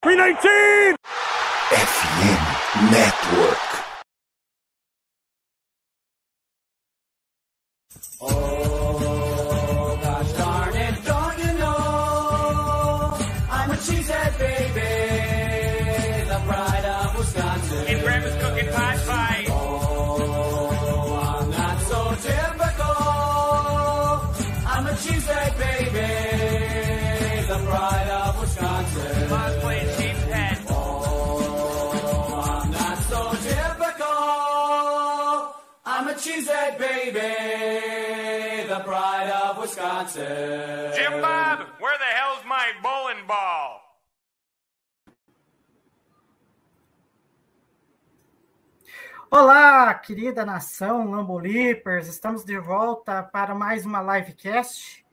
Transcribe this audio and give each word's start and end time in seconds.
319! 0.00 0.94
FM 1.74 2.92
Network. 2.92 3.47
Cheesehead 36.38 36.78
baby, 36.78 37.18
the 38.68 38.78
pride 38.84 39.28
of 39.28 39.58
Wisconsin. 39.58 40.92
Jim 40.94 41.20
Bob, 41.20 41.66
where 41.80 41.98
the 41.98 42.04
hell's 42.14 42.44
my 42.46 42.72
bowling 42.80 43.26
ball? 43.26 43.82
Olá, 49.28 49.92
querida 49.94 50.44
nação 50.44 51.10
Lambolipers, 51.10 52.06
estamos 52.06 52.44
de 52.44 52.56
volta 52.56 53.20
para 53.20 53.52
mais 53.52 53.84
uma 53.84 54.00
livecast, 54.00 55.04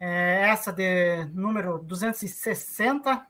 é, 0.00 0.48
essa 0.48 0.72
de 0.72 1.24
número 1.26 1.78
260, 1.78 3.24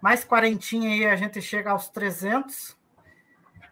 mais 0.00 0.24
quarentinha 0.24 0.88
aí 0.88 1.04
a 1.04 1.16
gente 1.16 1.42
chega 1.42 1.70
aos 1.70 1.90
300, 1.90 2.79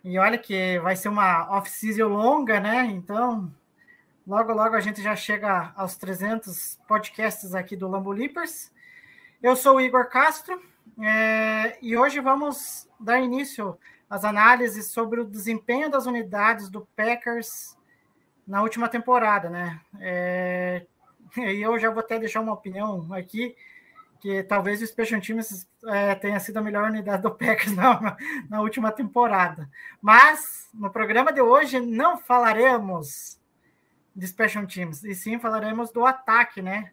e 0.04 0.18
olha 0.18 0.38
que 0.38 0.78
vai 0.80 0.96
ser 0.96 1.08
uma 1.08 1.50
off-season 1.56 2.08
longa, 2.08 2.60
né, 2.60 2.86
então 2.86 3.52
logo 4.26 4.52
logo 4.52 4.74
a 4.74 4.80
gente 4.80 5.02
já 5.02 5.16
chega 5.16 5.72
aos 5.76 5.96
300 5.96 6.78
podcasts 6.86 7.54
aqui 7.54 7.76
do 7.76 7.88
Lambolipers. 7.88 8.70
Eu 9.42 9.54
sou 9.56 9.76
o 9.76 9.80
Igor 9.80 10.08
Castro, 10.08 10.60
é, 11.00 11.78
e 11.80 11.96
hoje 11.96 12.20
vamos 12.20 12.88
dar 12.98 13.20
início 13.20 13.78
as 14.10 14.24
análises 14.24 14.90
sobre 14.90 15.20
o 15.20 15.24
desempenho 15.24 15.90
das 15.90 16.06
unidades 16.06 16.68
do 16.68 16.88
Packers 16.96 17.76
na 18.46 18.62
última 18.62 18.88
temporada, 18.88 19.50
né? 19.50 19.80
É, 20.00 20.86
e 21.36 21.60
eu 21.60 21.78
já 21.78 21.90
vou 21.90 22.00
até 22.00 22.18
deixar 22.18 22.40
uma 22.40 22.54
opinião 22.54 23.12
aqui, 23.12 23.54
que 24.20 24.42
talvez 24.42 24.82
o 24.82 24.86
Special 24.86 25.20
Teams 25.20 25.68
é, 25.86 26.14
tenha 26.14 26.40
sido 26.40 26.56
a 26.58 26.62
melhor 26.62 26.90
unidade 26.90 27.22
do 27.22 27.30
Packers 27.30 27.74
na, 27.76 28.16
na 28.48 28.60
última 28.60 28.90
temporada. 28.90 29.68
Mas 30.00 30.68
no 30.74 30.90
programa 30.90 31.32
de 31.32 31.40
hoje 31.40 31.80
não 31.80 32.18
falaremos 32.18 33.38
de 34.14 34.26
Special 34.26 34.66
Teams, 34.66 35.04
e 35.04 35.14
sim 35.14 35.38
falaremos 35.38 35.92
do 35.92 36.04
ataque, 36.04 36.60
né? 36.60 36.90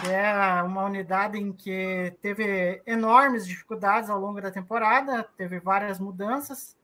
que 0.00 0.08
é 0.08 0.62
uma 0.62 0.84
unidade 0.84 1.38
em 1.38 1.52
que 1.52 2.14
teve 2.22 2.82
enormes 2.86 3.46
dificuldades 3.46 4.10
ao 4.10 4.20
longo 4.20 4.40
da 4.40 4.50
temporada, 4.50 5.24
teve 5.36 5.58
várias 5.58 5.98
mudanças. 5.98 6.76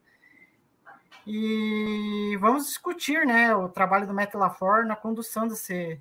E 1.27 2.36
vamos 2.41 2.67
discutir 2.67 3.25
né, 3.27 3.55
o 3.55 3.69
trabalho 3.69 4.06
do 4.06 4.14
Matt 4.14 4.34
LaFleur 4.34 4.86
na 4.86 4.97
condução 4.97 5.48
desse, 5.48 6.00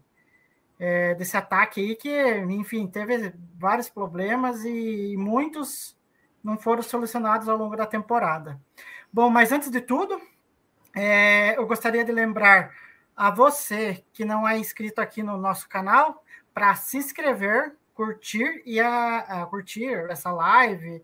é, 0.80 1.16
desse 1.16 1.38
ataque 1.38 1.82
aí, 1.82 1.96
que, 1.96 2.10
enfim, 2.50 2.88
teve 2.88 3.34
vários 3.58 3.90
problemas 3.90 4.64
e 4.66 5.16
muitos 5.18 5.98
não 6.44 6.58
foram 6.58 6.82
solucionados 6.82 7.48
ao 7.48 7.58
longo 7.58 7.76
da 7.76 7.86
temporada. 7.86 8.60
Bom, 9.12 9.30
mas 9.30 9.52
antes 9.52 9.70
de 9.70 9.80
tudo, 9.80 10.20
é, 10.96 11.58
eu 11.58 11.66
gostaria 11.66 12.04
de 12.04 12.12
lembrar 12.12 12.72
a 13.16 13.30
você 13.30 14.04
que 14.12 14.26
não 14.26 14.48
é 14.48 14.58
inscrito 14.58 15.00
aqui 15.00 15.24
no 15.24 15.38
nosso 15.38 15.70
canal 15.70 16.24
para 16.54 16.76
se 16.76 16.98
inscrever, 16.98 17.76
curtir 17.94 18.62
e 18.66 18.80
a, 18.80 19.20
a 19.20 19.46
curtir 19.46 19.94
essa 20.10 20.32
live, 20.32 21.04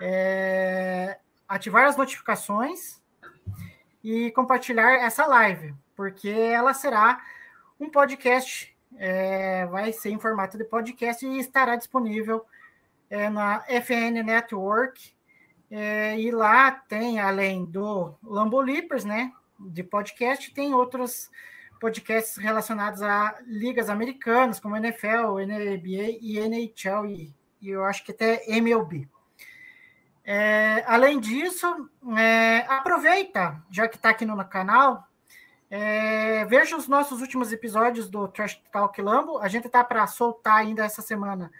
é, 0.00 1.18
ativar 1.46 1.86
as 1.86 1.96
notificações 1.96 3.00
e 4.02 4.30
compartilhar 4.32 4.94
essa 4.94 5.26
live, 5.26 5.74
porque 5.94 6.28
ela 6.28 6.74
será 6.74 7.20
um 7.78 7.90
podcast, 7.90 8.71
é, 8.96 9.66
vai 9.66 9.92
ser 9.92 10.10
em 10.10 10.18
formato 10.18 10.56
de 10.56 10.64
podcast 10.64 11.24
e 11.26 11.38
estará 11.38 11.76
disponível 11.76 12.44
é, 13.10 13.28
na 13.28 13.64
FN 13.82 14.22
Network. 14.24 15.12
É, 15.70 16.18
e 16.20 16.30
lá 16.30 16.70
tem, 16.70 17.18
além 17.18 17.64
do 17.64 18.14
Lambolipers, 18.22 19.04
né, 19.04 19.32
de 19.58 19.82
podcast, 19.82 20.52
tem 20.52 20.74
outros 20.74 21.30
podcasts 21.80 22.36
relacionados 22.36 23.02
a 23.02 23.38
ligas 23.46 23.88
americanas, 23.88 24.60
como 24.60 24.76
NFL, 24.76 25.40
NBA 25.46 26.18
e 26.20 26.38
NHL, 26.38 27.06
e, 27.06 27.34
e 27.60 27.70
eu 27.70 27.84
acho 27.84 28.04
que 28.04 28.12
até 28.12 28.44
MLB. 28.48 29.08
É, 30.24 30.84
além 30.86 31.18
disso, 31.18 31.90
é, 32.16 32.58
aproveita, 32.68 33.60
já 33.70 33.88
que 33.88 33.96
está 33.96 34.10
aqui 34.10 34.24
no 34.24 34.42
canal, 34.44 35.08
é, 35.74 36.44
veja 36.44 36.76
os 36.76 36.86
nossos 36.86 37.22
últimos 37.22 37.50
episódios 37.50 38.06
do 38.06 38.28
Trash 38.28 38.62
Talk 38.70 39.00
Lambo. 39.00 39.38
A 39.38 39.48
gente 39.48 39.68
está 39.68 39.82
para 39.82 40.06
soltar 40.06 40.56
ainda 40.56 40.84
essa 40.84 41.00
semana, 41.00 41.50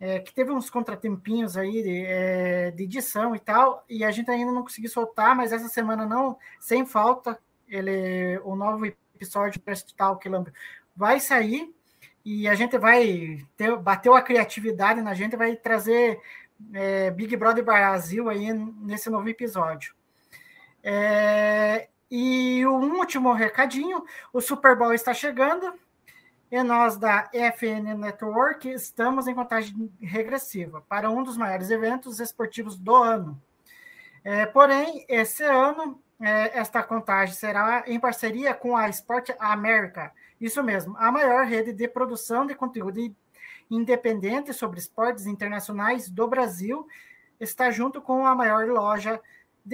é, 0.00 0.20
que 0.20 0.32
teve 0.32 0.50
uns 0.50 0.70
contratempinhos 0.70 1.54
aí 1.54 1.82
de, 1.82 2.06
é, 2.06 2.70
de, 2.70 2.84
edição 2.84 3.36
e 3.36 3.38
tal, 3.38 3.84
e 3.90 4.04
a 4.04 4.10
gente 4.10 4.30
ainda 4.30 4.50
não 4.50 4.62
conseguiu 4.62 4.88
soltar, 4.88 5.36
mas 5.36 5.52
essa 5.52 5.68
semana 5.68 6.06
não, 6.06 6.38
sem 6.58 6.86
falta, 6.86 7.38
ele, 7.68 8.38
o 8.42 8.56
novo 8.56 8.86
episódio 8.86 9.60
do 9.60 9.64
Trash 9.64 9.82
Talk 9.92 10.26
Lambo 10.26 10.50
vai 10.96 11.20
sair 11.20 11.74
e 12.24 12.48
a 12.48 12.54
gente 12.54 12.78
vai 12.78 13.46
ter, 13.54 13.76
bateu 13.76 14.14
a 14.14 14.22
criatividade 14.22 15.02
na 15.02 15.12
gente, 15.12 15.36
vai 15.36 15.56
trazer 15.56 16.18
é, 16.72 17.10
Big 17.10 17.36
Brother 17.36 17.62
Brasil 17.62 18.30
aí 18.30 18.50
nesse 18.50 19.10
novo 19.10 19.28
episódio. 19.28 19.94
É, 20.82 21.90
e 22.14 22.66
um 22.66 22.98
último 22.98 23.32
recadinho: 23.32 24.04
o 24.34 24.40
Super 24.42 24.76
Bowl 24.76 24.92
está 24.92 25.14
chegando 25.14 25.72
e 26.50 26.62
nós 26.62 26.98
da 26.98 27.30
FN 27.32 27.94
Network 27.96 28.68
estamos 28.68 29.26
em 29.26 29.34
contagem 29.34 29.90
regressiva 29.98 30.84
para 30.86 31.08
um 31.08 31.22
dos 31.22 31.38
maiores 31.38 31.70
eventos 31.70 32.20
esportivos 32.20 32.78
do 32.78 32.94
ano. 32.94 33.42
É, 34.22 34.44
porém, 34.44 35.06
esse 35.08 35.42
ano, 35.42 36.02
é, 36.20 36.58
esta 36.58 36.82
contagem 36.82 37.34
será 37.34 37.82
em 37.86 37.98
parceria 37.98 38.52
com 38.52 38.76
a 38.76 38.90
Sport 38.90 39.30
America. 39.38 40.12
Isso 40.38 40.62
mesmo, 40.62 40.94
a 40.98 41.10
maior 41.10 41.46
rede 41.46 41.72
de 41.72 41.88
produção 41.88 42.44
de 42.44 42.54
conteúdo 42.54 43.00
independente 43.70 44.52
sobre 44.52 44.78
esportes 44.78 45.24
internacionais 45.24 46.10
do 46.10 46.28
Brasil, 46.28 46.86
está 47.40 47.70
junto 47.70 48.02
com 48.02 48.26
a 48.26 48.34
maior 48.34 48.66
loja 48.68 49.18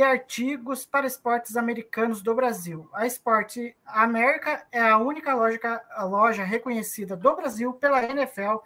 artigos 0.03 0.85
para 0.85 1.07
esportes 1.07 1.57
americanos 1.57 2.23
do 2.23 2.35
Brasil. 2.35 2.89
A 2.93 3.07
Sport 3.07 3.57
América 3.87 4.67
é 4.71 4.81
a 4.81 4.99
única 4.99 5.35
loja, 5.35 5.83
a 5.91 6.05
loja 6.05 6.45
reconhecida 6.45 7.17
do 7.17 7.35
Brasil 7.35 7.73
pela 7.73 8.05
NFL 8.05 8.57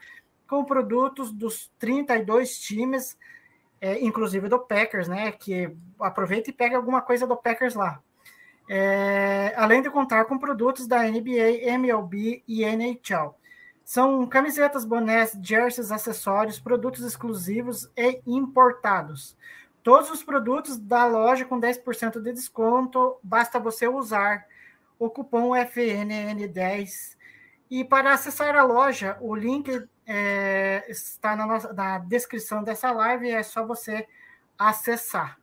com 0.48 0.64
produtos 0.64 1.32
dos 1.32 1.70
32 1.78 2.58
times, 2.58 3.16
é, 3.80 4.00
inclusive 4.04 4.48
do 4.48 4.58
Packers, 4.58 5.08
né? 5.08 5.32
Que 5.32 5.74
aproveita 5.98 6.50
e 6.50 6.52
pega 6.52 6.76
alguma 6.76 7.00
coisa 7.00 7.26
do 7.26 7.36
Packers 7.36 7.74
lá. 7.74 8.02
É, 8.68 9.54
além 9.56 9.80
de 9.80 9.90
contar 9.90 10.24
com 10.24 10.38
produtos 10.38 10.86
da 10.86 11.02
NBA, 11.02 11.64
MLB 11.64 12.42
e 12.46 12.64
NHL. 12.64 13.34
São 13.84 14.26
camisetas, 14.26 14.84
bonés, 14.84 15.36
jerseys, 15.42 15.90
acessórios, 15.90 16.60
produtos 16.60 17.02
exclusivos 17.02 17.90
e 17.96 18.20
importados. 18.26 19.36
Todos 19.82 20.10
os 20.10 20.22
produtos 20.22 20.78
da 20.78 21.06
loja 21.06 21.44
com 21.44 21.60
10% 21.60 22.20
de 22.20 22.32
desconto, 22.32 23.18
basta 23.22 23.58
você 23.58 23.88
usar 23.88 24.46
o 24.98 25.10
cupom 25.10 25.50
FNN10. 25.50 27.16
E 27.68 27.84
para 27.84 28.12
acessar 28.12 28.54
a 28.54 28.62
loja, 28.62 29.16
o 29.20 29.34
link 29.34 29.82
é, 30.06 30.84
está 30.88 31.34
na, 31.34 31.46
nossa, 31.46 31.72
na 31.72 31.98
descrição 31.98 32.62
dessa 32.62 32.92
live, 32.92 33.30
é 33.30 33.42
só 33.42 33.66
você 33.66 34.06
acessar. 34.58 35.38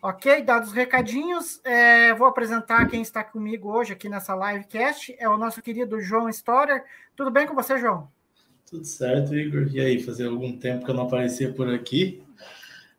Ok? 0.00 0.42
Dados 0.42 0.68
os 0.68 0.74
recadinhos, 0.74 1.60
é, 1.64 2.14
vou 2.14 2.28
apresentar 2.28 2.86
quem 2.86 3.02
está 3.02 3.24
comigo 3.24 3.70
hoje 3.70 3.92
aqui 3.92 4.08
nessa 4.08 4.36
livecast. 4.36 5.16
É 5.18 5.28
o 5.28 5.36
nosso 5.36 5.60
querido 5.60 6.00
João 6.00 6.28
Storer. 6.28 6.84
Tudo 7.16 7.30
bem 7.30 7.46
com 7.46 7.54
você, 7.54 7.78
João? 7.78 8.08
Tudo 8.70 8.84
certo, 8.84 9.34
Igor. 9.34 9.66
E 9.72 9.80
aí, 9.80 10.02
fazia 10.02 10.28
algum 10.28 10.56
tempo 10.58 10.84
que 10.84 10.90
eu 10.90 10.94
não 10.94 11.04
aparecia 11.04 11.52
por 11.52 11.72
aqui. 11.72 12.22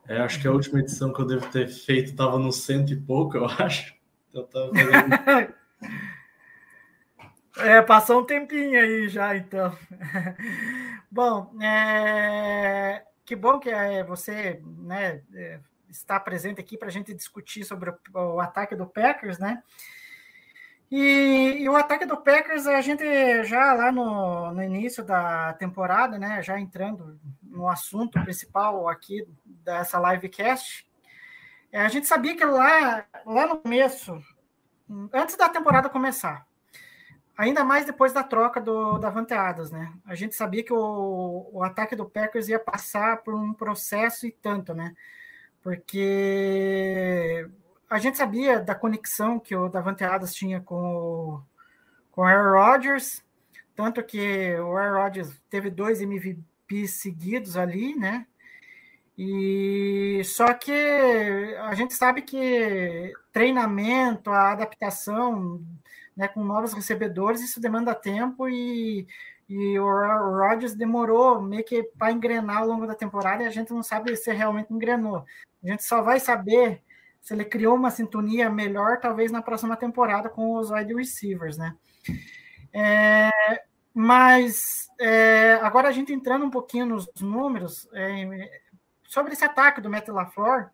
É, 0.08 0.20
acho 0.20 0.40
que 0.40 0.48
a 0.48 0.52
última 0.52 0.80
edição 0.80 1.12
que 1.12 1.22
eu 1.22 1.26
devo 1.26 1.46
ter 1.52 1.68
feito 1.68 2.12
estava 2.12 2.40
no 2.40 2.52
cento 2.52 2.94
e 2.94 2.96
pouco, 2.96 3.36
eu 3.36 3.46
acho. 3.60 3.94
Então, 4.30 4.48
tava 4.48 4.72
fazendo... 4.74 5.54
é, 7.60 7.82
passou 7.82 8.22
um 8.22 8.26
tempinho 8.26 8.80
aí 8.80 9.10
já, 9.10 9.36
então. 9.36 9.78
Bom, 11.12 11.54
é... 11.62 13.04
que 13.26 13.36
bom 13.36 13.60
que 13.60 13.70
é, 13.70 14.04
você 14.04 14.62
né, 14.66 15.22
é, 15.34 15.60
está 15.90 16.20
presente 16.20 16.60
aqui 16.60 16.78
para 16.78 16.90
a 16.90 16.92
gente 16.92 17.14
discutir 17.14 17.64
sobre 17.64 17.90
o, 17.90 17.98
o, 18.14 18.40
ataque 18.42 18.76
do 18.76 18.86
Packers, 18.86 19.40
né? 19.40 19.64
E, 20.92 21.58
e, 21.60 21.70
o 21.70 21.76
ataque 21.76 22.06
do 22.06 22.18
Packers, 22.18 22.68
a 22.68 22.82
gente 22.82 23.04
já 23.46 23.74
lá 23.74 23.92
no, 23.92 24.54
no 24.54 24.64
início 24.64 25.04
da 25.04 25.54
temporada, 25.54 26.20
né? 26.20 26.42
Já 26.44 26.60
entrando 26.60 27.20
no 27.58 27.68
assunto 27.68 28.22
principal 28.24 28.88
aqui 28.88 29.28
dessa 29.44 30.00
livecast, 30.00 30.88
é, 31.72 31.82
a 31.82 31.90
gente 31.90 32.06
sabia 32.08 32.36
que 32.36 32.46
lá, 32.46 33.06
lá 33.26 33.48
no 33.48 33.58
começo, 33.58 34.22
antes 35.12 35.36
da 35.36 35.50
temporada 35.50 35.90
começar, 35.90 36.48
ainda 37.36 37.64
mais 37.64 37.86
depois 37.86 38.14
da 38.14 38.24
troca 38.24 38.62
do 38.62 39.00
Davante 39.00 39.34
Adams, 39.34 39.72
né? 39.72 39.92
A 40.06 40.14
gente 40.14 40.36
sabia 40.36 40.64
que 40.64 40.72
o, 40.72 41.50
o 41.52 41.64
ataque 41.64 41.96
do 41.96 42.06
Packers 42.06 42.48
ia 42.48 42.60
passar 42.60 43.18
por 43.24 43.34
um 43.34 43.54
processo 43.54 44.28
e 44.28 44.32
tanto, 44.32 44.74
né? 44.74 44.96
Porque 45.62 47.50
a 47.90 47.98
gente 47.98 48.18
sabia 48.18 48.60
da 48.60 48.76
conexão 48.76 49.40
que 49.40 49.56
o 49.56 49.68
Davante 49.68 50.04
Adams 50.04 50.34
tinha 50.34 50.62
com 50.62 50.76
o, 50.76 51.42
com 52.12 52.22
o 52.22 52.24
Aaron 52.24 52.52
Rodgers, 52.52 53.26
tanto 53.76 54.04
que 54.04 54.56
o 54.60 54.78
Aaron 54.78 55.04
Rodgers 55.04 55.42
teve 55.50 55.70
dois 55.70 56.02
MVPs 56.68 56.92
seguidos 57.02 57.58
ali, 57.58 57.96
né? 57.96 58.26
E 59.18 60.22
só 60.26 60.54
que 60.54 60.72
a 61.62 61.74
gente 61.74 61.94
sabe 61.94 62.22
que 62.22 63.12
treinamento, 63.32 64.30
a 64.30 64.52
adaptação 64.52 65.64
né, 66.16 66.28
com 66.28 66.44
novos 66.44 66.74
recebedores, 66.74 67.42
isso 67.42 67.60
demanda 67.60 67.96
tempo 67.96 68.48
e, 68.48 69.08
e 69.50 69.80
o 69.80 70.38
Rodgers 70.38 70.76
demorou 70.76 71.42
meio 71.42 71.64
que 71.64 71.84
para 71.98 72.12
engrenar 72.12 72.58
ao 72.58 72.68
longo 72.68 72.86
da 72.86 72.94
temporada 72.94 73.44
e 73.44 73.48
a 73.48 73.52
gente 73.52 73.74
não 73.74 73.82
sabe 73.82 74.16
se 74.16 74.32
realmente 74.32 74.72
engrenou. 74.72 75.26
A 75.64 75.68
gente 75.68 75.84
só 75.84 76.02
vai 76.02 76.20
saber 76.20 76.84
se 77.20 77.34
ele 77.34 77.44
criou 77.44 77.76
uma 77.76 77.90
sintonia 77.90 78.50
melhor, 78.50 79.00
talvez 79.00 79.32
na 79.32 79.42
próxima 79.42 79.76
temporada 79.76 80.30
com 80.30 80.56
os 80.56 80.70
wide 80.70 80.94
receivers, 80.94 81.58
né? 81.58 81.76
É, 82.72 83.32
mas 84.00 84.92
é, 85.00 85.54
agora 85.54 85.90
a 85.90 85.92
gente 85.92 86.14
entrando 86.14 86.46
um 86.46 86.52
pouquinho 86.52 86.86
nos 86.86 87.10
números, 87.20 87.90
é, 87.92 88.62
sobre 89.08 89.34
esse 89.34 89.44
ataque 89.44 89.82
do 89.82 89.90
Matt 89.90 90.08
LaFleur, 90.08 90.70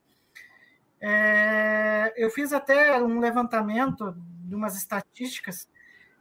é, 0.99 2.13
eu 2.17 2.29
fiz 2.29 2.51
até 2.51 3.01
um 3.01 3.21
levantamento 3.21 4.13
de 4.17 4.53
umas 4.53 4.75
estatísticas, 4.75 5.69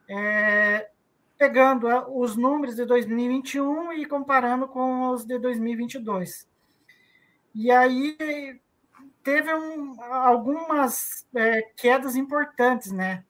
é, 0.08 0.90
pegando 1.36 1.88
os 2.16 2.36
números 2.36 2.76
de 2.76 2.84
2021 2.84 3.94
e 3.94 4.06
comparando 4.06 4.68
com 4.68 5.10
os 5.10 5.24
de 5.24 5.40
2022. 5.40 6.48
E 7.52 7.68
aí 7.72 8.60
teve 9.24 9.52
um, 9.52 10.00
algumas 10.04 11.26
é, 11.34 11.62
quedas 11.76 12.14
importantes, 12.14 12.92
né? 12.92 13.24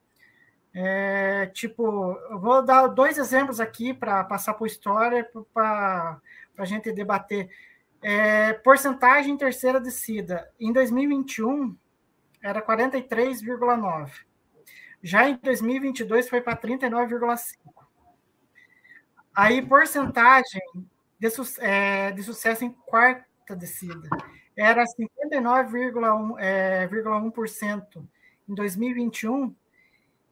É, 0.74 1.46
tipo, 1.46 2.18
eu 2.30 2.38
vou 2.38 2.64
dar 2.64 2.86
dois 2.86 3.18
exemplos 3.18 3.60
aqui 3.60 3.92
para 3.92 4.24
passar 4.24 4.54
por 4.54 4.66
história, 4.66 5.28
para 5.52 6.20
a 6.56 6.64
gente 6.64 6.90
debater. 6.92 7.50
É, 8.02 8.54
porcentagem 8.54 9.36
terceira 9.36 9.80
descida. 9.80 10.50
Em 10.58 10.72
2021, 10.72 11.76
era 12.42 12.60
43,9. 12.62 14.10
Já 15.02 15.28
em 15.28 15.36
2022 15.36 16.28
foi 16.28 16.40
para 16.40 16.56
39,5. 16.56 17.58
Aí, 19.34 19.60
porcentagem 19.62 20.60
de, 21.18 21.28
é, 21.60 22.10
de, 22.12 22.22
sucesso 22.22 22.64
em 22.64 22.70
quarta 22.70 23.56
descida 23.56 24.08
era 24.56 24.84
59,1% 24.84 26.38
é, 26.38 26.88
em 28.48 28.54
2021 28.54 29.46
e 29.46 29.54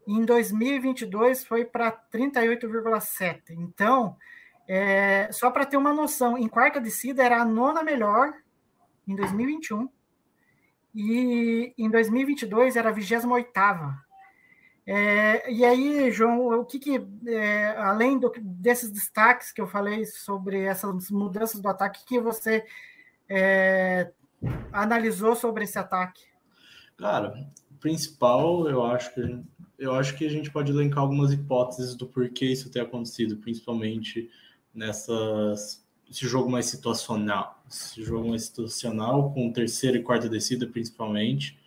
em 0.06 0.24
2022 0.24 1.44
foi 1.44 1.64
para 1.64 1.92
38,7%. 1.92 3.50
Então, 3.50 4.16
é, 4.66 5.30
só 5.32 5.50
para 5.50 5.66
ter 5.66 5.76
uma 5.76 5.92
noção, 5.92 6.38
em 6.38 6.48
quarta 6.48 6.80
descida 6.80 7.22
era 7.22 7.40
a 7.40 7.44
nona 7.44 7.82
melhor 7.82 8.32
em 9.06 9.16
2021 9.16 9.88
e 10.94 11.74
em 11.76 11.90
2022 11.90 12.76
era 12.76 12.88
a 12.88 12.92
28 12.92 13.28
oitava. 13.30 13.96
É, 14.86 15.50
e 15.50 15.64
aí, 15.64 16.10
João, 16.10 16.60
o 16.60 16.64
que, 16.64 16.78
que 16.78 17.06
é, 17.26 17.76
além 17.76 18.18
do, 18.18 18.32
desses 18.40 18.90
destaques 18.90 19.52
que 19.52 19.60
eu 19.60 19.66
falei 19.66 20.04
sobre 20.04 20.62
essas 20.62 21.10
mudanças 21.10 21.60
do 21.60 21.68
ataque, 21.68 22.04
que 22.04 22.18
você 22.18 22.64
é, 23.28 24.10
analisou 24.72 25.36
sobre 25.36 25.64
esse 25.64 25.78
ataque? 25.78 26.24
Cara, 26.98 27.34
principal, 27.80 28.68
eu 28.68 28.84
acho 28.84 29.14
que 29.14 29.40
eu 29.78 29.94
acho 29.94 30.14
que 30.16 30.26
a 30.26 30.28
gente 30.28 30.50
pode 30.50 30.70
elencar 30.70 30.98
algumas 30.98 31.32
hipóteses 31.32 31.94
do 31.94 32.06
porquê 32.06 32.46
isso 32.46 32.70
ter 32.70 32.80
acontecido, 32.80 33.38
principalmente 33.38 34.28
nessas 34.74 35.82
esse 36.10 36.26
jogo 36.26 36.50
mais 36.50 36.66
situacional, 36.66 37.62
esse 37.70 38.02
jogo 38.02 38.28
mais 38.28 38.44
situacional 38.44 39.32
com 39.32 39.52
terceira 39.52 39.96
e 39.96 40.02
quarta 40.02 40.28
descida 40.28 40.66
principalmente, 40.66 41.58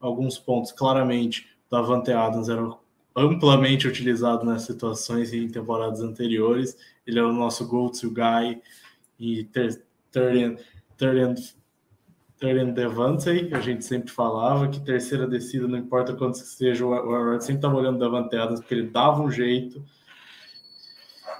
alguns 0.00 0.38
pontos 0.38 0.72
claramente 0.72 1.46
Davante 1.70 2.10
Adams 2.10 2.48
era 2.48 2.66
amplamente 3.14 3.86
utilizado 3.86 4.44
nas 4.44 4.62
situações 4.62 5.32
em 5.32 5.48
temporadas 5.48 6.00
anteriores, 6.00 6.76
ele 7.06 7.18
é 7.18 7.22
o 7.22 7.32
nosso 7.32 7.68
go-to 7.68 8.10
guy 8.10 8.60
e 9.20 9.44
third 9.44 9.80
and 11.00 11.34
Devante, 12.72 13.28
a 13.52 13.60
gente 13.60 13.84
sempre 13.84 14.10
falava 14.10 14.68
que 14.68 14.80
terceira 14.80 15.26
descida, 15.26 15.66
não 15.66 15.78
importa 15.78 16.14
quanto 16.14 16.38
seja, 16.38 16.84
o 16.84 16.92
Aaron 16.92 17.40
sempre 17.40 17.56
estava 17.56 17.76
olhando 17.76 17.98
Davante 17.98 18.36
Adams, 18.36 18.60
porque 18.60 18.74
ele 18.74 18.88
dava 18.88 19.22
um 19.22 19.30
jeito, 19.30 19.84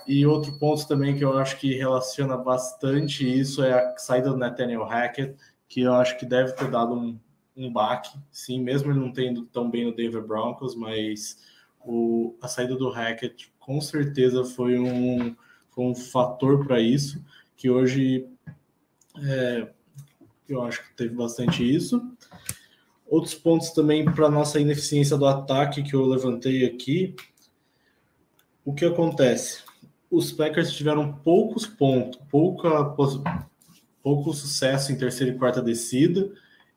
e 0.07 0.27
outro 0.27 0.59
ponto 0.59 0.87
também 0.87 1.17
que 1.17 1.25
eu 1.25 1.37
acho 1.39 1.59
que 1.59 1.75
relaciona 1.75 2.37
bastante 2.37 3.27
isso 3.27 3.63
é 3.63 3.73
a 3.73 3.97
saída 3.97 4.31
do 4.31 4.37
Nathaniel 4.37 4.85
Hackett, 4.85 5.37
que 5.69 5.83
eu 5.83 5.95
acho 5.95 6.19
que 6.19 6.27
deve 6.27 6.53
ter 6.53 6.71
dado 6.71 6.95
um, 6.95 7.19
um 7.57 7.73
baque, 7.73 8.17
sim, 8.31 8.63
mesmo 8.63 8.93
ele 8.93 9.01
não 9.01 9.13
tendo 9.13 9.45
tão 9.47 9.71
bem 9.71 9.85
no 9.87 9.95
Denver 9.95 10.23
Broncos, 10.23 10.75
mas 10.75 11.39
o, 11.81 12.37
a 12.41 12.49
saída 12.49 12.77
do 12.77 12.91
Hackett 12.91 13.53
com 13.59 13.81
certeza 13.81 14.45
foi 14.45 14.79
um, 14.79 15.35
foi 15.71 15.85
um 15.85 15.95
fator 15.95 16.67
para 16.67 16.81
isso, 16.81 17.25
que 17.57 17.71
hoje 17.71 18.29
é, 19.23 19.69
eu 20.49 20.63
acho 20.63 20.83
que 20.83 20.97
teve 20.97 21.15
bastante 21.15 21.63
isso. 21.63 22.03
Outros 23.07 23.35
pontos 23.35 23.71
também 23.71 24.05
para 24.05 24.31
nossa 24.31 24.61
ineficiência 24.61 25.17
do 25.17 25.27
ataque 25.27 25.83
que 25.83 25.95
eu 25.95 26.05
levantei 26.05 26.65
aqui. 26.65 27.15
O 28.65 28.73
que 28.73 28.85
acontece? 28.85 29.63
os 30.15 30.31
Packers 30.31 30.73
tiveram 30.73 31.13
poucos 31.13 31.67
pontos, 31.67 32.21
pouca, 32.31 32.95
pouco 34.03 34.33
sucesso 34.33 34.93
em 34.93 34.97
terceira 34.97 35.33
e 35.33 35.39
quarta 35.39 35.61
descida, 35.61 36.31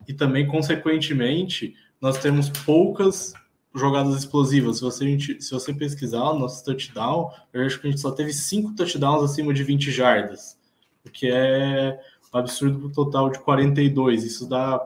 e 0.08 0.14
também, 0.14 0.48
consequentemente, 0.48 1.76
nós 2.02 2.18
temos 2.18 2.50
poucas 2.50 3.34
jogadas 3.76 4.18
explosivas. 4.18 4.78
Se 4.78 4.84
você, 4.84 5.20
se 5.40 5.52
você 5.52 5.74
pesquisar 5.74 6.32
o 6.32 6.40
nosso 6.40 6.64
touchdown, 6.66 7.30
eu 7.54 7.66
acho 7.66 7.80
que 7.80 7.88
a 7.88 7.92
gente 7.92 8.02
só 8.02 8.12
teve 8.12 8.34
cinco 8.34 8.74
touchdowns 8.76 9.24
acima 9.24 9.54
de 9.54 9.64
20 9.64 9.92
jardas, 9.92 10.58
o 11.06 11.10
que 11.10 11.30
é 11.30 12.00
absurdo 12.32 12.80
para 12.80 12.88
o 12.88 12.92
total 12.92 13.30
de 13.30 13.40
42. 13.40 14.24
Isso 14.24 14.48
dá 14.48 14.82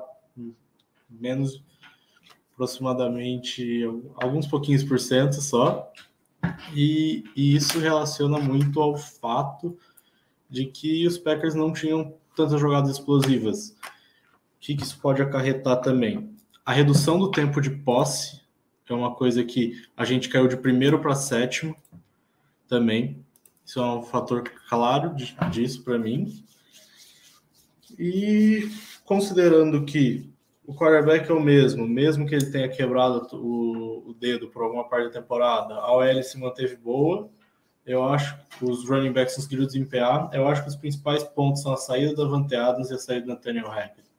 menos 1.10 1.63
aproximadamente 2.53 3.83
alguns 4.15 4.48
pouquinhos 4.48 4.83
por 4.83 5.00
cento 5.00 5.41
só. 5.41 5.91
E, 6.75 7.24
e, 7.36 7.55
isso 7.55 7.79
relaciona 7.79 8.39
muito 8.39 8.81
ao 8.81 8.98
fato 8.98 9.77
de 10.50 10.65
que 10.65 11.05
os 11.05 11.17
Packers 11.17 11.53
não 11.53 11.71
tinham 11.71 12.13
tantas 12.36 12.60
jogadas 12.60 12.91
explosivas. 12.91 13.69
O 13.69 14.60
que, 14.60 14.75
que 14.75 14.83
isso 14.83 15.00
pode 15.00 15.21
acarretar 15.21 15.81
também? 15.81 16.36
A 16.65 16.71
redução 16.71 17.19
do 17.19 17.31
tempo 17.31 17.62
de 17.62 17.69
posse 17.69 18.41
é 18.88 18.93
uma 18.93 19.15
coisa 19.15 19.43
que 19.43 19.81
a 19.95 20.03
gente 20.03 20.29
caiu 20.29 20.48
de 20.48 20.57
primeiro 20.57 21.00
para 21.00 21.15
sétimo 21.15 21.75
também. 22.67 23.24
Isso 23.65 23.79
é 23.79 23.86
um 23.86 24.03
fator 24.03 24.43
claro 24.67 25.15
disso 25.50 25.83
para 25.83 25.98
mim. 25.98 26.43
E 27.98 28.69
considerando 29.05 29.86
que 29.86 30.31
o 30.65 30.74
quarterback 30.74 31.29
é 31.29 31.33
o 31.33 31.39
mesmo, 31.39 31.88
mesmo 31.88 32.25
que 32.25 32.36
ele 32.36 32.51
tenha 32.51 32.69
quebrado 32.69 33.27
o, 33.36 34.10
o 34.10 34.13
dedo 34.13 34.48
por 34.50 34.63
alguma 34.63 34.88
parte 34.88 35.07
da 35.07 35.21
temporada, 35.21 35.74
a 35.75 35.91
OL 35.91 36.24
se 36.24 36.39
manteve 36.39 36.75
boa. 36.75 37.29
Eu 37.86 38.03
acho 38.03 38.38
que 38.57 38.63
os 38.63 38.88
running 38.88 39.12
backs 39.12 39.36
conseguiram 39.36 39.65
desempenhar. 39.65 40.29
Eu 40.33 40.48
acho 40.48 40.63
que 40.63 40.69
os 40.69 40.75
principais 40.75 41.24
pontos 41.24 41.63
são 41.63 41.74
a 41.74 41.77
saída 41.77 42.15
da 42.15 42.25
Vante 42.25 42.55
Adams 42.55 42.91
e 42.91 42.93
a 42.93 42.98
saída 42.98 43.25
do 43.25 43.33
Nathaniel 43.33 43.67
Hackett. 43.67 44.10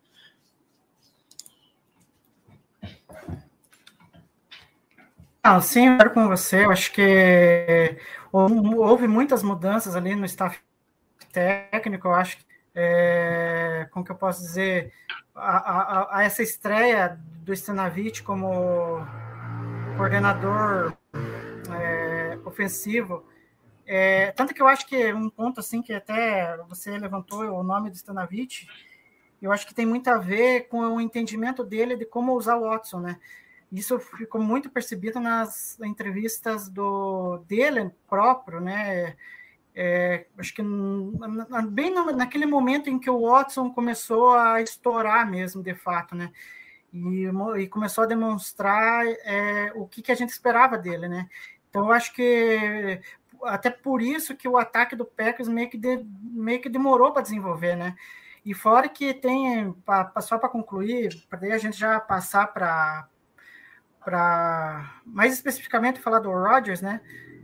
Ah, 5.44 5.60
sim, 5.60 5.86
eu 5.86 6.10
com 6.10 6.28
você. 6.28 6.64
Eu 6.64 6.70
acho 6.70 6.92
que 6.92 7.96
houve 8.32 9.08
muitas 9.08 9.42
mudanças 9.42 9.96
ali 9.96 10.14
no 10.14 10.24
staff 10.24 10.60
técnico. 11.32 12.08
Eu 12.08 12.14
acho 12.14 12.38
que 12.38 12.44
é, 12.74 13.88
como 13.90 14.04
que 14.04 14.12
eu 14.12 14.16
posso 14.16 14.40
dizer, 14.40 14.92
a, 15.34 15.56
a, 15.56 16.18
a 16.18 16.22
essa 16.24 16.42
estreia 16.42 17.18
do 17.44 17.52
Stanavich 17.52 18.22
como 18.22 19.04
coordenador 19.96 20.96
é, 21.78 22.38
ofensivo. 22.44 23.24
É, 23.86 24.30
tanto 24.32 24.54
que 24.54 24.62
eu 24.62 24.68
acho 24.68 24.86
que 24.86 25.12
um 25.12 25.28
ponto 25.28 25.60
assim 25.60 25.82
que 25.82 25.92
até 25.92 26.56
você 26.68 26.96
levantou 26.98 27.42
o 27.42 27.62
nome 27.62 27.90
do 27.90 27.96
Stanavich, 27.96 28.66
eu 29.40 29.50
acho 29.50 29.66
que 29.66 29.74
tem 29.74 29.84
muito 29.84 30.08
a 30.08 30.18
ver 30.18 30.68
com 30.68 30.78
o 30.78 31.00
entendimento 31.00 31.64
dele 31.64 31.96
de 31.96 32.06
como 32.06 32.34
usar 32.34 32.56
o 32.56 32.62
Watson, 32.62 33.00
né? 33.00 33.18
Isso 33.72 33.98
ficou 33.98 34.40
muito 34.40 34.70
percebido 34.70 35.18
nas 35.18 35.80
entrevistas 35.80 36.68
do 36.68 37.38
dele 37.48 37.90
próprio, 38.08 38.60
né? 38.60 39.16
É, 39.74 40.26
acho 40.36 40.54
que 40.54 40.62
bem 41.70 41.94
naquele 42.14 42.44
momento 42.44 42.90
em 42.90 42.98
que 42.98 43.08
o 43.08 43.22
Watson 43.22 43.70
começou 43.70 44.34
a 44.34 44.60
estourar 44.60 45.28
mesmo, 45.28 45.62
de 45.62 45.74
fato, 45.74 46.14
né? 46.14 46.30
E, 46.92 47.26
e 47.58 47.68
começou 47.68 48.04
a 48.04 48.06
demonstrar 48.06 49.06
é, 49.06 49.72
o 49.74 49.86
que, 49.86 50.02
que, 50.02 50.12
a 50.12 50.14
gente 50.14 50.28
esperava 50.28 50.76
dele, 50.76 51.08
né? 51.08 51.26
Então, 51.70 51.90
acho 51.90 52.12
que 52.12 53.00
até 53.44 53.70
por 53.70 54.02
isso 54.02 54.36
que 54.36 54.46
o 54.46 54.58
ataque 54.58 54.94
do 54.94 55.06
Packers 55.06 55.48
meio 55.48 55.70
que, 55.70 55.78
de, 55.78 56.04
meio 56.22 56.60
que 56.60 56.68
demorou 56.68 57.12
para 57.12 57.22
desenvolver, 57.22 57.74
né? 57.76 57.96
E 58.44 58.52
fora 58.54 58.88
que 58.88 59.14
tem, 59.14 59.74
só 60.20 60.36
para 60.36 60.48
concluir, 60.48 61.24
para 61.30 61.54
a 61.54 61.58
gente 61.58 61.78
já 61.78 61.98
passar 62.00 62.48
para 62.48 63.08
para 64.04 65.00
mais 65.06 65.32
especificamente 65.32 66.00
falar 66.00 66.18
do 66.18 66.30
Rodgers, 66.30 66.80
né? 66.80 67.00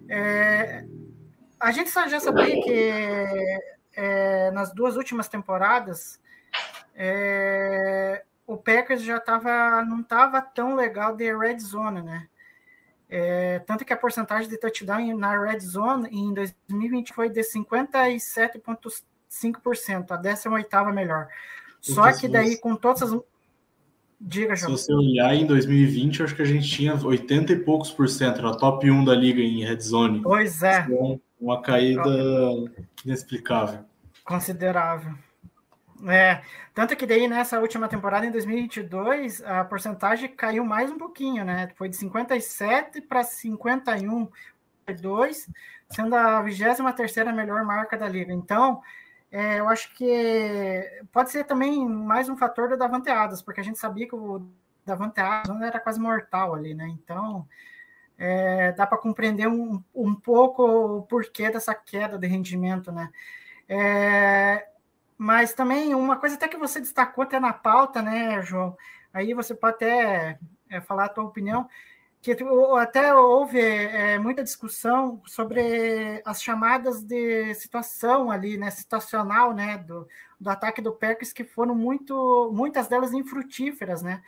É, 0.09 0.85
a 1.61 1.73
gente 1.73 1.91
já 1.91 2.21
sabia 2.21 2.63
que 2.63 2.93
é, 3.95 4.51
nas 4.53 4.73
duas 4.73 4.97
últimas 4.97 5.29
temporadas 5.29 6.19
é, 6.95 8.25
o 8.47 8.57
Packers 8.57 9.03
já 9.03 9.21
tava, 9.21 9.85
não 9.85 10.01
estava 10.01 10.41
tão 10.41 10.75
legal 10.75 11.15
de 11.15 11.37
red 11.37 11.59
zone, 11.59 12.01
né? 12.03 12.27
É, 13.11 13.61
tanto 13.61 13.85
que 13.85 13.93
a 13.93 13.97
porcentagem 13.97 14.51
de 14.51 14.59
touchdown 14.59 15.17
na 15.17 15.41
red 15.41 15.61
zone 15.61 16.09
em 16.11 16.35
2020 16.35 17.15
foi 17.15 17.31
de 17.31 17.41
57,5%, 17.41 20.11
a 20.11 20.17
18 20.17 20.93
melhor. 20.93 21.29
Só 21.81 22.13
que 22.13 22.29
daí, 22.29 22.59
com 22.59 22.77
todas 22.77 23.03
as. 23.03 23.19
Diga, 24.21 24.55
João. 24.57 24.77
Se 24.77 24.85
você 24.85 24.93
olhar 24.93 25.33
em 25.35 25.47
2020, 25.47 26.25
acho 26.25 26.35
que 26.35 26.43
a 26.43 26.47
gente 26.47 26.69
tinha 26.69 26.95
80 26.95 27.53
e 27.53 27.61
poucos 27.61 27.93
por 27.93 28.09
cento, 28.09 28.41
era 28.41 28.57
top 28.57 28.91
1 28.91 29.05
da 29.05 29.15
liga 29.15 29.41
em 29.41 29.65
red 29.65 29.81
zone. 29.81 30.21
Pois 30.21 30.61
é. 30.63 30.81
Então, 30.81 31.21
uma 31.41 31.63
caída 31.63 32.03
inexplicável. 33.05 33.85
Considerável. 34.25 35.15
É, 36.07 36.43
tanto 36.75 36.95
que 36.95 37.07
daí 37.07 37.27
nessa 37.27 37.59
última 37.59 37.89
temporada, 37.89 38.25
em 38.25 38.31
2022, 38.31 39.43
a 39.43 39.65
porcentagem 39.65 40.29
caiu 40.29 40.65
mais 40.65 40.91
um 40.91 40.99
pouquinho, 40.99 41.45
né? 41.45 41.71
Foi 41.77 41.89
de 41.89 41.97
57 41.97 43.01
para 43.01 43.25
51, 43.25 44.29
2, 45.01 45.51
sendo 45.91 46.15
a 46.15 46.41
23 46.41 47.35
melhor 47.35 47.65
marca 47.65 47.97
da 47.97 48.09
liga. 48.09 48.33
Então, 48.33 48.81
é, 49.31 49.59
eu 49.59 49.69
acho 49.69 49.93
que 49.95 50.83
pode 51.13 51.31
ser 51.31 51.45
também 51.45 51.87
mais 51.87 52.29
um 52.29 52.37
fator 52.37 52.69
do 52.69 52.77
Davante 52.77 53.11
Adams, 53.11 53.43
porque 53.43 53.61
a 53.61 53.65
gente 53.65 53.79
sabia 53.79 54.07
que 54.07 54.15
o 54.15 54.49
Davante 54.87 55.21
Adams 55.21 55.63
era 55.63 55.81
quase 55.81 56.01
mortal 56.01 56.55
ali, 56.55 56.75
né? 56.75 56.87
Então, 56.89 57.47
é, 58.19 58.73
dá 58.73 58.87
para 58.87 58.99
compreender 58.99 59.47
um, 59.47 59.83
um 59.95 60.15
pouco 60.15 60.65
o 60.65 61.03
porquê 61.03 61.51
dessa 61.51 61.75
queda 61.75 62.19
de 62.19 62.27
rendimento, 62.27 62.91
né? 62.91 63.11
É, 63.69 64.67
mas 65.17 65.53
também 65.53 65.95
uma 65.95 66.17
coisa 66.17 66.35
até 66.35 66.49
que 66.49 66.57
você 66.57 66.81
destacou 66.81 67.23
até 67.23 67.39
na 67.39 67.53
pauta, 67.53 68.03
né, 68.03 68.43
João? 68.43 68.77
Aí 69.13 69.33
você 69.35 69.55
pode 69.55 69.77
até 69.77 70.39
é, 70.69 70.81
falar 70.81 71.07
a 71.07 71.09
tua 71.09 71.25
opinião, 71.25 71.69
que 72.21 72.37
até 72.81 73.15
houve 73.15 73.61
é, 73.61 74.19
muita 74.19 74.43
discussão 74.43 75.23
sobre 75.25 76.21
as 76.25 76.43
chamadas 76.43 77.03
de 77.03 77.55
situação 77.55 78.31
ali, 78.31 78.57
né, 78.57 78.71
situacional, 78.71 79.55
né, 79.55 79.79
do, 79.79 80.09
do 80.41 80.51
ataque 80.51 80.83
do 80.83 80.93
Packers, 80.93 81.33
que 81.33 81.45
foram 81.45 81.75
muito, 81.75 82.51
muitas 82.53 82.89
delas 82.89 83.13
infrutíferas, 83.13 84.03
né? 84.03 84.23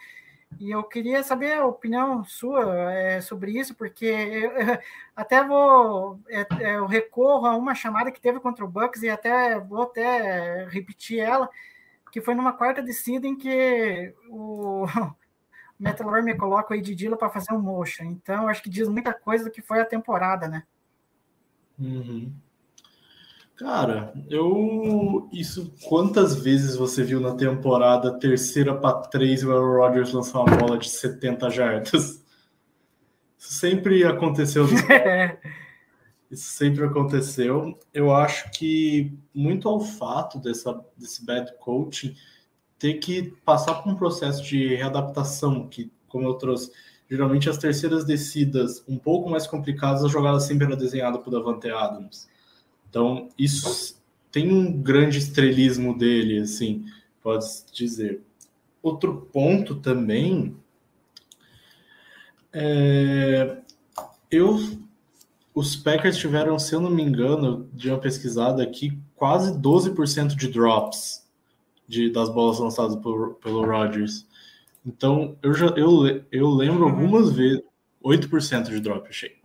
E 0.59 0.71
eu 0.71 0.83
queria 0.83 1.23
saber 1.23 1.54
a 1.54 1.66
opinião 1.66 2.25
sua 2.25 2.92
é, 2.92 3.21
sobre 3.21 3.52
isso, 3.59 3.75
porque 3.75 4.04
eu, 4.04 4.50
até 5.16 5.42
vou 5.45 6.21
é, 6.28 6.47
é, 6.61 6.76
eu 6.76 6.87
recorro 6.87 7.47
a 7.47 7.57
uma 7.57 7.75
chamada 7.75 8.11
que 8.11 8.21
teve 8.21 8.40
contra 8.40 8.64
o 8.64 8.69
Bucks 8.69 9.02
e 9.02 9.09
até 9.09 9.59
vou 9.59 9.83
até 9.83 10.66
repetir 10.69 11.21
ela, 11.21 11.49
que 12.12 12.21
foi 12.21 12.35
numa 12.35 12.52
quarta 12.52 12.83
descida 12.83 13.26
em 13.26 13.37
que 13.37 14.14
o 14.28 14.87
Metalor 15.78 16.23
me 16.23 16.37
coloca 16.37 16.75
o 16.75 16.76
Ed 16.76 16.95
Dilla 16.95 17.16
para 17.16 17.30
fazer 17.30 17.54
um 17.54 17.61
motion. 17.61 18.04
Então, 18.04 18.49
acho 18.49 18.62
que 18.62 18.69
diz 18.69 18.88
muita 18.88 19.14
coisa 19.14 19.45
do 19.45 19.50
que 19.50 19.62
foi 19.62 19.80
a 19.80 19.87
temporada, 19.87 20.47
né? 20.47 20.64
Uhum. 21.78 22.35
Cara, 23.61 24.14
eu. 24.31 25.29
Isso. 25.31 25.71
Quantas 25.85 26.35
vezes 26.35 26.76
você 26.76 27.05
viu 27.05 27.21
na 27.21 27.35
temporada 27.35 28.19
terceira 28.19 28.75
para 28.75 29.02
três 29.02 29.45
o 29.45 29.52
Aaron 29.52 29.76
Rodgers 29.76 30.12
lançar 30.14 30.40
uma 30.40 30.57
bola 30.57 30.79
de 30.79 30.88
70 30.88 31.50
jardas? 31.50 32.25
Isso 33.38 33.52
sempre 33.52 34.02
aconteceu. 34.02 34.64
Isso 36.31 36.50
sempre 36.57 36.87
aconteceu. 36.87 37.79
Eu 37.93 38.14
acho 38.14 38.50
que 38.50 39.12
muito 39.35 39.69
ao 39.69 39.79
fato 39.79 40.38
dessa, 40.38 40.83
desse 40.97 41.26
bad 41.26 41.52
coaching 41.61 42.17
ter 42.79 42.95
que 42.95 43.35
passar 43.45 43.75
por 43.75 43.93
um 43.93 43.95
processo 43.95 44.43
de 44.43 44.75
readaptação, 44.75 45.69
que, 45.69 45.93
como 46.09 46.26
eu 46.26 46.33
trouxe, 46.33 46.73
geralmente 47.11 47.50
as 47.50 47.59
terceiras 47.59 48.07
descidas 48.07 48.83
um 48.88 48.97
pouco 48.97 49.29
mais 49.29 49.47
complicadas, 49.47 50.02
a 50.02 50.09
jogada 50.09 50.40
sempre 50.40 50.67
era 50.67 50.76
desenhada 50.76 51.19
por 51.19 51.31
Davante 51.31 51.69
Adams. 51.69 52.26
Então, 52.90 53.28
isso 53.38 53.97
tem 54.32 54.52
um 54.52 54.82
grande 54.82 55.18
estrelismo 55.18 55.97
dele, 55.97 56.40
assim, 56.40 56.85
pode 57.23 57.47
dizer. 57.73 58.20
Outro 58.82 59.28
ponto 59.32 59.76
também 59.76 60.56
é, 62.52 63.59
eu 64.30 64.59
os 65.54 65.76
Packers 65.76 66.16
tiveram, 66.16 66.59
se 66.59 66.75
eu 66.75 66.80
não 66.80 66.90
me 66.90 67.02
engano, 67.02 67.68
de 67.73 67.90
uma 67.90 67.99
pesquisada 67.99 68.62
aqui, 68.62 68.97
quase 69.16 69.52
12% 69.52 70.37
de 70.37 70.49
drops 70.49 71.28
de, 71.88 72.11
das 72.11 72.28
bolas 72.28 72.59
lançadas 72.59 72.97
por, 72.97 73.35
pelo 73.35 73.64
Rodgers. 73.64 74.26
Então, 74.87 75.37
eu 75.42 75.52
já 75.52 75.66
eu, 75.76 76.25
eu 76.30 76.49
lembro 76.50 76.85
algumas 76.85 77.32
vezes 77.32 77.62
8% 78.02 78.70
de 78.70 78.80
drop, 78.80 79.09
achei. 79.09 79.39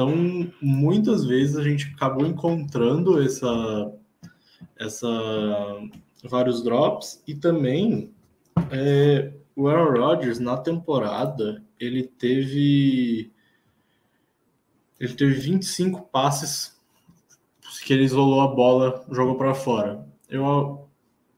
Então, 0.00 0.50
muitas 0.62 1.26
vezes 1.26 1.58
a 1.58 1.62
gente 1.62 1.92
acabou 1.94 2.26
encontrando 2.26 3.22
essa, 3.22 3.92
essa 4.78 5.06
vários 6.24 6.62
drops 6.64 7.22
e 7.28 7.34
também 7.34 8.10
é, 8.70 9.30
o 9.54 9.68
Aaron 9.68 10.00
Rodgers 10.00 10.38
na 10.38 10.56
temporada 10.56 11.62
ele 11.78 12.04
teve 12.04 13.30
ele 14.98 15.12
teve 15.12 15.34
25 15.34 16.00
passes 16.04 16.80
que 17.84 17.92
ele 17.92 18.04
isolou 18.04 18.40
a 18.40 18.48
bola, 18.48 19.04
jogou 19.10 19.36
para 19.36 19.52
fora. 19.52 20.02
Eu, 20.30 20.88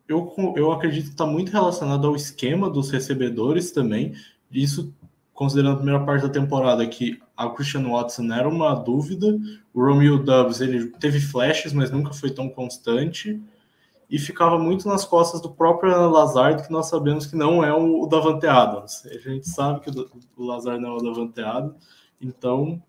eu, 0.06 0.32
eu 0.56 0.70
acredito 0.70 1.06
que 1.06 1.10
está 1.10 1.26
muito 1.26 1.50
relacionado 1.50 2.06
ao 2.06 2.14
esquema 2.14 2.70
dos 2.70 2.92
recebedores 2.92 3.72
também. 3.72 4.14
Isso 4.52 4.94
considerando 5.34 5.74
a 5.74 5.76
primeira 5.76 6.04
parte 6.04 6.22
da 6.22 6.28
temporada, 6.28 6.86
que 6.86 7.20
a 7.36 7.48
Christian 7.48 7.88
Watson 7.88 8.32
era 8.32 8.48
uma 8.48 8.74
dúvida, 8.74 9.38
o 9.72 9.84
Romeo 9.84 10.22
Dubs 10.22 10.60
ele 10.60 10.88
teve 11.00 11.20
flashes, 11.20 11.72
mas 11.72 11.90
nunca 11.90 12.12
foi 12.12 12.30
tão 12.30 12.48
constante, 12.48 13.40
e 14.10 14.18
ficava 14.18 14.58
muito 14.58 14.86
nas 14.86 15.06
costas 15.06 15.40
do 15.40 15.50
próprio 15.50 16.10
Lazard, 16.10 16.64
que 16.64 16.70
nós 16.70 16.86
sabemos 16.86 17.26
que 17.26 17.34
não 17.34 17.64
é 17.64 17.72
o 17.72 18.06
Davante 18.06 18.46
Adams. 18.46 19.06
A 19.06 19.16
gente 19.16 19.48
sabe 19.48 19.80
que 19.80 19.90
o 20.36 20.44
Lazard 20.44 20.82
não 20.82 20.90
é 20.90 20.96
o 20.96 21.02
Davante 21.02 21.40
Adams, 21.40 21.76
então 22.20 22.82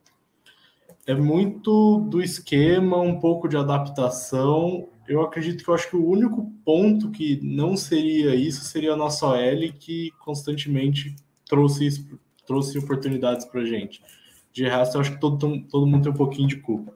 é 1.08 1.16
muito 1.16 2.00
do 2.10 2.22
esquema, 2.22 2.98
um 2.98 3.22
pouco 3.22 3.48
de 3.48 3.56
adaptação. 3.56 4.90
Eu 5.08 5.22
acredito 5.22 5.64
que 5.64 5.70
eu 5.70 5.74
acho 5.74 5.90
que 5.90 5.96
o 5.96 6.06
único 6.06 6.52
ponto 6.66 7.10
que 7.10 7.40
não 7.42 7.78
seria 7.78 8.36
isso 8.36 8.66
seria 8.66 8.92
a 8.92 8.98
nossa 8.98 9.26
OL, 9.26 9.74
que 9.80 10.12
constantemente 10.20 11.16
trouxe 11.46 11.88
isso 11.88 12.20
trouxe 12.46 12.78
oportunidades 12.78 13.46
para 13.46 13.66
gente. 13.66 14.04
De 14.52 14.68
resto, 14.68 14.96
eu 14.98 15.02
acho 15.02 15.12
que 15.14 15.20
todo, 15.20 15.68
todo 15.68 15.88
mundo 15.88 16.04
tem 16.04 16.12
um 16.12 16.16
pouquinho 16.16 16.48
de 16.48 16.58
culpa. 16.58 16.96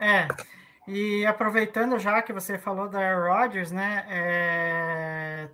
É, 0.00 0.28
e 0.86 1.24
aproveitando 1.26 1.98
já 1.98 2.20
que 2.22 2.32
você 2.32 2.58
falou 2.58 2.88
da 2.88 3.14
Rodgers, 3.14 3.70
né? 3.70 4.04
É, 4.08 5.48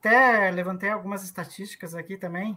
até 0.00 0.50
levantei 0.50 0.90
algumas 0.90 1.22
estatísticas 1.22 1.94
aqui 1.94 2.16
também, 2.16 2.56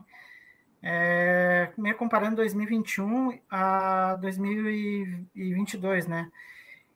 é, 0.81 1.71
meio 1.77 1.95
comparando 1.95 2.37
2021 2.37 3.39
a 3.49 4.15
2022, 4.15 6.07
né? 6.07 6.31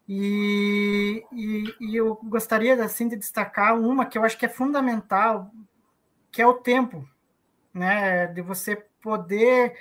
E, 0.07 1.23
e, 1.31 1.75
e, 1.81 1.95
eu 1.95 2.15
gostaria 2.23 2.81
assim 2.83 3.07
de 3.09 3.17
destacar 3.17 3.77
uma 3.77 4.05
que 4.05 4.17
eu 4.17 4.23
acho 4.23 4.37
que 4.37 4.45
é 4.45 4.49
fundamental, 4.49 5.51
que 6.31 6.41
é 6.41 6.47
o 6.47 6.53
tempo, 6.53 7.07
né? 7.77 8.27
De 8.27 8.41
você 8.41 8.75
poder 9.01 9.75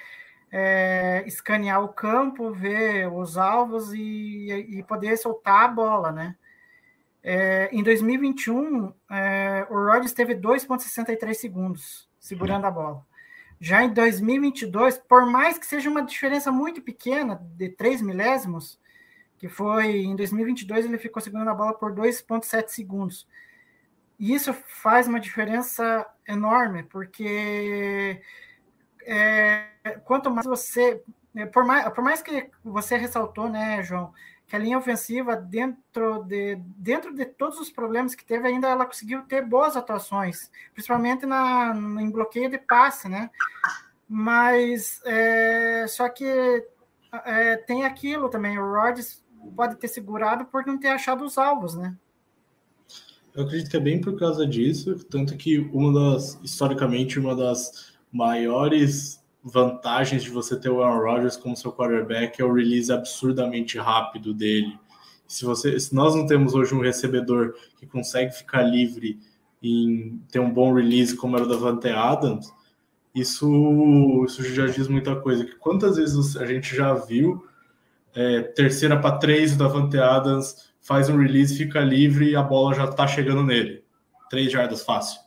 é, 0.53 1.25
escanear 1.27 1.83
o 1.83 1.89
campo, 1.89 2.53
ver 2.53 3.11
os 3.13 3.37
alvos 3.37 3.93
e, 3.93 4.49
e 4.79 4.83
poder 4.85 5.17
soltar 5.17 5.65
a 5.65 5.69
bola, 5.69 6.13
né? 6.13 6.37
É, 7.23 7.69
em 7.73 7.83
2021, 7.83 8.93
é, 9.11 9.67
o 9.69 9.75
Rodgers 9.75 10.13
teve 10.13 10.35
2,63 10.35 11.35
segundos 11.35 12.09
segurando 12.21 12.67
a 12.67 12.71
bola. 12.71 13.05
Já 13.61 13.83
em 13.83 13.93
2022, 13.93 14.99
por 14.99 15.27
mais 15.27 15.59
que 15.59 15.67
seja 15.67 15.91
uma 15.91 16.03
diferença 16.03 16.53
muito 16.53 16.83
pequena, 16.83 17.41
de 17.57 17.71
3 17.71 18.03
milésimos, 18.03 18.79
que 19.39 19.49
foi 19.49 20.03
em 20.03 20.15
2022 20.15 20.85
ele 20.85 20.99
ficou 20.99 21.21
segurando 21.21 21.51
a 21.51 21.55
bola 21.55 21.75
por 21.75 21.93
2,7 21.93 22.69
segundos. 22.69 23.27
E 24.19 24.35
isso 24.35 24.53
faz 24.55 25.07
uma 25.07 25.21
diferença 25.21 26.07
enorme, 26.27 26.83
porque 26.85 28.21
é, 29.07 29.67
quanto 30.05 30.31
mais 30.31 30.47
você. 30.47 31.03
É, 31.35 31.45
por 31.47 31.65
mais, 31.65 31.89
por 31.91 32.03
mais 32.03 32.23
que 32.23 32.51
você 32.65 32.97
ressaltou, 32.97 33.49
né, 33.49 33.83
João, 33.83 34.13
que 34.47 34.57
a 34.57 34.59
linha 34.59 34.79
ofensiva, 34.79 35.37
dentro 35.37 36.23
de, 36.25 36.57
dentro 36.77 37.13
de 37.15 37.27
todos 37.27 37.59
os 37.61 37.71
problemas 37.71 38.15
que 38.15 38.25
teve, 38.25 38.49
ainda 38.49 38.69
ela 38.69 38.87
conseguiu 38.87 39.23
ter 39.23 39.43
boas 39.45 39.77
atuações, 39.77 40.51
principalmente 40.73 41.27
na, 41.27 41.75
em 42.01 42.11
bloqueio 42.11 42.49
de 42.49 42.59
passe, 42.59 43.09
né? 43.09 43.31
Mas 44.09 45.03
é, 45.05 45.87
só 45.89 46.09
que 46.09 46.65
é, 47.25 47.57
tem 47.57 47.85
aquilo 47.85 48.29
também, 48.29 48.59
o 48.59 48.73
Rodgers 48.73 49.23
pode 49.55 49.77
ter 49.77 49.89
segurado 49.89 50.47
por 50.47 50.65
não 50.65 50.79
ter 50.79 50.89
achado 50.89 51.25
os 51.25 51.37
alvos, 51.37 51.75
né? 51.75 51.95
Eu 53.37 53.45
acredito 53.45 53.71
que 53.71 53.77
é 53.77 53.81
bem 53.81 54.01
por 54.01 54.19
causa 54.19 54.47
disso, 54.47 54.95
tanto 55.11 55.37
que 55.37 55.59
uma 55.71 55.93
das, 55.93 56.41
historicamente, 56.43 57.19
uma 57.19 57.37
das 57.37 57.93
maiores 58.11 59.23
vantagens 59.45 60.23
de 60.23 60.31
você 60.31 60.59
ter 60.59 60.71
o 60.71 60.83
Aaron 60.83 61.05
Rodgers 61.05 61.37
como 61.37 61.55
seu 61.55 61.71
quarterback 61.71 62.41
é 62.41 62.45
o 62.45 62.53
release 62.53 62.91
absurdamente 62.91 63.77
rápido 63.77 64.33
dele. 64.33 64.79
Se, 65.29 65.45
você, 65.45 65.79
se 65.79 65.95
nós 65.95 66.15
não 66.15 66.27
temos 66.27 66.55
hoje 66.55 66.75
um 66.75 66.81
recebedor 66.81 67.55
que 67.79 67.87
consegue 67.87 68.33
ficar 68.33 68.63
livre 68.63 69.21
em 69.63 70.19
ter 70.31 70.39
um 70.39 70.51
bom 70.51 70.73
release 70.73 71.15
como 71.15 71.37
era 71.37 71.45
o 71.45 71.49
Davante 71.49 71.89
Adams, 71.89 72.51
isso, 73.15 74.25
isso 74.27 74.43
já 74.45 74.67
diz 74.67 74.89
muita 74.89 75.15
coisa. 75.15 75.47
Quantas 75.61 75.97
vezes 75.97 76.39
a 76.39 76.47
gente 76.47 76.75
já 76.75 76.95
viu 76.95 77.47
é, 78.15 78.41
terceira 78.41 78.99
para 78.99 79.19
três, 79.19 79.53
o 79.53 79.59
Davante 79.59 79.99
Adams 79.99 80.75
faz 80.87 81.09
um 81.09 81.19
release, 81.19 81.57
fica 81.57 81.81
livre 81.81 82.31
e 82.31 82.37
a 82.37 82.43
bola 82.43 82.73
já 82.73 82.85
está 82.85 83.09
chegando 83.09 83.43
nele. 83.43 83.83
Três 84.31 84.53
jardas 84.53 84.85
fácil. 84.85 85.21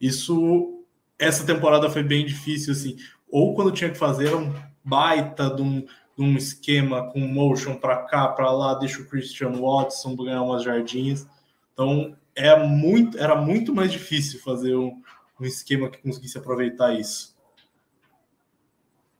Isso 0.00 0.84
essa 1.18 1.44
temporada 1.44 1.90
foi 1.90 2.04
bem 2.04 2.24
difícil, 2.24 2.72
assim. 2.72 2.96
Ou 3.28 3.54
quando 3.54 3.72
tinha 3.72 3.90
que 3.90 3.98
fazer 3.98 4.32
um 4.34 4.54
baita 4.84 5.50
de 5.50 5.60
um, 5.60 5.80
de 5.80 6.22
um 6.22 6.36
esquema 6.36 7.10
com 7.10 7.18
motion 7.18 7.74
para 7.74 8.04
cá, 8.04 8.28
para 8.28 8.50
lá, 8.52 8.74
deixa 8.74 9.00
o 9.00 9.06
Christian 9.06 9.52
Watson 9.52 10.14
ganhar 10.14 10.42
umas 10.42 10.62
jardinhas. 10.62 11.26
Então, 11.72 12.16
é 12.36 12.56
muito, 12.56 13.18
era 13.18 13.34
muito 13.34 13.74
mais 13.74 13.90
difícil 13.90 14.40
fazer 14.40 14.76
um, 14.76 15.02
um 15.40 15.44
esquema 15.44 15.90
que 15.90 15.98
conseguisse 15.98 16.38
aproveitar 16.38 16.94
isso. 16.94 17.36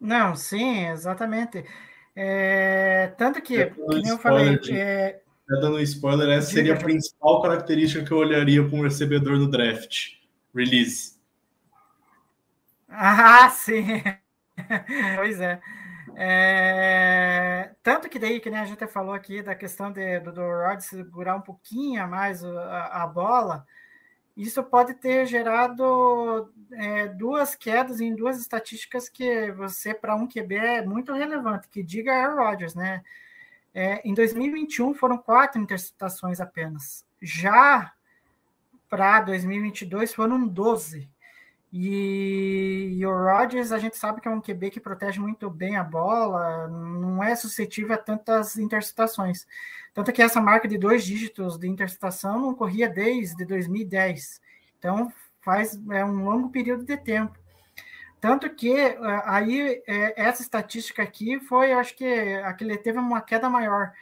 Não, 0.01 0.37
sim, 0.37 0.87
exatamente. 0.87 1.65
É, 2.15 3.09
tanto 3.19 3.43
que, 3.43 3.67
como 3.67 4.07
eu 4.07 4.19
falei. 4.19 4.61
É... 4.71 5.26
Dando 5.49 5.77
um 5.77 5.81
spoiler, 5.81 6.29
essa 6.29 6.53
seria 6.53 6.75
a 6.75 6.77
principal 6.77 7.41
característica 7.41 8.05
que 8.05 8.11
eu 8.11 8.19
olharia 8.19 8.67
para 8.67 8.77
um 8.77 8.83
recebedor 8.83 9.39
no 9.39 9.49
draft. 9.49 10.17
Release. 10.55 11.17
Ah, 12.89 13.49
sim. 13.51 14.03
pois 15.17 15.41
é. 15.41 15.61
é. 16.17 17.71
Tanto 17.83 18.09
que 18.09 18.19
daí, 18.19 18.41
que 18.41 18.51
nem 18.51 18.59
a 18.59 18.65
gente 18.65 18.87
falou 18.89 19.15
aqui 19.15 19.43
da 19.43 19.55
questão 19.55 19.93
de, 19.93 20.19
do, 20.21 20.33
do 20.33 20.41
Rod 20.41 20.81
segurar 20.81 21.37
um 21.37 21.43
pouquinho 21.43 22.09
mais 22.09 22.43
a, 22.45 23.03
a 23.03 23.07
bola, 23.07 23.65
isso 24.37 24.63
pode 24.65 24.95
ter 24.95 25.27
gerado 25.27 26.53
é, 26.73 27.09
duas 27.09 27.55
quedas 27.55 28.01
em 28.01 28.15
duas 28.15 28.39
estatísticas 28.39 29.09
que 29.09 29.51
você, 29.53 29.95
para 29.95 30.15
um 30.15 30.27
QB, 30.27 30.57
é 30.57 30.85
muito 30.85 31.13
relevante, 31.13 31.69
que 31.69 31.83
diga 31.83 32.13
Aaron 32.13 32.43
Rodgers, 32.43 32.75
né? 32.75 33.03
É, 33.79 34.01
em 34.09 34.15
2021 34.15 34.95
foram 34.95 35.19
quatro 35.19 35.61
interceptações 35.61 36.41
apenas. 36.41 37.05
Já 37.21 37.93
para 38.89 39.21
2022 39.21 40.15
foram 40.15 40.49
12. 40.49 41.07
E, 41.71 42.97
e, 42.97 43.05
o 43.05 43.11
Rodgers, 43.11 43.73
a 43.73 43.79
gente 43.79 43.99
sabe 43.99 44.23
que 44.23 44.29
é 44.29 44.31
um 44.31 44.41
QB 44.41 44.71
que 44.71 44.81
protege 44.81 45.21
muito 45.21 45.51
bem 45.51 45.77
a 45.77 45.85
bola, 45.85 46.67
não 46.69 47.23
é 47.23 47.37
suscetível 47.37 47.95
a 47.95 47.99
tantas 47.99 48.57
interceptações. 48.57 49.47
Tanto 49.93 50.11
que 50.11 50.23
essa 50.23 50.41
marca 50.41 50.67
de 50.67 50.79
dois 50.79 51.05
dígitos 51.05 51.59
de 51.59 51.69
interceptação 51.69 52.41
não 52.41 52.55
corria 52.55 52.89
desde 52.89 53.45
2010. 53.45 54.41
Então, 54.79 55.13
faz 55.43 55.79
é 55.91 56.03
um 56.03 56.25
longo 56.25 56.49
período 56.49 56.83
de 56.83 56.97
tempo. 56.97 57.39
Tanto 58.21 58.49
que 58.51 58.73
é, 58.75 58.99
aí 59.25 59.83
é, 59.87 60.21
essa 60.21 60.43
estatística 60.43 61.03
aqui 61.03 61.39
foi, 61.41 61.73
acho 61.73 61.95
que 61.97 62.05
aquele 62.45 62.77
teve 62.79 62.99
uma 62.99 63.21
queda 63.21 63.49
maior 63.49 63.93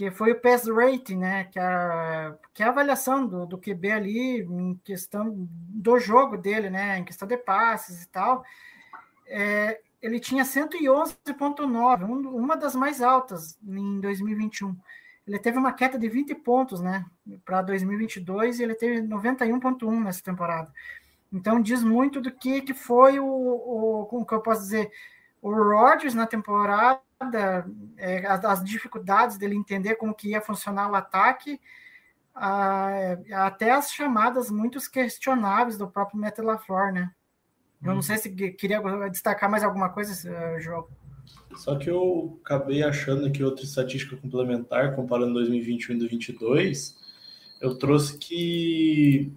que 0.00 0.10
foi 0.10 0.32
o 0.32 0.40
pass 0.40 0.66
rating, 0.66 1.16
né? 1.16 1.44
Que 1.44 1.58
a, 1.58 2.34
que 2.54 2.62
é 2.62 2.66
a 2.66 2.70
avaliação 2.70 3.26
do, 3.26 3.44
do 3.44 3.58
QB 3.58 3.90
ali 3.90 4.40
em 4.40 4.74
questão 4.82 5.46
do 5.46 5.98
jogo 5.98 6.38
dele, 6.38 6.70
né? 6.70 6.98
Em 6.98 7.04
questão 7.04 7.28
de 7.28 7.36
passes 7.36 8.04
e 8.04 8.08
tal. 8.08 8.42
É, 9.26 9.78
ele 10.00 10.18
tinha 10.18 10.42
111,9, 10.42 12.04
um, 12.04 12.34
uma 12.34 12.56
das 12.56 12.74
mais 12.74 13.02
altas 13.02 13.58
em 13.62 14.00
2021. 14.00 14.74
Ele 15.26 15.38
teve 15.38 15.58
uma 15.58 15.72
queda 15.72 15.98
de 15.98 16.08
20 16.08 16.34
pontos, 16.36 16.80
né? 16.80 17.04
Para 17.44 17.60
2022 17.60 18.58
e 18.58 18.62
ele 18.62 18.74
teve 18.74 19.02
91,1 19.02 20.02
nessa 20.02 20.22
temporada. 20.22 20.72
Então 21.32 21.60
diz 21.60 21.82
muito 21.82 22.20
do 22.20 22.30
que, 22.30 22.60
que 22.60 22.74
foi 22.74 23.20
o, 23.20 23.26
o 23.26 24.06
como 24.06 24.26
que 24.26 24.34
eu 24.34 24.40
posso 24.40 24.62
dizer, 24.62 24.90
o 25.40 25.52
Rodgers 25.52 26.14
na 26.14 26.26
temporada 26.26 27.00
é, 27.96 28.26
as, 28.26 28.44
as, 28.44 28.64
dificuldades 28.64 29.36
dele 29.36 29.54
entender 29.54 29.96
como 29.96 30.14
que 30.14 30.30
ia 30.30 30.40
funcionar 30.40 30.90
o 30.90 30.94
ataque, 30.94 31.60
a, 32.34 33.16
até 33.46 33.70
as 33.70 33.92
chamadas 33.92 34.50
muito 34.50 34.78
questionáveis 34.90 35.76
do 35.76 35.88
próprio 35.88 36.18
Metal 36.18 36.44
LaFleur, 36.44 36.92
né? 36.92 37.10
Eu 37.82 37.88
não 37.88 37.96
uhum. 37.96 38.02
sei 38.02 38.18
se 38.18 38.30
queria 38.30 38.80
destacar 39.08 39.50
mais 39.50 39.64
alguma 39.64 39.88
coisa, 39.88 40.12
uh, 40.30 40.60
João. 40.60 40.86
Só 41.56 41.76
que 41.76 41.88
eu 41.88 42.38
acabei 42.44 42.82
achando 42.82 43.30
que 43.30 43.42
outra 43.42 43.64
estatística 43.64 44.16
complementar, 44.16 44.94
comparando 44.94 45.34
2021 45.34 45.96
e 45.96 45.98
2022, 45.98 46.98
eu 47.60 47.76
trouxe 47.76 48.18
que 48.18 49.32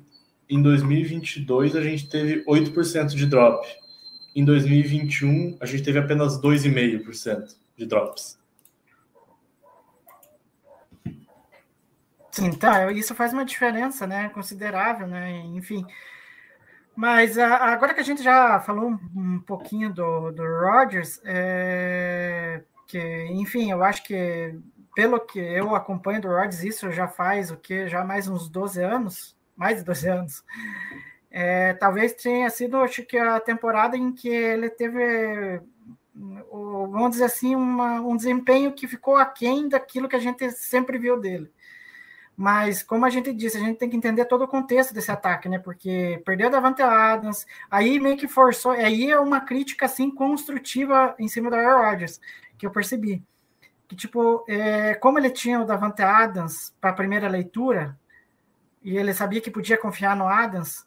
em 0.53 0.61
2022 0.61 1.75
a 1.75 1.81
gente 1.81 2.07
teve 2.07 2.43
8% 2.45 3.07
de 3.07 3.25
drop. 3.25 3.67
Em 4.35 4.45
2021 4.45 5.57
a 5.59 5.65
gente 5.65 5.83
teve 5.83 5.99
apenas 5.99 6.39
2,5% 6.39 7.55
de 7.77 7.85
drops. 7.85 8.37
Então, 12.41 12.89
isso 12.89 13.13
faz 13.13 13.31
uma 13.31 13.45
diferença, 13.45 14.07
né? 14.07 14.29
Considerável, 14.29 15.07
né? 15.07 15.31
Enfim. 15.53 15.85
Mas 16.95 17.37
agora 17.37 17.93
que 17.93 17.99
a 17.99 18.03
gente 18.03 18.23
já 18.23 18.59
falou 18.59 18.99
um, 19.15 19.39
pouquinho 19.39 19.91
do, 19.91 20.31
do 20.31 20.43
Rogers, 20.43 21.19
é, 21.25 22.61
que, 22.87 23.25
enfim, 23.31 23.71
eu 23.71 23.83
acho 23.83 24.03
que 24.03 24.55
pelo 24.95 25.19
que 25.19 25.39
eu 25.39 25.75
acompanho 25.75 26.21
do 26.21 26.27
Rogers, 26.27 26.63
isso 26.63 26.91
já 26.91 27.07
faz 27.07 27.49
o 27.49 27.57
que? 27.57 27.87
Já 27.87 28.03
mais 28.03 28.27
uns 28.27 28.47
12 28.47 28.83
anos, 28.83 29.35
mais 29.55 29.77
de 29.77 29.83
12 29.83 30.07
anos. 30.07 30.43
É, 31.29 31.73
talvez 31.73 32.13
tenha 32.13 32.49
sido, 32.49 32.77
acho 32.77 33.03
que 33.03 33.17
a 33.17 33.39
temporada 33.39 33.97
em 33.97 34.13
que 34.13 34.29
ele 34.29 34.69
teve 34.69 35.61
vamos 36.15 37.11
dizer 37.11 37.25
assim, 37.25 37.55
uma, 37.55 37.99
um 38.01 38.15
desempenho 38.15 38.71
que 38.73 38.87
ficou 38.87 39.15
aquém 39.15 39.67
daquilo 39.67 40.07
que 40.07 40.15
a 40.15 40.19
gente 40.19 40.49
sempre 40.51 40.97
viu 40.97 41.19
dele. 41.19 41.51
Mas, 42.35 42.81
como 42.81 43.05
a 43.05 43.09
gente 43.09 43.31
disse, 43.31 43.57
a 43.57 43.59
gente 43.59 43.77
tem 43.77 43.89
que 43.89 43.95
entender 43.97 44.25
todo 44.25 44.43
o 44.43 44.47
contexto 44.47 44.93
desse 44.93 45.11
ataque, 45.11 45.47
né? 45.47 45.59
Porque 45.59 46.21
perdeu 46.25 46.49
da 46.49 46.57
Davante 46.59 46.81
Adams, 46.81 47.45
aí 47.69 47.99
meio 47.99 48.17
que 48.17 48.27
forçou, 48.27 48.71
aí 48.71 49.11
é 49.11 49.19
uma 49.19 49.39
crítica, 49.41 49.85
assim, 49.85 50.09
construtiva 50.09 51.15
em 51.19 51.27
cima 51.27 51.49
do 51.49 51.55
Aaron 51.55 51.89
Rodgers, 51.89 52.19
que 52.57 52.65
eu 52.65 52.71
percebi. 52.71 53.23
Que, 53.87 53.95
tipo, 53.95 54.43
é, 54.47 54.95
como 54.95 55.19
ele 55.19 55.29
tinha 55.29 55.61
o 55.61 55.65
Davante 55.65 56.01
Adams 56.01 56.73
para 56.81 56.89
a 56.89 56.93
primeira 56.93 57.27
leitura, 57.27 57.97
e 58.83 58.97
ele 58.97 59.13
sabia 59.13 59.41
que 59.41 59.51
podia 59.51 59.77
confiar 59.77 60.15
no 60.15 60.27
Adams, 60.27 60.85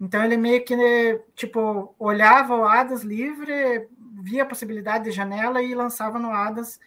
então 0.00 0.24
ele 0.24 0.36
meio 0.36 0.64
que, 0.64 0.74
tipo, 1.34 1.94
olhava 1.98 2.56
o 2.56 2.64
Adams 2.64 3.02
livre, 3.02 3.88
via 4.22 4.42
a 4.44 4.46
possibilidade 4.46 5.04
de 5.04 5.10
janela 5.12 5.62
e 5.62 5.74
lançava 5.74 6.18
no 6.18 6.30
Adams. 6.32 6.80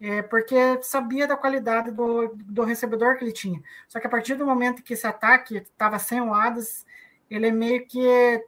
é, 0.00 0.22
porque 0.22 0.80
sabia 0.82 1.26
da 1.26 1.36
qualidade 1.36 1.90
do, 1.90 2.28
do 2.36 2.62
recebedor 2.64 3.16
que 3.16 3.24
ele 3.24 3.32
tinha. 3.32 3.60
Só 3.88 3.98
que 4.00 4.06
a 4.06 4.10
partir 4.10 4.36
do 4.36 4.46
momento 4.46 4.82
que 4.82 4.94
esse 4.94 5.06
ataque 5.06 5.56
estava 5.58 5.98
sem 5.98 6.20
o 6.20 6.32
Adams, 6.34 6.86
ele 7.30 7.50
meio 7.50 7.86
que 7.86 8.44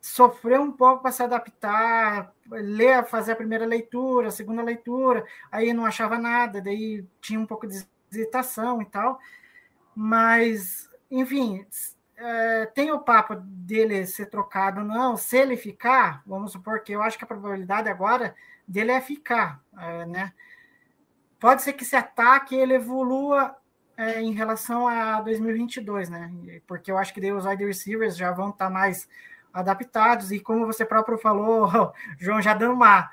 sofreu 0.00 0.62
um 0.62 0.72
pouco 0.72 1.02
para 1.02 1.12
se 1.12 1.22
adaptar, 1.22 2.32
ler, 2.50 3.04
fazer 3.06 3.32
a 3.32 3.36
primeira 3.36 3.66
leitura, 3.66 4.28
a 4.28 4.30
segunda 4.30 4.62
leitura, 4.62 5.24
aí 5.50 5.72
não 5.72 5.84
achava 5.84 6.18
nada, 6.18 6.62
daí 6.62 7.04
tinha 7.20 7.40
um 7.40 7.46
pouco 7.46 7.66
de 7.66 7.84
hesitação 8.10 8.80
e 8.80 8.86
tal. 8.86 9.18
Mas, 9.98 10.90
enfim, 11.10 11.64
é, 12.18 12.66
tem 12.66 12.92
o 12.92 13.00
papo 13.00 13.34
dele 13.34 14.04
ser 14.06 14.26
trocado 14.26 14.84
não. 14.84 15.16
Se 15.16 15.38
ele 15.38 15.56
ficar, 15.56 16.22
vamos 16.26 16.52
supor 16.52 16.80
que 16.80 16.92
eu 16.92 17.00
acho 17.00 17.16
que 17.16 17.24
a 17.24 17.26
probabilidade 17.26 17.88
agora 17.88 18.34
dele 18.68 18.92
é 18.92 19.00
ficar, 19.00 19.62
é, 19.78 20.04
né? 20.04 20.32
Pode 21.40 21.62
ser 21.62 21.72
que 21.72 21.82
esse 21.82 21.96
ataque 21.96 22.54
ele 22.54 22.74
evolua 22.74 23.56
é, 23.96 24.20
em 24.20 24.32
relação 24.32 24.86
a 24.86 25.20
2022, 25.22 26.10
né? 26.10 26.30
Porque 26.66 26.90
eu 26.90 26.98
acho 26.98 27.14
que 27.14 27.20
daí 27.20 27.32
os 27.32 27.46
wide 27.46 27.64
receivers 27.64 28.18
já 28.18 28.30
vão 28.32 28.50
estar 28.50 28.66
tá 28.66 28.70
mais 28.70 29.08
adaptados, 29.50 30.30
e 30.30 30.38
como 30.38 30.66
você 30.66 30.84
próprio 30.84 31.16
falou, 31.16 31.94
João, 32.20 32.42
já 32.42 32.52
dando 32.52 32.74
uma, 32.74 33.08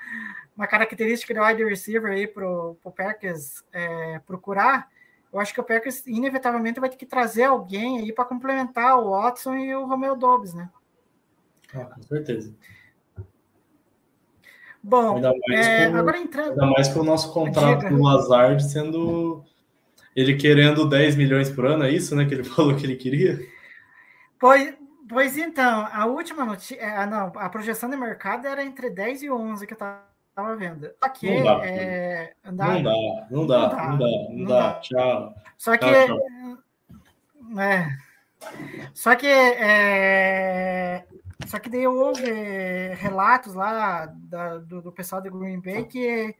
uma 0.54 0.66
característica 0.66 1.32
do 1.32 1.42
wide 1.42 1.64
receiver 1.64 2.12
aí 2.12 2.26
para 2.26 2.46
o 2.46 2.76
Packers 2.94 3.64
é, 3.72 4.18
procurar, 4.26 4.88
eu 5.34 5.40
acho 5.40 5.52
que 5.52 5.60
o 5.60 5.64
Packers 5.64 6.06
inevitavelmente 6.06 6.80
vai 6.80 6.88
ter 6.88 6.96
que 6.96 7.04
trazer 7.04 7.42
alguém 7.42 7.98
aí 7.98 8.12
para 8.12 8.24
complementar 8.24 8.96
o 8.98 9.10
Watson 9.10 9.56
e 9.56 9.74
o 9.74 9.84
Romeo 9.86 10.14
Dobbs, 10.16 10.54
né? 10.54 10.70
Ah, 11.74 11.86
com 11.86 12.02
certeza. 12.04 12.54
Bom, 14.82 15.20
é, 15.50 15.90
com, 15.90 15.96
agora 15.96 16.18
entrando. 16.18 16.50
Ainda 16.50 16.66
mais 16.66 16.88
com 16.88 17.00
o 17.00 17.04
nosso 17.04 17.32
contrato 17.32 17.80
Diga. 17.80 17.88
com 17.88 17.96
o 17.96 18.04
Lazard 18.04 18.62
sendo. 18.62 19.44
Ele 20.14 20.36
querendo 20.36 20.88
10 20.88 21.16
milhões 21.16 21.50
por 21.50 21.66
ano, 21.66 21.84
é 21.84 21.90
isso, 21.90 22.14
né? 22.14 22.24
Que 22.24 22.34
ele 22.34 22.44
falou 22.48 22.76
que 22.76 22.86
ele 22.86 22.94
queria? 22.94 23.40
Pois, 24.38 24.74
Pois 25.08 25.36
então, 25.36 25.86
a 25.92 26.06
última 26.06 26.44
notícia, 26.44 26.76
é, 26.76 27.04
não, 27.06 27.30
a 27.36 27.48
projeção 27.50 27.90
de 27.90 27.96
mercado 27.96 28.46
era 28.46 28.64
entre 28.64 28.88
10 28.88 29.22
e 29.24 29.30
11 29.30 29.66
que 29.66 29.74
eu 29.74 29.78
estava 30.34 30.56
vendo. 30.56 30.90
Aqui, 31.00 31.36
não, 31.36 31.44
dá, 31.44 31.64
é, 31.64 32.34
andar, 32.44 32.74
não, 32.74 32.82
dá, 32.82 32.90
não 33.30 33.46
dá, 33.46 33.60
não 33.60 33.68
dá, 33.68 33.88
não 33.88 33.98
dá, 33.98 34.06
não 34.30 34.44
dá, 34.44 34.74
tchau. 34.80 35.34
Só 35.56 35.76
que, 35.76 35.86
tchau, 35.86 36.18
tchau. 36.18 37.60
É, 37.60 37.96
só 38.92 39.14
que, 39.14 39.28
é, 39.28 41.06
só 41.46 41.58
que 41.60 41.70
daí 41.70 41.86
houve 41.86 42.24
relatos 42.94 43.54
lá 43.54 44.06
da, 44.06 44.58
do, 44.58 44.82
do 44.82 44.92
pessoal 44.92 45.22
de 45.22 45.30
Green 45.30 45.60
Bay 45.60 45.84
que 45.84 46.34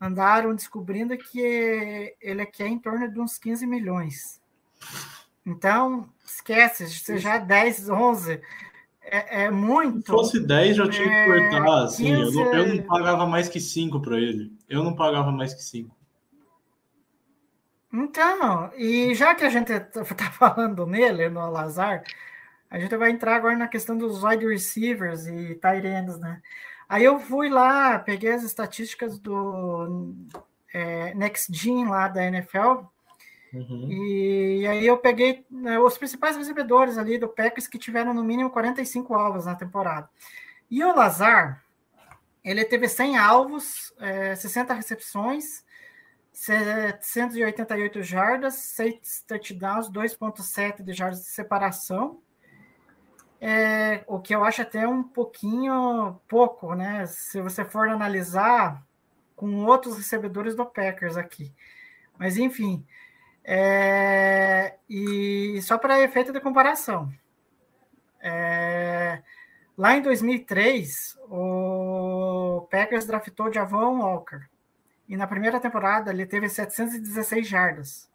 andaram 0.00 0.54
descobrindo 0.54 1.16
que 1.18 2.16
ele 2.20 2.46
quer 2.46 2.68
em 2.68 2.78
torno 2.78 3.10
de 3.10 3.20
uns 3.20 3.36
15 3.36 3.66
milhões. 3.66 4.40
Então, 5.44 6.08
esquece, 6.24 6.88
se 6.88 7.18
já 7.18 7.36
10, 7.36 7.90
11, 7.90 8.40
é, 9.06 9.44
é 9.44 9.50
muito. 9.50 10.00
Se 10.00 10.06
fosse 10.06 10.40
10, 10.40 10.76
já 10.76 10.88
tinha 10.88 11.06
que 11.06 11.14
é, 11.14 11.50
cortar. 11.50 11.84
Assim, 11.84 12.04
15... 12.04 12.38
eu, 12.38 12.44
não, 12.44 12.54
eu 12.54 12.74
não 12.74 12.82
pagava 12.82 13.26
mais 13.26 13.48
que 13.48 13.60
5 13.60 14.00
para 14.00 14.18
ele. 14.18 14.52
Eu 14.68 14.82
não 14.82 14.94
pagava 14.94 15.30
mais 15.30 15.54
que 15.54 15.62
5. 15.62 15.94
Então, 17.92 18.70
e 18.76 19.14
já 19.14 19.34
que 19.34 19.44
a 19.44 19.48
gente 19.48 19.72
está 19.72 20.30
falando 20.32 20.86
nele, 20.86 21.28
no 21.28 21.50
Lazar, 21.50 22.02
a 22.68 22.78
gente 22.78 22.96
vai 22.96 23.10
entrar 23.10 23.36
agora 23.36 23.56
na 23.56 23.68
questão 23.68 23.96
dos 23.96 24.22
wide 24.22 24.46
receivers 24.46 25.26
e 25.26 25.54
tight 25.54 25.86
ends, 25.86 26.18
né? 26.18 26.42
Aí 26.88 27.04
eu 27.04 27.18
fui 27.18 27.48
lá, 27.48 27.98
peguei 27.98 28.32
as 28.32 28.42
estatísticas 28.42 29.18
do 29.18 30.14
é, 30.72 31.14
Next 31.14 31.52
Gen 31.52 31.88
lá 31.88 32.08
da 32.08 32.24
NFL, 32.24 32.84
Uhum. 33.56 33.88
E 33.90 34.66
aí 34.66 34.86
eu 34.86 34.98
peguei 34.98 35.46
né, 35.50 35.78
os 35.78 35.96
principais 35.96 36.36
recebedores 36.36 36.98
ali 36.98 37.16
do 37.16 37.28
Packers 37.28 37.66
que 37.66 37.78
tiveram 37.78 38.12
no 38.12 38.22
mínimo 38.22 38.50
45 38.50 39.14
alvos 39.14 39.46
na 39.46 39.54
temporada. 39.54 40.08
E 40.70 40.84
o 40.84 40.94
Lazar, 40.94 41.64
ele 42.44 42.64
teve 42.64 42.86
100 42.88 43.16
alvos, 43.16 43.94
é, 43.98 44.34
60 44.34 44.74
recepções, 44.74 45.64
788 46.32 48.02
jardas, 48.02 48.54
6 48.54 49.24
touchdowns, 49.26 49.88
2.7 49.88 50.82
de 50.82 50.92
jardas 50.92 51.20
de 51.20 51.28
separação. 51.28 52.20
É, 53.40 54.04
o 54.06 54.20
que 54.20 54.34
eu 54.34 54.44
acho 54.44 54.60
até 54.60 54.86
um 54.86 55.02
pouquinho 55.02 56.20
pouco, 56.28 56.74
né? 56.74 57.06
Se 57.06 57.40
você 57.40 57.64
for 57.64 57.88
analisar 57.88 58.84
com 59.34 59.64
outros 59.64 59.96
recebedores 59.96 60.54
do 60.54 60.66
Packers 60.66 61.16
aqui. 61.16 61.54
Mas 62.18 62.36
enfim, 62.38 62.86
é, 63.48 64.74
e 64.90 65.60
só 65.62 65.78
para 65.78 66.02
efeito 66.02 66.32
de 66.32 66.40
comparação, 66.40 67.12
é, 68.20 69.22
lá 69.78 69.96
em 69.96 70.02
2003, 70.02 71.16
o 71.30 72.66
Packers 72.68 73.06
draftou 73.06 73.52
Javon 73.52 74.00
Walker. 74.00 74.40
E 75.08 75.16
na 75.16 75.28
primeira 75.28 75.60
temporada 75.60 76.10
ele 76.10 76.26
teve 76.26 76.48
716 76.48 77.46
jardas. 77.46 78.10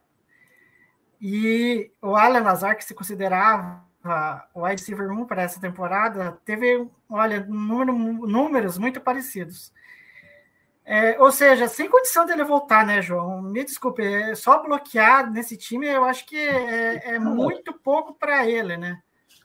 E 1.22 1.90
o 2.02 2.18
Alan 2.18 2.42
Lazar, 2.42 2.76
que 2.76 2.84
se 2.84 2.94
considerava 2.94 3.86
o 4.54 4.64
wide 4.64 4.82
receiver 4.82 5.10
1 5.10 5.26
para 5.26 5.44
essa 5.44 5.62
temporada, 5.62 6.38
teve, 6.44 6.90
olha, 7.10 7.46
número, 7.46 7.94
números 7.94 8.78
muito 8.78 9.00
parecidos. 9.00 9.72
É, 10.84 11.20
ou 11.20 11.32
seja, 11.32 11.68
sem 11.68 11.90
condição 11.90 12.26
dele 12.26 12.44
voltar, 12.44 12.86
né, 12.86 13.02
João? 13.02 13.42
Me 13.42 13.64
desculpe, 13.64 14.02
é 14.02 14.34
só 14.36 14.62
bloquear 14.62 15.32
nesse 15.32 15.56
time 15.56 15.88
eu 15.88 16.04
acho 16.04 16.26
que 16.26 16.36
é, 16.36 17.16
é 17.16 17.20
muito 17.20 17.74
pouco 17.74 18.14
para 18.14 18.48
ele, 18.48 18.76
né? 18.78 19.00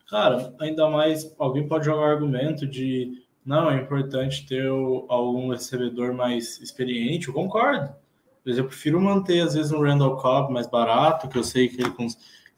Cara, 0.09 0.55
ainda 0.61 0.88
mais 0.88 1.35
alguém 1.38 1.68
pode 1.68 1.85
jogar 1.85 2.01
o 2.01 2.11
argumento 2.11 2.66
de 2.66 3.27
não, 3.46 3.70
é 3.70 3.77
importante 3.77 4.44
ter 4.44 4.66
algum 4.66 5.51
recebedor 5.51 6.12
mais 6.12 6.61
experiente, 6.61 7.29
eu 7.29 7.35
concordo. 7.35 7.94
Mas 8.44 8.59
eu 8.59 8.64
prefiro 8.64 9.01
manter, 9.01 9.40
às 9.40 9.55
vezes, 9.55 9.70
um 9.70 9.81
Randall 9.81 10.16
Cobb 10.16 10.53
mais 10.53 10.66
barato, 10.66 11.29
que 11.29 11.38
eu 11.38 11.44
sei 11.44 11.68
que 11.68 11.81
ele 11.81 11.92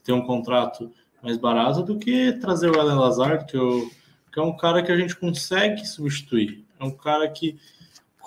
tem 0.02 0.14
um 0.14 0.24
contrato 0.24 0.90
mais 1.22 1.36
barato, 1.36 1.82
do 1.82 1.98
que 1.98 2.32
trazer 2.34 2.70
o 2.70 2.80
Alan 2.80 2.98
Lazard, 2.98 3.44
que, 3.44 3.56
eu, 3.56 3.90
que 4.32 4.40
é 4.40 4.42
um 4.42 4.56
cara 4.56 4.82
que 4.82 4.90
a 4.90 4.96
gente 4.96 5.14
consegue 5.14 5.86
substituir. 5.86 6.64
É 6.80 6.84
um 6.84 6.90
cara 6.90 7.28
que 7.28 7.58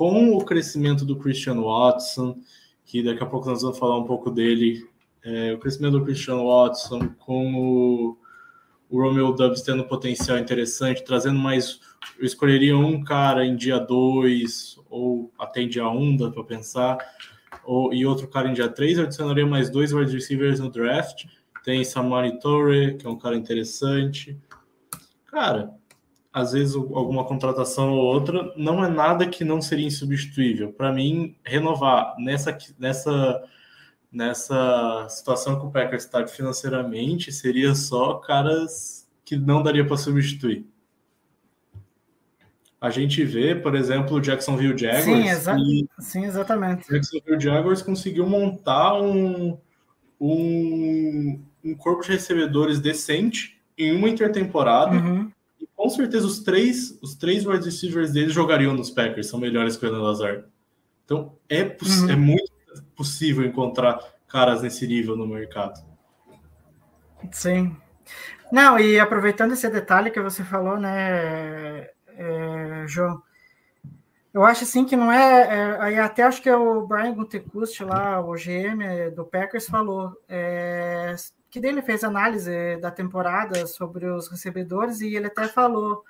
com 0.01 0.35
o 0.35 0.43
crescimento 0.43 1.05
do 1.05 1.15
Christian 1.15 1.61
Watson, 1.61 2.39
que 2.83 3.03
daqui 3.03 3.21
a 3.21 3.25
pouco 3.27 3.47
nós 3.47 3.61
vamos 3.61 3.77
falar 3.77 3.99
um 3.99 4.03
pouco 4.03 4.31
dele, 4.31 4.83
é, 5.23 5.53
o 5.53 5.59
crescimento 5.59 5.99
do 5.99 6.03
Christian 6.03 6.37
Watson, 6.37 7.09
com 7.19 7.53
o, 7.53 8.17
o 8.89 8.99
Romeo 8.99 9.31
Dubs 9.31 9.61
tendo 9.61 9.83
potencial 9.83 10.39
interessante, 10.39 11.03
trazendo 11.03 11.37
mais. 11.37 11.79
Eu 12.17 12.25
escolheria 12.25 12.75
um 12.75 13.03
cara 13.03 13.45
em 13.45 13.55
dia 13.55 13.77
2, 13.77 14.79
ou 14.89 15.31
até 15.37 15.61
em 15.61 15.69
dia 15.69 15.87
1, 15.87 16.01
um, 16.01 16.17
dá 16.17 16.31
para 16.31 16.43
pensar, 16.45 16.97
ou, 17.63 17.93
e 17.93 18.03
outro 18.03 18.27
cara 18.27 18.49
em 18.49 18.53
dia 18.53 18.69
3. 18.69 18.97
Eu 18.97 19.03
adicionaria 19.03 19.45
mais 19.45 19.69
dois 19.69 19.93
wide 19.93 20.11
receivers 20.11 20.59
no 20.59 20.71
draft. 20.71 21.25
Tem 21.63 21.83
Samari 21.83 22.39
Torre, 22.39 22.95
que 22.95 23.05
é 23.05 23.09
um 23.11 23.19
cara 23.19 23.35
interessante. 23.35 24.35
Cara, 25.27 25.79
às 26.33 26.53
vezes 26.53 26.75
alguma 26.75 27.25
contratação 27.25 27.91
ou 27.91 28.05
outra, 28.05 28.53
não 28.55 28.83
é 28.83 28.89
nada 28.89 29.27
que 29.27 29.43
não 29.43 29.61
seria 29.61 29.87
insubstituível. 29.87 30.71
Para 30.71 30.91
mim, 30.91 31.35
renovar 31.43 32.15
nessa, 32.17 32.57
nessa, 32.79 33.43
nessa 34.11 35.07
situação 35.09 35.59
que 35.59 35.65
o 35.65 35.71
Packers 35.71 36.05
está 36.05 36.25
financeiramente 36.25 37.31
seria 37.33 37.75
só 37.75 38.15
caras 38.15 39.09
que 39.25 39.35
não 39.35 39.61
daria 39.61 39.85
para 39.85 39.97
substituir. 39.97 40.65
A 42.79 42.89
gente 42.89 43.23
vê, 43.23 43.53
por 43.53 43.75
exemplo, 43.75 44.17
o 44.17 44.21
Jacksonville 44.21 44.77
Jaguars. 44.77 45.03
Sim, 45.03 45.27
exa 45.27 45.55
sim 45.99 46.25
exatamente. 46.25 46.89
O 46.89 46.93
Jacksonville 46.93 47.39
Jaguars 47.39 47.81
conseguiu 47.81 48.25
montar 48.25 48.99
um, 48.99 49.59
um, 50.19 51.43
um 51.63 51.75
corpo 51.75 52.01
de 52.03 52.13
recebedores 52.13 52.79
decente 52.79 53.61
em 53.77 53.95
uma 53.95 54.09
intertemporada. 54.09 54.95
Uhum 54.95 55.29
com 55.81 55.89
certeza 55.89 56.27
os 56.27 56.37
três, 56.37 56.95
os 57.01 57.15
três 57.15 57.43
wide 57.43 57.65
receivers 57.65 58.11
deles 58.11 58.33
jogariam 58.33 58.71
nos 58.71 58.91
Packers, 58.91 59.25
são 59.25 59.39
melhores 59.39 59.75
que 59.75 59.83
o 59.83 59.89
Ana 59.89 59.97
Lazard. 59.97 60.45
Então 61.03 61.35
é, 61.49 61.63
uhum. 61.63 62.09
é 62.11 62.15
muito 62.15 62.53
possível 62.95 63.43
encontrar 63.43 63.99
caras 64.27 64.61
nesse 64.61 64.85
nível 64.85 65.17
no 65.17 65.25
mercado. 65.25 65.83
Sim. 67.31 67.75
Não, 68.51 68.79
e 68.79 68.99
aproveitando 68.99 69.53
esse 69.53 69.67
detalhe 69.71 70.11
que 70.11 70.21
você 70.21 70.43
falou, 70.43 70.77
né, 70.77 71.89
é, 72.09 72.85
João, 72.87 73.19
eu 74.31 74.45
acho 74.45 74.63
assim 74.65 74.85
que 74.85 74.95
não 74.95 75.11
é, 75.11 75.95
é 75.95 75.99
até 75.99 76.21
acho 76.21 76.43
que 76.43 76.49
é 76.49 76.55
o 76.55 76.85
Brian 76.85 77.15
Gutekunst 77.15 77.79
lá, 77.81 78.21
o 78.21 78.33
GM 78.33 79.09
do 79.15 79.25
Packers 79.25 79.65
falou, 79.65 80.15
é, 80.29 81.15
que 81.51 81.59
dele 81.59 81.81
fez 81.81 82.03
análise 82.03 82.77
da 82.77 82.89
temporada 82.89 83.67
sobre 83.67 84.07
os 84.07 84.27
recebedores 84.29 85.01
e 85.01 85.15
ele 85.15 85.27
até 85.27 85.47
falou 85.47 86.03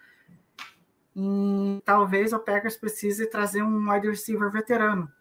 em, 1.15 1.82
talvez 1.84 2.32
o 2.32 2.39
Packers 2.39 2.77
precise 2.77 3.25
trazer 3.27 3.63
um 3.63 3.91
wide 3.91 4.08
receiver 4.08 4.49
veterano. 4.51 5.12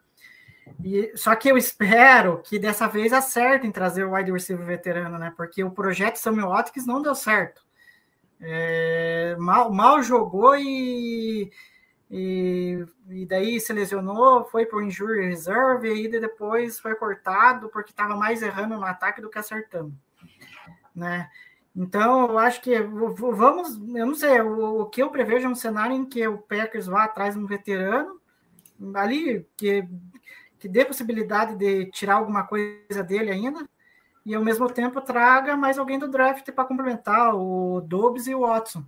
E, 0.84 1.12
só 1.16 1.34
que 1.34 1.48
eu 1.50 1.56
espero 1.56 2.42
que 2.44 2.58
dessa 2.58 2.86
vez 2.86 3.12
acertem 3.12 3.72
trazer 3.72 4.04
o 4.04 4.14
wide 4.14 4.30
receiver 4.30 4.64
veterano, 4.64 5.18
né? 5.18 5.32
Porque 5.36 5.64
o 5.64 5.70
projeto 5.70 6.16
Samuel 6.16 6.50
Watkins 6.50 6.86
não 6.86 7.02
deu 7.02 7.14
certo. 7.14 7.62
É, 8.40 9.36
mal, 9.38 9.72
mal 9.72 10.02
jogou 10.02 10.56
e, 10.56 11.50
e, 12.10 12.84
e, 13.10 13.26
daí 13.26 13.60
se 13.60 13.72
lesionou, 13.72 14.44
foi 14.44 14.64
para 14.64 14.78
o 14.78 14.82
injury 14.82 15.28
reserve 15.28 15.88
e 15.88 15.92
aí 15.92 16.08
depois 16.08 16.80
foi 16.80 16.94
cortado 16.94 17.68
porque 17.68 17.90
estava 17.90 18.16
mais 18.16 18.42
errando 18.42 18.76
no 18.76 18.84
ataque 18.84 19.20
do 19.20 19.28
que 19.28 19.38
acertando, 19.38 19.94
né? 20.94 21.30
Então 21.74 22.30
eu 22.30 22.38
acho 22.38 22.60
que 22.60 22.78
vamos, 22.80 23.76
eu 23.76 24.06
não 24.06 24.14
sei, 24.14 24.40
o, 24.40 24.82
o 24.82 24.86
que 24.86 25.02
eu 25.02 25.10
prevejo 25.10 25.46
é 25.46 25.50
um 25.50 25.54
cenário 25.54 25.94
em 25.94 26.04
que 26.04 26.26
o 26.26 26.38
Packers 26.38 26.86
vá 26.86 27.04
atrás 27.04 27.34
de 27.34 27.40
um 27.40 27.46
veterano 27.46 28.20
ali 28.94 29.46
que 29.56 29.86
que 30.60 30.68
dê 30.68 30.84
possibilidade 30.84 31.56
de 31.56 31.86
tirar 31.86 32.16
alguma 32.16 32.46
coisa 32.46 33.02
dele 33.02 33.30
ainda, 33.30 33.66
e 34.24 34.34
ao 34.34 34.44
mesmo 34.44 34.70
tempo 34.70 35.00
traga 35.00 35.56
mais 35.56 35.78
alguém 35.78 35.98
do 35.98 36.06
draft 36.06 36.52
para 36.52 36.66
complementar 36.66 37.34
o 37.34 37.80
Dobbs 37.80 38.26
e 38.26 38.34
o 38.34 38.40
Watson. 38.40 38.84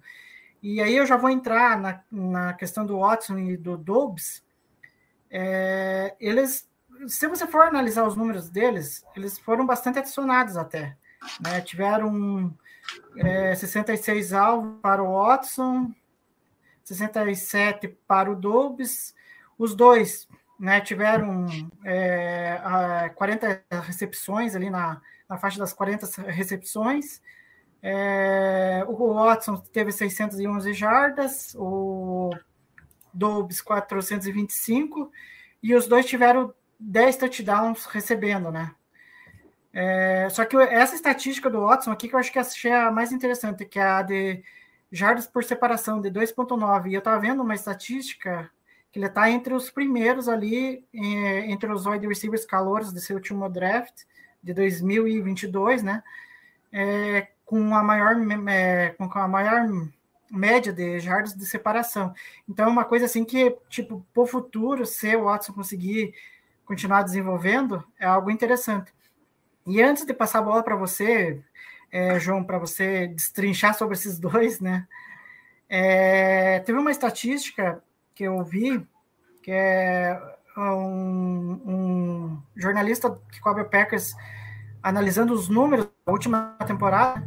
E 0.62 0.80
aí 0.82 0.94
eu 0.94 1.06
já 1.06 1.16
vou 1.16 1.30
entrar 1.30 1.80
na, 1.80 2.00
na 2.10 2.52
questão 2.52 2.84
do 2.84 2.98
Watson 2.98 3.38
e 3.38 3.56
do 3.56 3.76
Dobbs. 3.78 4.44
É, 5.30 6.14
eles, 6.20 6.68
se 7.08 7.26
você 7.26 7.46
for 7.46 7.62
analisar 7.62 8.06
os 8.06 8.14
números 8.14 8.50
deles, 8.50 9.02
eles 9.16 9.38
foram 9.38 9.64
bastante 9.64 9.98
adicionados 9.98 10.58
até. 10.58 10.96
Né? 11.40 11.60
Tiveram 11.60 12.54
é, 13.16 13.54
66 13.54 14.32
alvos 14.32 14.80
para 14.80 15.02
o 15.02 15.12
Watson, 15.12 15.92
67 16.84 17.88
para 18.06 18.30
o 18.30 18.36
Dobbs. 18.36 19.14
Os 19.58 19.74
dois 19.74 20.28
né, 20.58 20.80
tiveram 20.80 21.46
é, 21.84 23.10
40 23.14 23.64
recepções 23.82 24.54
ali 24.54 24.70
na, 24.70 25.00
na 25.28 25.36
faixa 25.38 25.58
das 25.58 25.72
40 25.72 26.22
recepções. 26.30 27.20
É, 27.82 28.84
o 28.86 29.14
Watson 29.14 29.56
teve 29.56 29.90
611 29.90 30.72
jardas, 30.72 31.54
o 31.56 32.30
Dobbs 33.12 33.60
425, 33.60 35.10
e 35.60 35.74
os 35.74 35.88
dois 35.88 36.06
tiveram 36.06 36.54
10 36.78 37.16
touchdowns 37.16 37.84
recebendo, 37.86 38.52
né? 38.52 38.72
É, 39.72 40.28
só 40.30 40.44
que 40.44 40.56
essa 40.56 40.94
estatística 40.94 41.48
do 41.48 41.62
Watson 41.62 41.92
aqui 41.92 42.08
que 42.08 42.14
eu 42.14 42.18
acho 42.18 42.30
que 42.30 42.38
achei 42.38 42.72
a 42.72 42.90
mais 42.90 43.10
interessante, 43.10 43.64
que 43.64 43.78
é 43.78 43.82
a 43.82 44.02
de 44.02 44.42
jardas 44.90 45.26
por 45.26 45.42
separação 45.42 46.00
de 46.00 46.10
2.9. 46.10 46.90
E 46.90 46.94
eu 46.94 46.98
estava 46.98 47.18
vendo 47.18 47.42
uma 47.42 47.54
estatística 47.54 48.50
que 48.92 48.98
ele 48.98 49.06
está 49.06 49.30
entre 49.30 49.54
os 49.54 49.70
primeiros 49.70 50.28
ali, 50.28 50.84
é, 50.94 51.50
entre 51.50 51.72
os 51.72 51.86
wide 51.86 52.06
receivers 52.06 52.44
calouros 52.44 52.92
desse 52.92 53.14
último 53.14 53.48
draft 53.48 54.02
de 54.42 54.52
2022, 54.52 55.82
né? 55.82 56.02
É, 56.70 57.28
com 57.44 57.74
a 57.74 57.82
maior 57.82 58.16
é, 58.48 58.90
com 58.90 59.18
a 59.18 59.28
maior 59.28 59.66
média 60.30 60.72
de 60.72 60.98
jardas 61.00 61.34
de 61.34 61.46
separação. 61.46 62.14
Então 62.48 62.66
é 62.66 62.68
uma 62.68 62.84
coisa 62.84 63.06
assim 63.06 63.24
que, 63.24 63.56
tipo, 63.68 64.04
para 64.12 64.22
o 64.22 64.26
futuro, 64.26 64.86
se 64.86 65.14
o 65.16 65.24
Watson 65.24 65.52
conseguir 65.52 66.14
continuar 66.64 67.02
desenvolvendo, 67.02 67.84
é 67.98 68.06
algo 68.06 68.30
interessante. 68.30 68.92
E 69.66 69.82
antes 69.82 70.04
de 70.04 70.12
passar 70.12 70.40
a 70.40 70.42
bola 70.42 70.62
para 70.62 70.76
você, 70.76 71.40
é, 71.90 72.18
João, 72.18 72.42
para 72.42 72.58
você 72.58 73.06
destrinchar 73.08 73.74
sobre 73.74 73.94
esses 73.94 74.18
dois, 74.18 74.60
né? 74.60 74.86
É, 75.68 76.60
teve 76.60 76.78
uma 76.78 76.90
estatística 76.90 77.82
que 78.14 78.24
eu 78.24 78.42
vi, 78.42 78.86
que 79.42 79.50
é 79.50 80.20
um, 80.56 81.60
um 81.64 82.42
jornalista 82.56 83.18
que 83.30 83.40
cobre 83.40 83.64
Packers 83.64 84.14
analisando 84.82 85.32
os 85.32 85.48
números 85.48 85.88
da 86.04 86.12
última 86.12 86.56
temporada, 86.66 87.26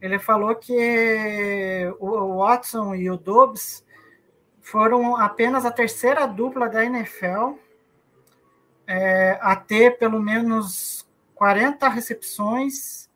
ele 0.00 0.18
falou 0.18 0.54
que 0.54 1.92
o 1.98 2.38
Watson 2.38 2.94
e 2.94 3.10
o 3.10 3.16
Dobbs 3.16 3.84
foram 4.60 5.16
apenas 5.16 5.66
a 5.66 5.70
terceira 5.70 6.26
dupla 6.26 6.68
da 6.68 6.84
NFL 6.84 7.56
é, 8.86 9.38
a 9.42 9.54
ter 9.56 9.98
pelo 9.98 10.20
menos 10.20 11.06
40 11.40 11.88
recepções 11.88 13.08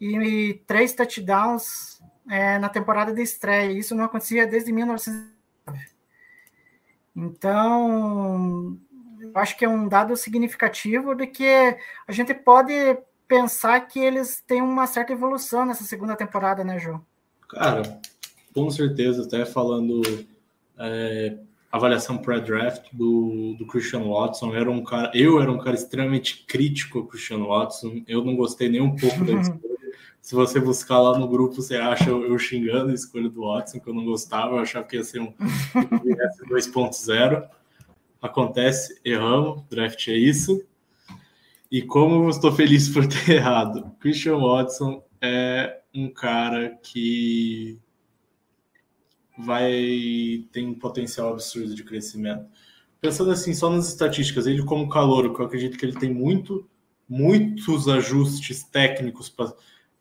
e, 0.00 0.62
três 0.64 0.92
touchdowns 0.92 2.00
é, 2.30 2.56
na 2.56 2.68
temporada 2.68 3.12
de 3.12 3.20
estreia. 3.20 3.72
Isso 3.72 3.96
não 3.96 4.04
acontecia 4.04 4.46
desde 4.46 4.70
1900 4.70 5.32
então, 7.14 8.78
acho 9.34 9.58
que 9.58 9.64
é 9.64 9.68
um 9.68 9.86
dado 9.88 10.16
significativo 10.16 11.14
de 11.16 11.26
que 11.26 11.44
a 12.06 12.12
gente 12.12 12.32
pode 12.32 12.72
pensar 13.26 13.80
que 13.82 13.98
eles 13.98 14.40
têm 14.46 14.62
uma 14.62 14.86
certa 14.86 15.12
evolução 15.12 15.66
nessa 15.66 15.84
segunda 15.84 16.16
temporada, 16.16 16.64
né, 16.64 16.78
João? 16.78 17.04
Cara, 17.50 18.00
com 18.54 18.70
certeza, 18.70 19.24
até 19.24 19.44
falando 19.44 20.00
é, 20.78 21.36
avaliação 21.72 22.18
pré-draft 22.18 22.84
do, 22.92 23.56
do 23.58 23.66
Christian 23.66 24.04
Watson, 24.04 24.54
era 24.54 24.70
um 24.70 24.84
cara, 24.84 25.10
eu 25.14 25.40
era 25.40 25.50
um 25.50 25.56
cara 25.56 25.74
extremamente 25.74 26.44
crítico 26.46 26.98
ao 26.98 27.06
Christian 27.06 27.42
Watson, 27.44 28.02
eu 28.06 28.22
não 28.22 28.36
gostei 28.36 28.68
nem 28.68 28.82
um 28.82 28.94
pouco 28.94 29.24
da 29.24 29.32
escolha. 29.40 29.72
Se 30.20 30.34
você 30.34 30.60
buscar 30.60 31.00
lá 31.00 31.18
no 31.18 31.26
grupo, 31.26 31.56
você 31.56 31.76
acha 31.76 32.10
eu, 32.10 32.24
eu, 32.24 32.38
xingando 32.38 32.90
a 32.90 32.94
escolha 32.94 33.28
do 33.28 33.40
Watson, 33.40 33.80
que 33.80 33.88
eu 33.88 33.94
não 33.94 34.04
gostava, 34.04 34.54
eu 34.54 34.60
achava 34.60 34.86
que 34.86 34.96
ia 34.96 35.02
ser 35.02 35.20
um 35.20 35.32
2.0. 35.32 37.48
Acontece, 38.20 39.00
erramos, 39.04 39.64
draft 39.68 40.06
é 40.06 40.12
isso. 40.12 40.62
E 41.70 41.82
como 41.82 42.26
eu 42.26 42.28
estou 42.28 42.52
feliz 42.52 42.88
por 42.88 43.04
ter 43.06 43.32
errado, 43.32 43.90
Christian 43.98 44.38
Watson 44.38 45.02
é 45.20 45.80
um 45.92 46.08
cara 46.08 46.78
que 46.82 47.80
vai 49.44 50.44
ter 50.52 50.64
um 50.64 50.74
potencial 50.74 51.32
absurdo 51.32 51.74
de 51.74 51.84
crescimento. 51.84 52.46
Pensando 53.00 53.30
assim, 53.30 53.52
só 53.52 53.68
nas 53.68 53.88
estatísticas, 53.88 54.46
ele 54.46 54.62
como 54.64 54.88
calor, 54.88 55.34
que 55.34 55.40
eu 55.40 55.46
acredito 55.46 55.76
que 55.76 55.84
ele 55.84 55.98
tem 55.98 56.12
muito, 56.12 56.68
muitos 57.08 57.88
ajustes 57.88 58.62
técnicos 58.62 59.28
para 59.28 59.52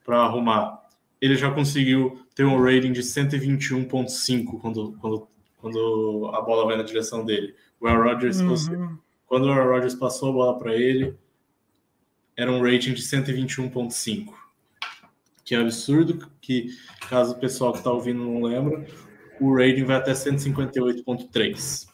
para 0.04 0.24
arrumar. 0.24 0.82
Ele 1.20 1.36
já 1.36 1.52
conseguiu 1.52 2.26
ter 2.34 2.46
um 2.46 2.62
rating 2.62 2.92
de 2.92 3.02
121.5 3.02 4.60
quando, 4.60 4.98
quando, 5.00 5.28
quando 5.58 6.32
a 6.34 6.42
bola 6.42 6.66
vai 6.66 6.78
na 6.78 6.84
direção 6.84 7.24
dele. 7.24 7.56
O 7.80 7.88
Aaron 7.88 8.04
Rodgers, 8.04 8.40
uhum. 8.40 8.98
quando 9.28 9.46
o 9.46 9.52
Aaron 9.52 9.72
Rodgers 9.72 9.96
passou 9.96 10.30
a 10.30 10.34
bola 10.34 10.58
para 10.58 10.76
ele, 10.76 11.16
era 12.36 12.52
um 12.52 12.62
rating 12.62 12.94
de 12.94 13.02
121.5. 13.04 14.34
Que 15.44 15.56
é 15.56 15.60
absurdo, 15.60 16.28
que 16.40 16.70
caso 17.08 17.34
o 17.34 17.40
pessoal 17.40 17.72
que 17.72 17.80
está 17.80 17.92
ouvindo 17.92 18.24
não 18.24 18.42
lembra, 18.42 18.86
o 19.42 19.56
rating 19.56 19.84
vai 19.84 19.98
até 19.98 20.12
158.3. 20.14 21.88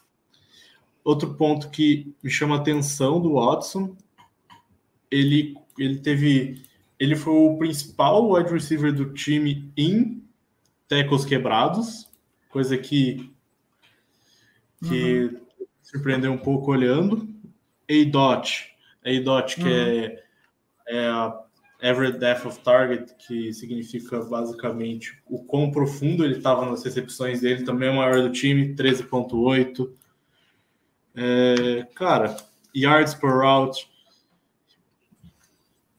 Outro 1.04 1.34
ponto 1.36 1.70
que 1.70 2.14
me 2.22 2.30
chama 2.30 2.56
a 2.56 2.60
atenção 2.60 3.22
do 3.22 3.36
Watson, 3.36 3.96
ele, 5.10 5.56
ele 5.80 6.00
teve 6.00 6.62
ele 7.00 7.16
foi 7.16 7.34
o 7.34 7.58
principal 7.58 8.32
wide 8.32 8.52
receiver 8.52 8.94
do 8.94 9.14
time 9.14 9.72
em 9.78 10.24
tackles 10.88 11.26
quebrados, 11.26 12.10
coisa 12.50 12.78
que, 12.78 13.32
que 14.88 15.24
uhum. 15.26 15.42
surpreendeu 15.84 16.32
um 16.32 16.38
pouco 16.38 16.72
olhando. 16.72 17.28
A-Dot, 17.90 18.76
A-Dot, 19.06 19.56
que 19.56 19.64
uhum. 19.64 19.70
é, 19.70 20.24
é 20.88 21.08
a 21.08 21.47
average 21.82 22.18
depth 22.18 22.46
of 22.46 22.60
target, 22.60 23.14
que 23.16 23.54
significa 23.54 24.20
basicamente 24.22 25.22
o 25.28 25.44
quão 25.44 25.72
profundo 25.72 26.26
ele 26.26 26.38
estava 26.38 26.66
nas 26.66 26.84
recepções 26.84 27.42
dele, 27.42 27.64
também 27.64 27.90
é 27.90 27.92
o 27.92 27.96
maior 27.96 28.22
do 28.22 28.32
time, 28.32 28.76
13.8. 28.76 29.90
É, 31.16 31.88
cara, 31.96 32.36
yards 32.76 33.14
per 33.14 33.32
route, 33.32 33.90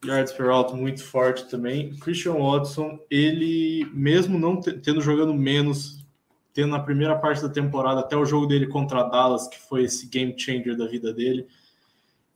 yards 0.04 0.32
per 0.32 0.48
alto 0.48 0.76
muito 0.76 1.02
forte 1.04 1.48
também. 1.48 1.94
Christian 1.96 2.34
Watson, 2.34 2.98
ele 3.10 3.84
mesmo 3.92 4.38
não 4.38 4.60
tendo 4.60 5.00
jogando 5.00 5.34
menos, 5.34 6.04
tendo 6.52 6.70
na 6.70 6.80
primeira 6.80 7.16
parte 7.16 7.42
da 7.42 7.48
temporada 7.48 8.00
até 8.00 8.16
o 8.16 8.24
jogo 8.24 8.46
dele 8.46 8.66
contra 8.66 9.04
Dallas, 9.04 9.48
que 9.48 9.58
foi 9.58 9.84
esse 9.84 10.08
game 10.08 10.34
changer 10.38 10.76
da 10.76 10.86
vida 10.86 11.12
dele, 11.12 11.46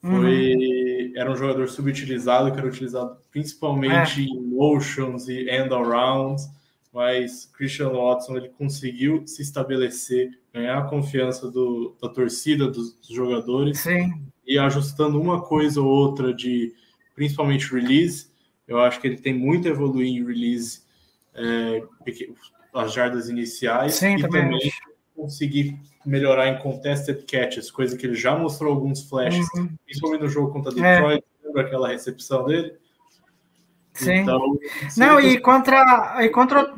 foi 0.00 0.54
uhum. 0.54 0.91
Era 1.16 1.30
um 1.30 1.36
jogador 1.36 1.68
subutilizado, 1.68 2.52
que 2.52 2.58
era 2.58 2.66
utilizado 2.66 3.16
principalmente 3.30 4.20
é. 4.20 4.24
em 4.24 4.40
motions 4.40 5.28
e 5.28 5.48
end 5.48 5.72
arounds, 5.72 6.48
mas 6.92 7.46
Christian 7.56 7.90
Watson 7.90 8.36
ele 8.36 8.50
conseguiu 8.50 9.26
se 9.26 9.42
estabelecer, 9.42 10.30
ganhar 10.52 10.78
a 10.78 10.88
confiança 10.88 11.50
do, 11.50 11.96
da 12.00 12.08
torcida, 12.08 12.66
dos, 12.66 12.94
dos 12.94 13.08
jogadores, 13.08 13.80
Sim. 13.80 14.12
e 14.46 14.58
ajustando 14.58 15.20
uma 15.20 15.40
coisa 15.40 15.80
ou 15.80 15.88
outra 15.88 16.34
de 16.34 16.74
principalmente 17.14 17.72
release. 17.72 18.30
Eu 18.68 18.78
acho 18.78 19.00
que 19.00 19.06
ele 19.06 19.16
tem 19.16 19.32
muito 19.32 19.66
a 19.66 19.70
evoluir 19.70 20.06
em 20.06 20.24
release, 20.24 20.82
é, 21.34 21.82
as 22.74 22.92
jardas 22.92 23.28
iniciais 23.28 23.94
Sim, 23.94 24.16
e 24.16 24.22
também, 24.22 24.42
também 24.42 24.72
conseguir 25.14 25.78
melhorar 26.04 26.48
em 26.48 26.58
contested 26.58 27.24
catches, 27.24 27.70
coisa 27.70 27.96
que 27.96 28.06
ele 28.06 28.14
já 28.14 28.36
mostrou 28.36 28.72
alguns 28.72 29.08
flashes, 29.08 29.46
Uhum. 29.54 29.76
principalmente 29.84 30.20
no 30.22 30.28
jogo 30.28 30.52
contra 30.52 30.72
É. 30.72 30.94
Detroit, 30.94 31.24
lembra 31.44 31.62
aquela 31.62 31.88
recepção 31.88 32.44
dele? 32.44 32.76
Sim. 33.94 34.14
Então, 34.14 34.58
Não, 34.96 35.20
e 35.20 35.38
contra, 35.38 36.24
e 36.24 36.28
contra 36.30 36.74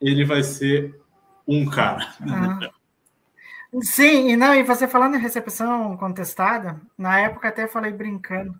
ele 0.00 0.24
vai 0.24 0.42
ser 0.42 0.98
um 1.46 1.66
cara. 1.66 2.14
Ah. 2.28 2.70
Sim, 3.82 4.30
e 4.30 4.36
não, 4.36 4.54
e 4.54 4.62
você 4.62 4.86
falando 4.86 5.16
em 5.16 5.20
recepção 5.20 5.96
contestada, 5.96 6.80
na 6.96 7.18
época 7.18 7.48
até 7.48 7.66
falei 7.66 7.92
brincando, 7.92 8.54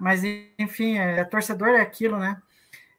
mas 0.00 0.22
enfim, 0.58 0.96
é, 0.98 1.22
torcedor 1.24 1.68
é 1.68 1.80
aquilo, 1.80 2.18
né? 2.18 2.40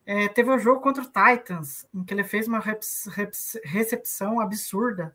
É, 0.06 0.28
teve 0.28 0.50
um 0.50 0.60
jogo 0.60 0.82
contra 0.82 1.04
o 1.04 1.06
Titans, 1.06 1.86
em 1.94 2.04
que 2.04 2.14
ele 2.14 2.24
fez 2.24 2.48
uma 2.48 2.62
recepção 3.64 4.40
absurda 4.40 5.14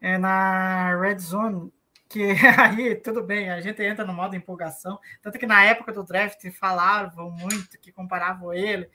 é, 0.00 0.16
na 0.18 0.96
Red 0.98 1.18
Zone, 1.18 1.72
que 2.08 2.22
aí 2.58 2.94
tudo 2.96 3.22
bem, 3.22 3.50
a 3.50 3.60
gente 3.60 3.82
entra 3.82 4.04
no 4.04 4.12
modo 4.12 4.34
empolgação, 4.34 4.98
tanto 5.22 5.38
que 5.38 5.46
na 5.46 5.64
época 5.64 5.92
do 5.92 6.04
draft 6.04 6.50
falavam 6.52 7.30
muito 7.30 7.78
que 7.78 7.92
comparavam 7.92 8.52
ele 8.52 8.88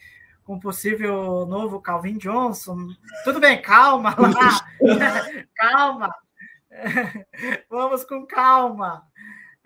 com 0.43 0.55
o 0.55 0.59
possível 0.59 1.45
novo 1.47 1.81
Calvin 1.81 2.17
Johnson. 2.17 2.77
Tudo 3.23 3.39
bem, 3.39 3.61
calma 3.61 4.15
lá, 4.17 4.67
calma, 5.55 6.15
vamos 7.69 8.03
com 8.03 8.25
calma. 8.25 9.07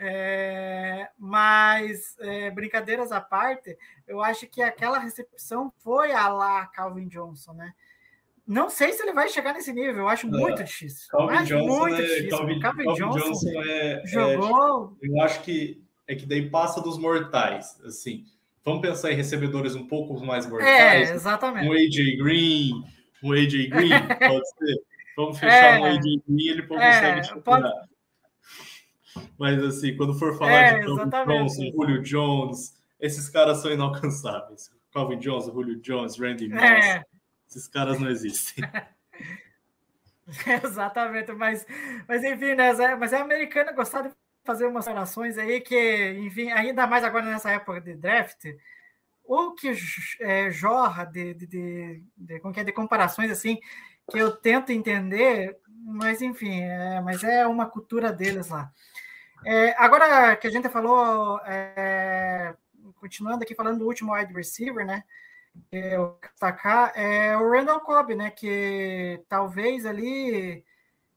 É, 0.02 1.10
mas, 1.18 2.16
é, 2.20 2.50
brincadeiras 2.52 3.12
à 3.12 3.20
parte, 3.20 3.78
eu 4.08 4.24
acho 4.24 4.48
que 4.48 4.62
aquela 4.62 4.98
recepção 4.98 5.74
foi 5.80 6.14
a 6.14 6.30
lá 6.30 6.66
Calvin 6.68 7.10
Johnson, 7.10 7.52
né? 7.52 7.74
Não 8.52 8.68
sei 8.68 8.92
se 8.94 9.04
ele 9.04 9.14
vai 9.14 9.30
chegar 9.30 9.54
nesse 9.54 9.72
nível, 9.72 9.98
eu 10.00 10.10
acho 10.10 10.28
Não, 10.28 10.40
muito 10.40 10.64
difícil. 10.64 11.08
Calvin 11.12 11.36
acho 11.36 11.46
Johnson, 11.56 11.68
muito 11.80 11.96
é, 11.96 12.02
difícil. 12.02 12.30
Calvin, 12.30 12.60
Calvin, 12.60 12.84
Calvin 12.86 13.02
Johnson, 13.04 13.20
Johnson 13.20 13.50
é, 13.64 13.92
é- 14.04 14.08
jogou. 14.08 14.98
eu 15.04 15.22
acho 15.22 15.42
que 15.44 15.84
é 16.08 16.16
que 16.16 16.26
daí 16.26 16.50
passa 16.50 16.82
dos 16.82 16.98
mortais, 16.98 17.80
assim. 17.86 18.26
Vamos 18.66 18.82
pensar 18.82 19.12
em 19.12 19.16
recebedores 19.16 19.76
um 19.76 19.86
pouco 19.88 20.20
mais 20.26 20.48
É, 20.48 20.50
mortais. 20.50 21.12
exatamente. 21.12 21.68
um 21.70 21.74
AJ 21.74 22.18
Green, 22.18 22.84
um 23.24 23.34
AJ 23.34 23.68
Green, 23.70 23.90
pode 24.42 24.50
ser. 24.50 24.76
Vamos 25.16 25.38
fechar 25.38 25.76
É. 25.76 25.80
no 25.80 25.86
AJ 25.86 26.04
Green, 26.28 26.48
ele 26.50 26.64
pode 26.64 26.82
É, 26.82 27.16
consegue 27.22 27.42
pode-. 27.42 27.70
Mas 29.38 29.64
assim, 29.64 29.96
quando 29.96 30.14
for 30.18 30.38
falar 30.38 30.52
É, 30.52 30.80
de 30.80 30.86
Calvin. 30.86 31.34
Johnson, 31.34 31.72
Julio 31.72 32.02
Jones, 32.02 32.74
esses 33.00 33.30
caras 33.30 33.58
são 33.60 33.72
inalcançáveis. 33.72 34.72
Calvin 34.94 35.20
Johnson, 35.20 35.52
Julio 35.54 35.80
Jones, 35.82 36.18
Randy 36.20 36.50
Moss, 36.50 36.64
É, 36.64 37.04
esses 37.50 37.68
caras 37.68 38.00
não 38.00 38.10
existem. 38.10 38.64
exatamente, 40.64 41.32
mas, 41.34 41.66
mas 42.08 42.24
enfim, 42.24 42.54
né? 42.56 42.74
Zé- 42.76 42.96
Mas 42.96 43.14
é 43.14 43.20
americano 43.20 43.74
gostar 43.74 44.04
de 44.04 44.12
fazer 44.44 44.66
umas 44.66 44.88
orações 44.88 45.38
aí 45.38 45.60
que, 45.62 46.12
enfim, 46.20 46.52
ainda 46.52 46.86
mais 46.88 47.04
agora 47.04 47.26
nessa 47.26 47.52
época 47.52 47.82
de 47.82 47.96
draft, 47.96 48.46
o 49.24 49.54
que 49.54 49.74
é, 50.22 50.50
jorra 50.52 51.06
de, 51.06 51.34
de, 51.34 51.48
de, 51.48 52.04
de, 52.18 52.40
que 52.40 52.60
é, 52.60 52.64
de 52.64 52.72
comparações 52.72 53.32
assim, 53.32 53.60
que 54.10 54.18
eu 54.18 54.32
tento 54.36 54.72
entender, 54.72 55.58
mas 55.68 56.22
enfim, 56.22 56.62
é, 56.62 57.02
mas 57.02 57.24
é 57.24 57.46
uma 57.48 57.68
cultura 57.68 58.12
deles 58.12 58.50
lá. 58.50 58.72
É, 59.46 59.72
agora 59.78 60.36
que 60.36 60.48
a 60.48 60.52
gente 60.52 60.70
falou, 60.70 61.40
é, 61.46 62.56
continuando 63.00 63.44
aqui 63.44 63.56
falando 63.56 63.80
do 63.80 63.86
último 63.88 64.14
wide 64.14 64.34
receiver, 64.34 64.86
né? 64.86 65.04
É, 65.72 65.96
eu 65.96 66.18
destacar 66.22 66.92
é 66.96 67.38
o 67.38 67.50
Randall 67.50 67.82
Cobb, 67.82 68.16
né? 68.16 68.32
Que 68.32 69.24
talvez 69.28 69.86
ali, 69.86 70.64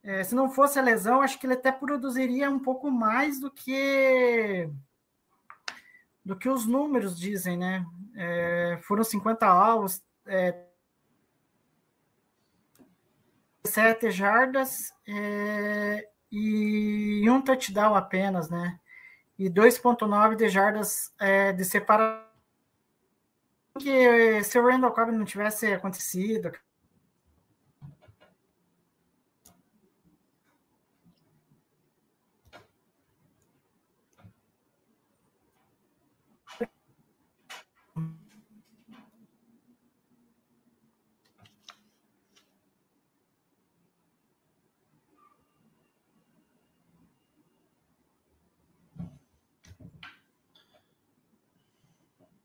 é, 0.02 0.24
se 0.24 0.34
não 0.34 0.50
fosse 0.50 0.78
a 0.78 0.82
lesão, 0.82 1.22
acho 1.22 1.38
que 1.38 1.46
ele 1.46 1.54
até 1.54 1.72
produziria 1.72 2.50
um 2.50 2.58
pouco 2.58 2.90
mais 2.90 3.40
do 3.40 3.50
que 3.50 4.68
do 6.24 6.36
que 6.36 6.48
os 6.48 6.66
números 6.66 7.18
dizem, 7.18 7.56
né? 7.56 7.84
É, 8.16 8.78
foram 8.82 9.02
50 9.02 9.46
alvos, 9.46 10.02
é, 10.26 10.66
7 13.64 14.10
jardas 14.10 14.92
é, 15.06 16.08
e 16.30 17.28
um 17.28 17.42
touchdown 17.42 17.94
apenas, 17.94 18.48
né? 18.48 18.78
E 19.38 19.50
2,9 19.50 20.36
de 20.36 20.48
jardas 20.48 21.12
é, 21.18 21.52
de 21.52 21.64
separação 21.64 22.31
que 23.78 24.42
se 24.44 24.58
o 24.58 24.66
Randall 24.66 24.92
Cobb 24.92 25.12
não 25.12 25.24
tivesse 25.24 25.66
acontecido. 25.72 26.52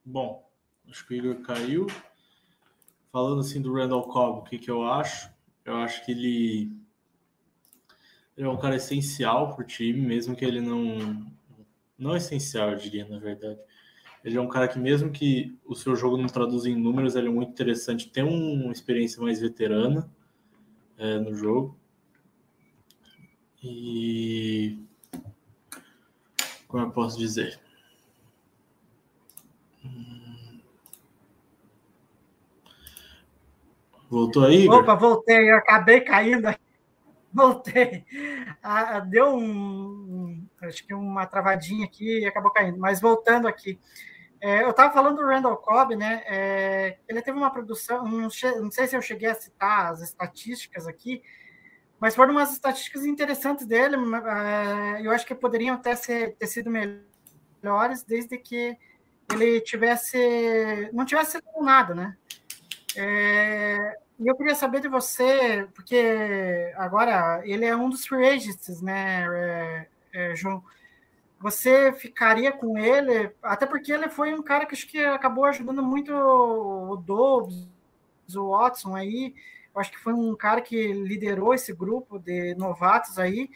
Bom, 0.05 0.46
acho 0.97 1.05
que 1.05 1.13
o 1.13 1.17
Igor 1.17 1.41
caiu. 1.41 1.87
Falando 3.11 3.41
assim 3.41 3.61
do 3.61 3.73
Randall 3.73 4.03
Cobb, 4.03 4.39
o 4.39 4.43
que, 4.43 4.57
que 4.57 4.69
eu 4.69 4.83
acho? 4.83 5.31
Eu 5.63 5.75
acho 5.77 6.03
que 6.05 6.11
ele, 6.11 6.71
ele 8.35 8.47
é 8.47 8.49
um 8.49 8.57
cara 8.57 8.75
essencial 8.75 9.53
para 9.53 9.63
o 9.63 9.67
time, 9.67 10.01
mesmo 10.01 10.35
que 10.35 10.45
ele 10.45 10.61
não. 10.61 11.31
Não 11.97 12.15
essencial, 12.15 12.71
eu 12.71 12.77
diria, 12.77 13.07
na 13.07 13.17
verdade. 13.17 13.59
Ele 14.23 14.37
é 14.37 14.41
um 14.41 14.47
cara 14.47 14.67
que, 14.67 14.77
mesmo 14.77 15.11
que 15.11 15.57
o 15.65 15.73
seu 15.73 15.95
jogo 15.95 16.17
não 16.17 16.27
traduza 16.27 16.69
em 16.69 16.75
números, 16.75 17.15
ele 17.15 17.27
é 17.27 17.31
muito 17.31 17.51
interessante. 17.51 18.09
Tem 18.09 18.23
uma 18.23 18.71
experiência 18.71 19.21
mais 19.21 19.39
veterana 19.39 20.09
é, 20.97 21.17
no 21.19 21.33
jogo. 21.33 21.77
E. 23.63 24.79
Como 26.67 26.83
eu 26.83 26.91
posso 26.91 27.17
dizer? 27.17 27.59
Voltou 34.09 34.45
aí? 34.45 34.63
Igor? 34.63 34.79
Opa, 34.79 34.95
voltei, 34.95 35.49
eu 35.49 35.55
acabei 35.55 36.01
caindo. 36.01 36.47
Voltei. 37.33 38.05
Ah, 38.63 38.99
deu 38.99 39.35
um, 39.35 40.47
acho 40.61 40.85
que 40.85 40.93
uma 40.93 41.25
travadinha 41.25 41.85
aqui 41.85 42.19
e 42.19 42.25
acabou 42.25 42.51
caindo. 42.51 42.79
Mas 42.79 43.01
voltando 43.01 43.47
aqui, 43.47 43.77
é, 44.39 44.63
eu 44.63 44.69
estava 44.69 44.93
falando 44.93 45.17
do 45.17 45.25
Randall 45.25 45.57
Cobb, 45.57 45.95
né? 45.95 46.23
É, 46.25 46.97
ele 47.07 47.21
teve 47.21 47.37
uma 47.37 47.51
produção, 47.51 48.03
não, 48.03 48.21
não 48.21 48.71
sei 48.71 48.87
se 48.87 48.95
eu 48.95 49.01
cheguei 49.01 49.29
a 49.29 49.35
citar 49.35 49.91
as 49.91 50.01
estatísticas 50.01 50.87
aqui, 50.87 51.21
mas 51.99 52.15
foram 52.15 52.31
umas 52.31 52.53
estatísticas 52.53 53.05
interessantes 53.05 53.65
dele. 53.65 53.95
é, 53.95 55.05
eu 55.05 55.11
acho 55.11 55.25
que 55.25 55.35
poderiam 55.35 55.75
até 55.75 55.95
ser, 55.95 56.35
ter 56.35 56.47
sido 56.47 56.69
melhores 56.69 58.03
desde 58.03 58.37
que 58.37 58.77
ele 59.31 59.59
tivesse, 59.61 60.89
não 60.93 61.05
tivesse 61.05 61.39
nada, 61.59 61.93
né? 61.93 62.15
É, 62.97 63.97
e 64.19 64.27
eu 64.27 64.35
queria 64.35 64.55
saber 64.55 64.81
de 64.81 64.87
você, 64.87 65.67
porque 65.75 66.73
agora 66.75 67.41
ele 67.45 67.65
é 67.65 67.75
um 67.75 67.89
dos 67.89 68.05
free 68.05 68.27
agents, 68.27 68.81
né, 68.81 69.25
é, 69.31 69.87
é, 70.13 70.35
João? 70.35 70.63
Você 71.39 71.93
ficaria 71.93 72.51
com 72.51 72.77
ele, 72.79 73.31
até 73.43 73.67
porque 73.67 73.91
ele 73.91 74.09
foi 74.09 74.33
um 74.33 74.41
cara 74.41 74.65
que 74.65 74.73
acho 74.73 74.87
que 74.87 74.97
acabou 75.05 75.45
ajudando 75.45 75.83
muito 75.83 76.11
o 76.11 76.95
Dobbs, 76.95 77.67
o 78.35 78.49
Watson 78.49 78.95
aí. 78.95 79.35
Eu 79.73 79.79
acho 79.79 79.91
que 79.91 79.99
foi 79.99 80.13
um 80.13 80.35
cara 80.35 80.61
que 80.61 80.91
liderou 80.91 81.53
esse 81.53 81.71
grupo 81.71 82.17
de 82.17 82.55
novatos 82.55 83.19
aí. 83.19 83.51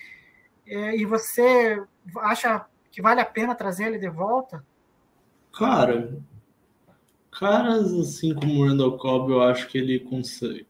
É, 0.68 0.96
e 0.96 1.06
você 1.06 1.84
acha 2.18 2.64
que 2.92 3.02
vale 3.02 3.20
a 3.20 3.26
pena 3.26 3.56
trazer 3.56 3.86
ele 3.86 3.98
de 3.98 4.10
volta? 4.10 4.64
Cara, 5.52 6.14
caras 7.32 7.94
assim 7.94 8.34
como 8.34 8.60
o 8.60 8.68
Randall 8.68 8.98
Cobb, 8.98 9.32
eu 9.32 9.42
acho 9.42 9.68
que 9.68 9.78
ele 9.78 10.00
consegue. 10.00 10.68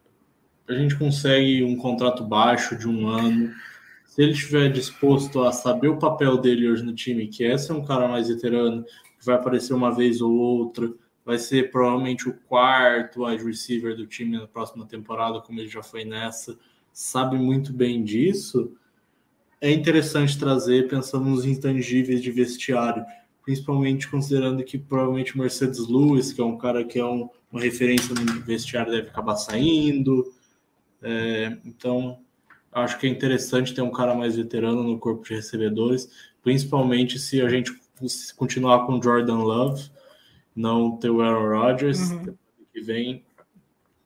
A 0.68 0.74
gente 0.74 0.96
consegue 0.98 1.64
um 1.64 1.76
contrato 1.76 2.24
baixo 2.24 2.78
de 2.78 2.88
um 2.88 3.08
ano. 3.08 3.52
Se 4.06 4.22
ele 4.22 4.32
estiver 4.32 4.72
disposto 4.72 5.44
a 5.44 5.52
saber 5.52 5.90
o 5.90 6.00
papel 6.00 6.38
dele 6.38 6.70
hoje 6.70 6.84
no 6.84 6.94
time, 6.94 7.28
que 7.28 7.44
é 7.44 7.58
ser 7.58 7.74
um 7.74 7.84
cara 7.84 8.08
mais 8.08 8.30
veterano, 8.30 8.84
que 9.20 9.26
vai 9.26 9.36
aparecer 9.36 9.74
uma 9.74 9.94
vez 9.94 10.22
ou 10.22 10.32
outra, 10.34 10.94
vai 11.26 11.38
ser 11.38 11.72
provavelmente 11.72 12.30
o 12.30 12.34
quarto 12.34 13.26
wide 13.26 13.44
receiver 13.44 13.96
do 13.96 14.06
time 14.06 14.38
na 14.38 14.48
próxima 14.48 14.86
temporada, 14.86 15.42
como 15.42 15.60
ele 15.60 15.68
já 15.68 15.84
foi 15.84 16.06
nessa, 16.06 16.58
sabe 16.92 17.38
muito 17.38 17.74
bem 17.74 18.04
disso. 18.04 18.74
É 19.60 19.72
interessante 19.72 20.38
trazer 20.38 20.88
pensando 20.88 21.26
nos 21.26 21.46
intangíveis 21.46 22.22
de 22.22 22.32
vestiário 22.32 23.06
principalmente 23.44 24.08
considerando 24.08 24.64
que 24.64 24.78
provavelmente 24.78 25.36
o 25.36 25.40
Mercedes 25.40 25.88
Lewis, 25.88 26.32
que 26.34 26.42
é 26.42 26.44
um 26.46 26.58
cara 26.58 26.84
que 26.84 27.00
é 27.00 27.06
um, 27.06 27.30
uma 27.52 27.62
referência 27.62 28.14
no 28.14 28.42
vestiário, 28.42 28.92
deve 28.92 29.10
acabar 29.10 29.36
saindo. 29.36 30.32
É, 31.02 31.58
então, 31.66 32.20
Acho 32.74 32.98
que 32.98 33.06
é 33.06 33.10
interessante 33.10 33.74
ter 33.74 33.82
um 33.82 33.92
cara 33.92 34.16
mais 34.16 34.38
veterano 34.38 34.82
no 34.82 34.98
corpo 34.98 35.26
de 35.26 35.34
recebedores, 35.34 36.10
principalmente 36.42 37.20
se 37.20 37.42
a 37.42 37.50
gente 37.50 37.78
continuar 38.38 38.86
com 38.86 39.02
Jordan 39.02 39.40
Love, 39.40 39.90
não 40.56 40.96
ter 40.96 41.10
o 41.10 41.22
Aaron 41.22 41.50
Rodgers, 41.60 42.12
Uhum. 42.12 42.34
que 42.74 42.80
vem, 42.82 43.26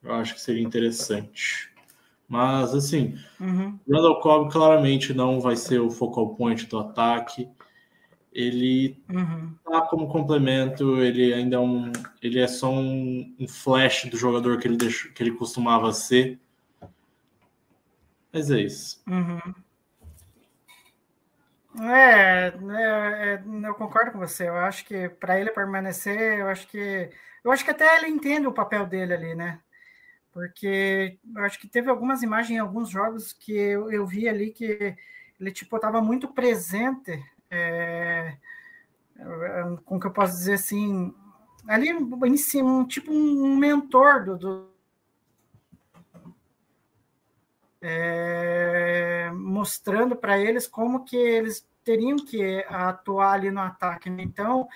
eu 0.04 0.14
acho 0.16 0.34
que 0.34 0.42
seria 0.42 0.64
interessante. 0.64 1.70
Mas, 2.28 2.74
assim, 2.74 3.14
Uhum. 3.40 3.78
Randall 3.88 4.20
Cobb 4.20 4.52
claramente 4.52 5.14
não 5.14 5.40
vai 5.40 5.56
ser 5.56 5.80
o 5.80 5.92
focal 5.92 6.30
point 6.30 6.66
do 6.66 6.80
ataque. 6.80 7.48
Ele 8.36 9.02
Uhum. 9.10 9.56
tá 9.64 9.82
como 9.84 10.10
complemento, 10.10 11.02
ele 11.02 11.34
ainda 11.34 11.56
é 11.56 11.60
um, 11.60 11.92
ele 12.22 12.40
é 12.40 12.48
só 12.48 12.70
um, 12.72 13.36
um 13.40 13.48
flash 13.48 14.06
do 14.10 14.18
jogador 14.18 14.60
que 14.60 14.68
ele 14.68 14.78
deixou, 14.78 15.12
que 15.14 15.24
ele 15.24 15.32
costumava 15.32 15.94
ser. 15.94 16.40
Mas 18.34 18.52
é 18.52 18.60
isso. 18.60 19.02
Uhum. 19.08 19.40
É, 21.80 22.48
é, 22.48 23.34
é, 23.36 23.44
eu 23.68 23.76
concordo 23.76 24.12
com 24.12 24.20
você. 24.20 24.48
Eu 24.48 24.56
acho 24.58 24.86
que 24.86 25.10
para 25.10 25.40
ele 25.40 25.52
permanecer, 25.52 26.40
eu 26.40 26.48
acho 26.48 26.68
que 26.68 27.10
eu 27.44 27.52
acho 27.52 27.64
que 27.64 27.72
até 27.72 27.98
ele 27.98 28.08
entende 28.10 28.48
o 28.48 28.54
papel 28.54 28.86
dele 28.86 29.14
ali, 29.14 29.36
né? 29.36 29.62
Porque 30.34 31.20
eu 31.36 31.44
acho 31.44 31.60
que 31.60 31.68
teve 31.68 31.90
algumas 31.90 32.24
imagens 32.24 32.58
em 32.58 32.60
alguns 32.60 32.90
jogos 32.90 33.34
que 33.34 33.54
eu, 33.54 33.92
eu 33.92 34.06
vi 34.08 34.28
ali 34.30 34.52
que 34.52 34.96
ele 35.40 35.52
tipo 35.52 35.76
estava 35.78 36.02
muito 36.02 36.28
presente, 36.30 37.24
é, 37.56 38.38
é, 39.18 39.78
com 39.86 39.98
o 39.98 40.00
que 40.00 40.08
eu 40.08 40.12
posso 40.12 40.34
dizer 40.34 40.54
assim, 40.54 41.14
ali 41.68 41.90
em 41.90 42.38
cima, 42.38 42.70
um, 42.70 42.86
tipo 42.86 43.12
um 43.12 43.56
mentor 43.56 44.26
do, 44.26 44.38
do 44.38 44.70
é, 47.82 49.30
mostrando 49.34 50.16
para 50.16 50.38
eles 50.38 50.68
como 50.68 51.06
que 51.06 51.16
eles 51.16 51.68
teriam 51.84 52.18
que 52.18 52.66
atuar 52.68 53.34
ali 53.34 53.52
no 53.52 53.62
ataque. 53.62 54.10
né? 54.10 54.24
Então, 54.24 54.68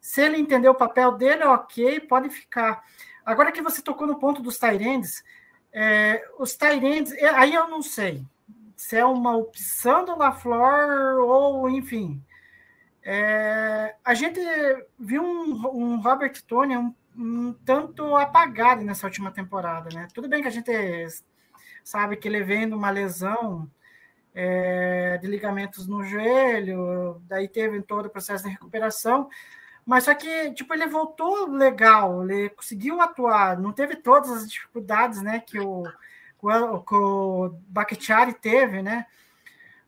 se 0.00 0.22
ele 0.22 0.38
entender 0.38 0.68
o 0.68 0.74
papel 0.74 1.12
dele, 1.12 1.44
ok, 1.44 2.00
pode 2.00 2.30
ficar. 2.30 2.82
Agora 3.24 3.52
que 3.52 3.62
você 3.62 3.82
tocou 3.82 4.06
no 4.06 4.18
ponto 4.18 4.42
dos 4.42 4.58
Tyrands, 4.58 5.22
é, 5.72 6.26
os 6.38 6.56
Tyrands, 6.56 7.12
aí 7.34 7.54
eu 7.54 7.68
não 7.68 7.82
sei 7.82 8.24
se 8.76 8.96
é 8.96 9.04
uma 9.04 9.36
opção 9.36 10.04
do 10.04 10.16
LaFleur 10.16 11.18
ou, 11.20 11.68
enfim. 11.68 12.22
É, 13.02 13.94
a 14.04 14.14
gente 14.14 14.40
viu 14.98 15.22
um, 15.22 15.66
um 15.74 16.00
Robert 16.00 16.42
Tony 16.46 16.76
um, 16.76 16.94
um 17.16 17.52
tanto 17.64 18.16
apagado 18.16 18.82
nessa 18.82 19.06
última 19.06 19.30
temporada, 19.30 19.90
né? 19.94 20.08
Tudo 20.14 20.28
bem 20.28 20.42
que 20.42 20.48
a 20.48 20.50
gente 20.50 20.70
sabe 21.84 22.16
que 22.16 22.26
ele 22.26 22.42
vem 22.42 22.66
de 22.66 22.74
uma 22.74 22.90
lesão 22.90 23.70
é, 24.34 25.18
de 25.18 25.28
ligamentos 25.28 25.86
no 25.86 26.02
joelho, 26.02 27.22
daí 27.28 27.46
teve 27.46 27.80
todo 27.82 28.06
o 28.06 28.10
processo 28.10 28.44
de 28.44 28.50
recuperação, 28.50 29.28
mas 29.86 30.04
só 30.04 30.14
que 30.14 30.52
tipo 30.52 30.74
ele 30.74 30.86
voltou 30.86 31.48
legal, 31.50 32.24
ele 32.24 32.50
conseguiu 32.50 33.00
atuar, 33.00 33.58
não 33.58 33.72
teve 33.72 33.96
todas 33.96 34.30
as 34.30 34.50
dificuldades, 34.50 35.22
né, 35.22 35.40
que 35.40 35.60
o 35.60 35.84
que 36.86 36.94
o 36.94 37.54
Bakhtiari 37.68 38.34
teve, 38.34 38.82
né? 38.82 39.06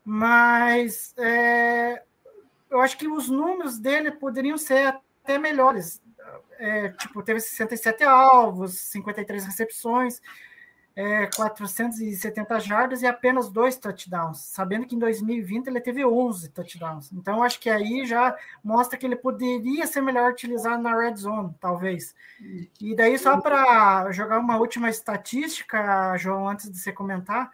Mas 0.05 1.15
é, 1.19 2.03
eu 2.71 2.81
acho 2.81 2.97
que 2.97 3.09
os 3.09 3.29
números 3.29 3.79
dele 3.79 4.13
poderiam 4.13 4.57
ser 4.57 4.89
até 5.23 5.39
melhores. 5.39 6.01
É, 6.59 6.91
tipo, 6.91 7.23
teve 7.23 7.41
67 7.41 8.03
alvos, 8.05 8.79
53 8.79 9.45
recepções, 9.45 10.21
é, 10.97 11.27
470 11.27 12.59
jardas 12.59 13.03
e 13.03 13.07
apenas 13.07 13.51
dois 13.51 13.77
touchdowns, 13.77 14.39
sabendo 14.39 14.87
que 14.87 14.97
em 14.97 14.99
2020 14.99 15.67
ele 15.67 15.81
teve 15.81 16.03
11 16.03 16.49
touchdowns. 16.49 17.13
Então, 17.13 17.43
acho 17.43 17.61
que 17.61 17.69
aí 17.69 18.07
já 18.07 18.35
mostra 18.65 18.99
que 18.99 19.05
ele 19.05 19.15
poderia 19.15 19.87
ser 19.87 20.01
melhor 20.01 20.33
utilizado 20.33 20.83
na 20.83 20.99
red 20.99 21.15
zone, 21.17 21.55
talvez. 21.61 22.15
E 22.81 22.97
daí, 22.97 23.19
só 23.19 23.39
para 23.39 24.11
jogar 24.11 24.39
uma 24.39 24.57
última 24.57 24.89
estatística, 24.89 26.17
João, 26.17 26.49
antes 26.49 26.71
de 26.71 26.79
você 26.79 26.91
comentar, 26.91 27.53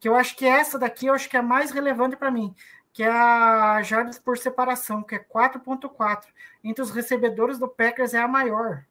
que 0.00 0.08
eu 0.08 0.16
acho 0.16 0.36
que 0.36 0.44
essa 0.44 0.76
daqui 0.76 1.06
eu 1.06 1.14
acho 1.14 1.30
que 1.30 1.36
é 1.36 1.40
a 1.40 1.44
mais 1.44 1.70
relevante 1.70 2.16
para 2.16 2.32
mim, 2.32 2.52
que 2.92 3.04
é 3.04 3.08
a 3.08 3.80
jardas 3.82 4.18
por 4.18 4.36
separação, 4.36 5.04
que 5.04 5.14
é 5.14 5.20
4.4. 5.20 6.24
Entre 6.64 6.82
os 6.82 6.90
recebedores 6.90 7.60
do 7.60 7.68
Packers 7.68 8.12
é 8.12 8.18
a 8.20 8.26
maior. 8.26 8.84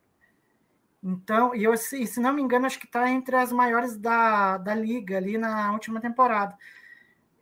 Então, 1.03 1.55
e, 1.55 1.63
eu, 1.63 1.73
e 1.73 1.77
se 1.77 2.19
não 2.19 2.33
me 2.33 2.41
engano, 2.41 2.65
acho 2.65 2.79
que 2.79 2.85
está 2.85 3.09
entre 3.09 3.35
as 3.35 3.51
maiores 3.51 3.97
da, 3.97 4.57
da 4.57 4.75
liga 4.75 5.17
ali 5.17 5.37
na 5.37 5.71
última 5.71 5.99
temporada. 5.99 6.55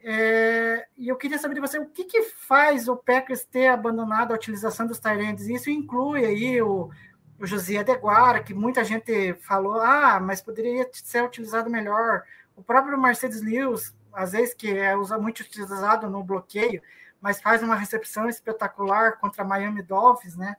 É, 0.02 0.88
e 0.98 1.10
eu 1.10 1.18
queria 1.18 1.38
saber 1.38 1.56
de 1.56 1.60
você 1.60 1.78
o 1.78 1.90
que, 1.90 2.06
que 2.06 2.22
faz 2.24 2.88
o 2.88 2.96
Packers 2.96 3.44
ter 3.44 3.68
abandonado 3.68 4.32
a 4.32 4.36
utilização 4.36 4.88
dos 4.88 5.00
Tyrants. 5.00 5.48
Isso 5.48 5.70
inclui 5.70 6.26
aí 6.26 6.62
o, 6.62 6.90
o 7.38 7.46
José 7.46 7.78
Adeguara, 7.78 8.42
que 8.42 8.54
muita 8.54 8.84
gente 8.84 9.34
falou, 9.42 9.82
ah, 9.82 10.20
mas 10.22 10.42
poderia 10.42 10.90
ser 10.94 11.24
utilizado 11.24 11.70
melhor. 11.70 12.24
O 12.56 12.64
próprio 12.64 13.00
Mercedes 13.00 13.42
Lewis, 13.42 13.94
às 14.14 14.32
vezes 14.32 14.54
que 14.54 14.70
é 14.70 14.96
muito 15.20 15.42
utilizado 15.42 16.10
no 16.10 16.24
bloqueio, 16.24 16.82
mas 17.22 17.42
faz 17.42 17.62
uma 17.62 17.76
recepção 17.76 18.30
espetacular 18.30 19.18
contra 19.20 19.44
Miami 19.44 19.82
Dolphins, 19.82 20.38
né? 20.38 20.56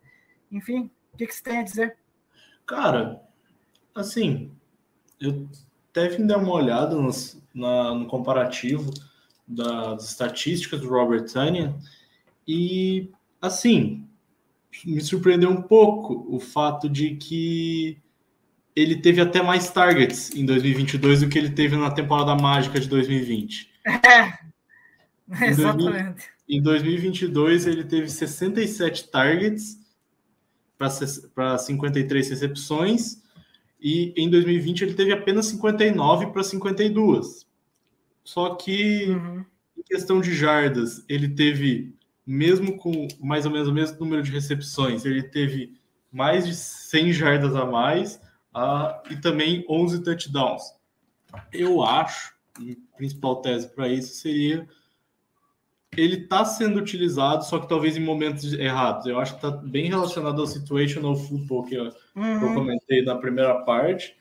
Enfim, 0.51 0.91
o 1.15 1.17
que, 1.17 1.27
que 1.27 1.35
você 1.35 1.43
tem 1.43 1.59
a 1.59 1.63
dizer? 1.63 1.97
Cara, 2.71 3.21
assim, 3.93 4.53
eu 5.21 5.49
até 5.91 6.09
vim 6.09 6.25
dar 6.25 6.39
uma 6.39 6.53
olhada 6.53 6.95
nos, 6.95 7.37
na, 7.53 7.93
no 7.93 8.07
comparativo 8.07 8.95
das 9.45 10.11
estatísticas 10.11 10.81
do 10.81 10.89
Robert 10.89 11.25
Tunyon 11.25 11.73
e, 12.47 13.11
assim, 13.43 14.07
me 14.85 15.01
surpreendeu 15.01 15.51
um 15.51 15.61
pouco 15.61 16.25
o 16.33 16.39
fato 16.39 16.89
de 16.89 17.17
que 17.17 17.99
ele 18.77 19.01
teve 19.01 19.21
até 19.21 19.43
mais 19.43 19.69
targets 19.73 20.31
em 20.37 20.47
2022 20.47 21.23
do 21.23 21.29
que 21.29 21.39
ele 21.41 21.51
teve 21.51 21.77
na 21.77 21.91
temporada 21.91 22.41
mágica 22.41 22.79
de 22.79 22.89
2020. 22.89 23.69
É, 23.85 25.49
exatamente. 25.49 26.29
Em 26.49 26.63
2022 26.63 27.67
ele 27.67 27.83
teve 27.83 28.09
67 28.09 29.11
targets 29.11 29.80
para 31.35 31.59
53 31.59 32.31
recepções 32.31 33.23
e 33.81 34.13
em 34.17 34.31
2020 34.31 34.83
ele 34.83 34.95
teve 34.95 35.13
apenas 35.13 35.47
59 35.47 36.29
para 36.29 36.43
52. 36.43 37.47
Só 38.25 38.55
que 38.55 39.07
Uhum. 39.09 39.45
em 39.77 39.83
questão 39.83 40.21
de 40.21 40.35
jardas, 40.35 41.05
ele 41.09 41.29
teve 41.29 41.95
mesmo 42.27 42.77
com 42.77 43.09
mais 43.21 43.45
ou 43.45 43.51
menos 43.51 43.69
o 43.69 43.73
mesmo 43.73 43.99
número 43.99 44.23
de 44.23 44.31
recepções, 44.31 45.05
ele 45.05 45.23
teve 45.23 45.75
mais 46.13 46.47
de 46.47 46.55
100 46.55 47.13
jardas 47.13 47.57
a 47.57 47.65
mais 47.65 48.21
ah, 48.55 49.03
e 49.11 49.17
também 49.17 49.65
11 49.69 50.03
touchdowns. 50.03 50.63
Eu 51.53 51.83
acho, 51.83 52.35
a 52.59 52.97
principal 52.97 53.37
tese 53.41 53.69
para 53.69 53.89
isso 53.89 54.15
seria 54.15 54.69
ele 56.01 56.17
está 56.23 56.45
sendo 56.45 56.79
utilizado, 56.79 57.45
só 57.45 57.59
que 57.59 57.69
talvez 57.69 57.97
em 57.97 58.01
momentos 58.05 58.53
errados. 58.55 59.07
Eu 59.07 59.19
acho 59.19 59.33
que 59.39 59.47
está 59.47 59.51
bem 59.51 59.89
relacionado 59.89 60.41
ao 60.41 60.47
situational 60.47 61.15
football 61.17 61.65
que 61.65 61.75
eu, 61.75 61.91
que 61.91 61.97
eu 62.15 62.23
Uhum. 62.23 62.55
comentei 62.55 63.03
na 63.03 63.17
primeira 63.17 63.55
parte, 63.65 64.17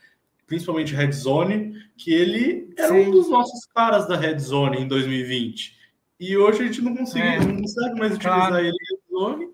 principalmente 0.46 0.94
Red 0.94 1.12
Zone, 1.12 1.74
que 1.96 2.12
ele 2.12 2.72
era 2.76 2.88
Sim. 2.94 3.06
um 3.06 3.10
dos 3.12 3.28
nossos 3.30 3.66
caras 3.66 4.06
da 4.08 4.16
Red 4.16 4.38
Zone 4.38 4.78
em 4.78 4.88
2020. 4.88 5.78
E 6.18 6.36
hoje 6.36 6.62
a 6.62 6.66
gente 6.66 6.82
não 6.82 6.94
consegue, 6.94 7.26
É. 7.26 7.38
não 7.46 7.60
consegue 7.62 7.98
mais 7.98 8.12
utilizar 8.14 8.48
Claro. 8.48 8.58
ele 8.64 8.76
em 8.76 8.94
Red 8.94 9.00
Zone. 9.18 9.50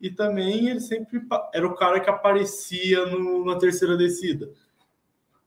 E 0.00 0.10
também 0.10 0.68
ele 0.68 0.80
sempre 0.80 1.22
era 1.54 1.66
o 1.66 1.74
cara 1.74 1.98
que 2.00 2.10
aparecia 2.10 3.06
no- 3.06 3.44
na 3.44 3.56
terceira 3.56 3.96
descida. 3.96 4.50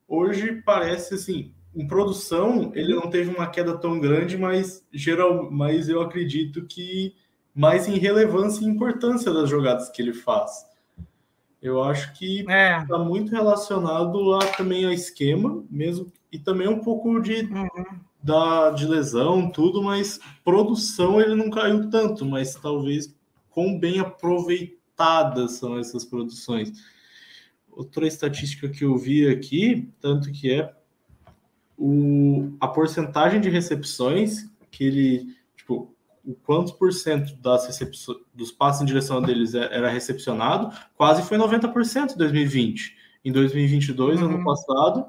Hoje 0.07 0.61
parece 0.65 1.13
assim, 1.15 1.53
em 1.77 1.87
produção 1.87 2.71
ele 2.73 2.95
não 2.95 3.09
teve 3.09 3.29
uma 3.29 3.47
queda 3.47 3.77
tão 3.77 3.99
grande, 3.99 4.35
mas 4.37 4.83
geral, 4.91 5.49
mas 5.51 5.87
eu 5.87 6.01
acredito 6.01 6.65
que 6.65 7.13
mais 7.53 7.87
em 7.87 7.97
relevância 7.97 8.63
e 8.63 8.67
importância 8.67 9.31
das 9.31 9.49
jogadas 9.49 9.89
que 9.89 10.01
ele 10.01 10.13
faz. 10.13 10.65
Eu 11.61 11.81
acho 11.83 12.13
que 12.17 12.45
É. 12.49 12.79
está 12.81 12.97
muito 12.99 13.31
relacionado 13.31 14.33
a, 14.35 14.39
também 14.57 14.85
ao 14.85 14.91
esquema, 14.91 15.63
mesmo 15.69 16.11
e 16.31 16.37
também 16.39 16.67
um 16.67 16.79
pouco 16.79 17.19
de, 17.19 17.41
Uhum. 17.43 17.67
da, 18.21 18.69
de 18.71 18.85
lesão, 18.85 19.49
tudo, 19.49 19.81
mas 19.81 20.19
produção 20.43 21.21
ele 21.21 21.35
não 21.35 21.49
caiu 21.49 21.89
tanto, 21.89 22.25
mas 22.25 22.55
talvez 22.55 23.15
quão 23.49 23.79
bem 23.79 23.99
aproveitadas 23.99 25.53
são 25.53 25.77
essas 25.79 26.05
produções. 26.05 26.71
Outra 27.71 28.07
estatística 28.07 28.67
que 28.69 28.83
eu 28.83 28.97
vi 28.97 29.27
aqui, 29.27 29.89
tanto 29.99 30.31
que 30.31 30.51
é 30.51 30.73
o, 31.77 32.53
a 32.59 32.67
porcentagem 32.67 33.39
de 33.39 33.49
recepções 33.49 34.49
que 34.71 34.83
ele, 34.83 35.35
tipo, 35.55 35.93
o 36.25 36.33
quantos 36.33 36.71
por 36.73 36.91
cento 36.91 37.35
das 37.37 37.65
recepções, 37.67 38.17
dos 38.33 38.51
passes 38.51 38.81
em 38.81 38.85
direção 38.85 39.21
deles 39.21 39.53
é- 39.55 39.73
era 39.75 39.89
recepcionado, 39.89 40.75
quase 40.95 41.21
foi 41.23 41.37
90% 41.37 42.13
em 42.13 42.17
2020. 42.17 42.95
Em 43.23 43.31
2022, 43.31 44.19
Uhum. 44.21 44.27
ano 44.35 44.43
passado, 44.43 45.05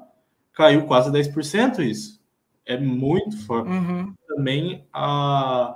caiu 0.53 0.85
quase 0.85 1.11
10% 1.11 1.81
isso. 1.81 2.19
é 2.65 2.77
muito 2.77 3.35
forte. 3.47 3.67
Uhum. 3.71 4.13
Também 4.27 4.85
a, 4.93 5.75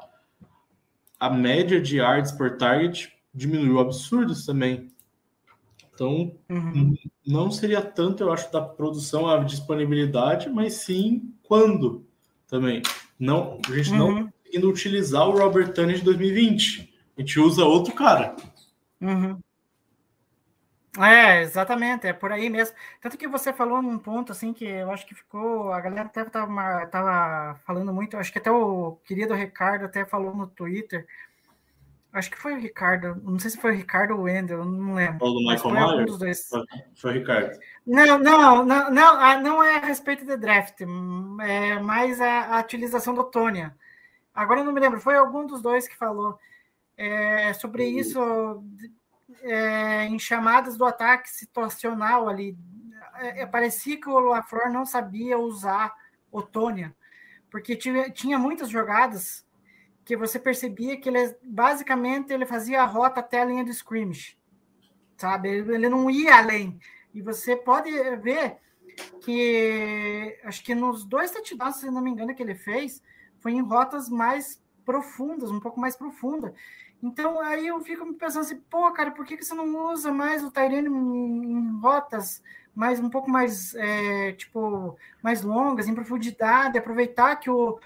a 1.19 1.29
média 1.31 1.81
de 1.81 1.97
yards 1.97 2.31
por 2.31 2.55
target 2.57 3.11
diminuiu 3.33 3.79
absurdos 3.79 4.45
também. 4.45 4.92
Então, 5.93 6.35
Uhum. 6.49 6.95
não 7.25 7.51
seria 7.51 7.81
tanto, 7.81 8.23
eu 8.23 8.31
acho, 8.33 8.51
da 8.51 8.61
produção 8.61 9.27
a 9.29 9.43
disponibilidade, 9.43 10.49
mas 10.49 10.73
sim 10.75 11.33
quando 11.43 12.05
também. 12.47 12.81
Não, 13.19 13.59
a 13.69 13.75
gente 13.75 13.91
não 13.93 14.07
Uhum. 14.09 14.25
tá 14.25 14.31
conseguindo 14.43 14.69
utilizar 14.69 15.27
o 15.27 15.37
Robert 15.37 15.71
Tunney 15.73 15.95
de 15.97 16.03
2020. 16.03 16.93
A 17.17 17.21
gente 17.21 17.39
usa 17.39 17.63
outro 17.63 17.93
cara. 17.93 18.35
Uhum. 18.99 19.39
É, 20.99 21.41
exatamente, 21.41 22.05
é 22.05 22.13
por 22.13 22.31
aí 22.31 22.49
mesmo. 22.51 22.75
Tanto 23.01 23.17
que 23.17 23.27
você 23.27 23.51
falou 23.51 23.81
num 23.81 23.97
ponto 23.97 24.31
assim 24.31 24.53
que 24.53 24.63
eu 24.65 24.91
acho 24.91 25.07
que 25.07 25.15
ficou, 25.15 25.71
a 25.73 25.81
galera 25.81 26.03
até 26.03 26.23
tava, 26.23 26.85
tava 26.87 27.59
falando 27.65 27.91
muito, 27.91 28.15
acho 28.15 28.31
que 28.31 28.37
até 28.37 28.51
o 28.51 28.97
querido 29.03 29.33
Ricardo 29.33 29.85
até 29.85 30.05
falou 30.05 30.35
no 30.35 30.45
Twitter. 30.45 31.07
Acho 32.13 32.29
que 32.29 32.37
foi 32.37 32.53
o 32.53 32.59
Ricardo, 32.59 33.19
não 33.23 33.39
sei 33.39 33.49
se 33.49 33.57
foi 33.57 33.71
o 33.71 33.75
Ricardo 33.75 34.13
ou 34.13 34.19
o 34.19 34.23
Wendel, 34.23 34.63
não 34.63 34.93
lembro. 34.93 35.17
Falou 35.17 35.33
do 35.33 35.49
Michael 35.49 35.95
Myers? 35.97 36.17
dois. 36.19 36.49
Foi 36.95 37.09
o 37.09 37.13
Ricardo. 37.15 37.59
Não, 37.87 38.19
não, 38.19 38.63
não, 38.63 38.91
não, 38.91 39.19
ah, 39.19 39.37
não 39.37 39.63
é 39.63 39.77
a 39.77 39.85
respeito 39.85 40.23
do 40.23 40.37
draft, 40.37 40.81
é 40.81 41.79
mais 41.79 42.21
a, 42.21 42.55
a 42.55 42.59
utilização 42.59 43.15
do 43.15 43.23
Tônia. 43.23 43.75
Agora 44.31 44.59
eu 44.59 44.63
não 44.63 44.71
me 44.71 44.79
lembro, 44.79 45.01
foi 45.01 45.15
algum 45.15 45.47
dos 45.47 45.63
dois 45.63 45.87
que 45.87 45.97
falou 45.97 46.37
é, 46.95 47.51
sobre 47.53 47.85
isso 47.85 48.63
é, 49.41 50.05
em 50.05 50.19
chamadas 50.19 50.77
do 50.77 50.85
ataque 50.85 51.27
situacional 51.29 52.29
ali. 52.29 52.55
É, 53.15 53.41
é, 53.41 53.45
parecia 53.47 53.99
que 53.99 54.07
o 54.07 54.19
LaFleur 54.19 54.71
não 54.71 54.85
sabia 54.85 55.39
usar 55.39 55.91
o 56.31 56.43
Tônia, 56.43 56.95
porque 57.49 57.75
tinha, 57.75 58.11
tinha 58.11 58.37
muitas 58.37 58.69
jogadas 58.69 59.43
que 60.05 60.17
você 60.17 60.37
percebia 60.37 60.97
que 60.97 61.09
ele 61.09 61.35
basicamente 61.43 62.33
ele 62.33 62.45
fazia 62.45 62.81
a 62.81 62.85
rota 62.85 63.19
até 63.19 63.41
a 63.41 63.45
linha 63.45 63.63
do 63.63 63.71
scrimmage, 63.71 64.37
sabe? 65.17 65.49
Ele, 65.49 65.89
não 65.89 66.09
ia 66.09 66.37
além. 66.37 66.79
E 67.13 67.21
você 67.21 67.55
pode 67.55 67.89
ver 68.17 68.57
que 69.21 70.37
acho 70.43 70.63
que 70.63 70.75
nos 70.75 71.05
dois 71.05 71.31
touchdowns, 71.31 71.77
se 71.77 71.89
não 71.89 72.01
me 72.01 72.11
engano, 72.11 72.35
que 72.35 72.43
ele 72.43 72.55
fez, 72.55 73.01
foi 73.39 73.53
em 73.53 73.61
rotas 73.61 74.09
mais 74.09 74.61
profundas, 74.85 75.49
um 75.49 75.59
pouco 75.59 75.79
mais 75.79 75.95
profunda. 75.95 76.53
Então 77.01 77.39
aí 77.39 77.67
eu 77.67 77.79
fico 77.81 78.05
me 78.05 78.13
pensando 78.13 78.41
assim, 78.41 78.59
pô, 78.69 78.91
cara, 78.91 79.11
por 79.11 79.25
que, 79.25 79.37
que 79.37 79.45
você 79.45 79.53
não 79.53 79.91
usa 79.91 80.11
mais 80.11 80.43
o 80.43 80.51
Tyrene 80.51 80.87
em 80.87 81.79
rotas 81.79 82.41
mais 82.75 82.99
um 82.99 83.09
pouco 83.09 83.29
mais 83.29 83.75
é, 83.75 84.31
tipo 84.33 84.97
mais 85.21 85.43
longas, 85.43 85.87
em 85.87 85.93
profundidade, 85.93 86.77
aproveitar 86.77 87.35
que 87.35 87.49
o 87.49 87.79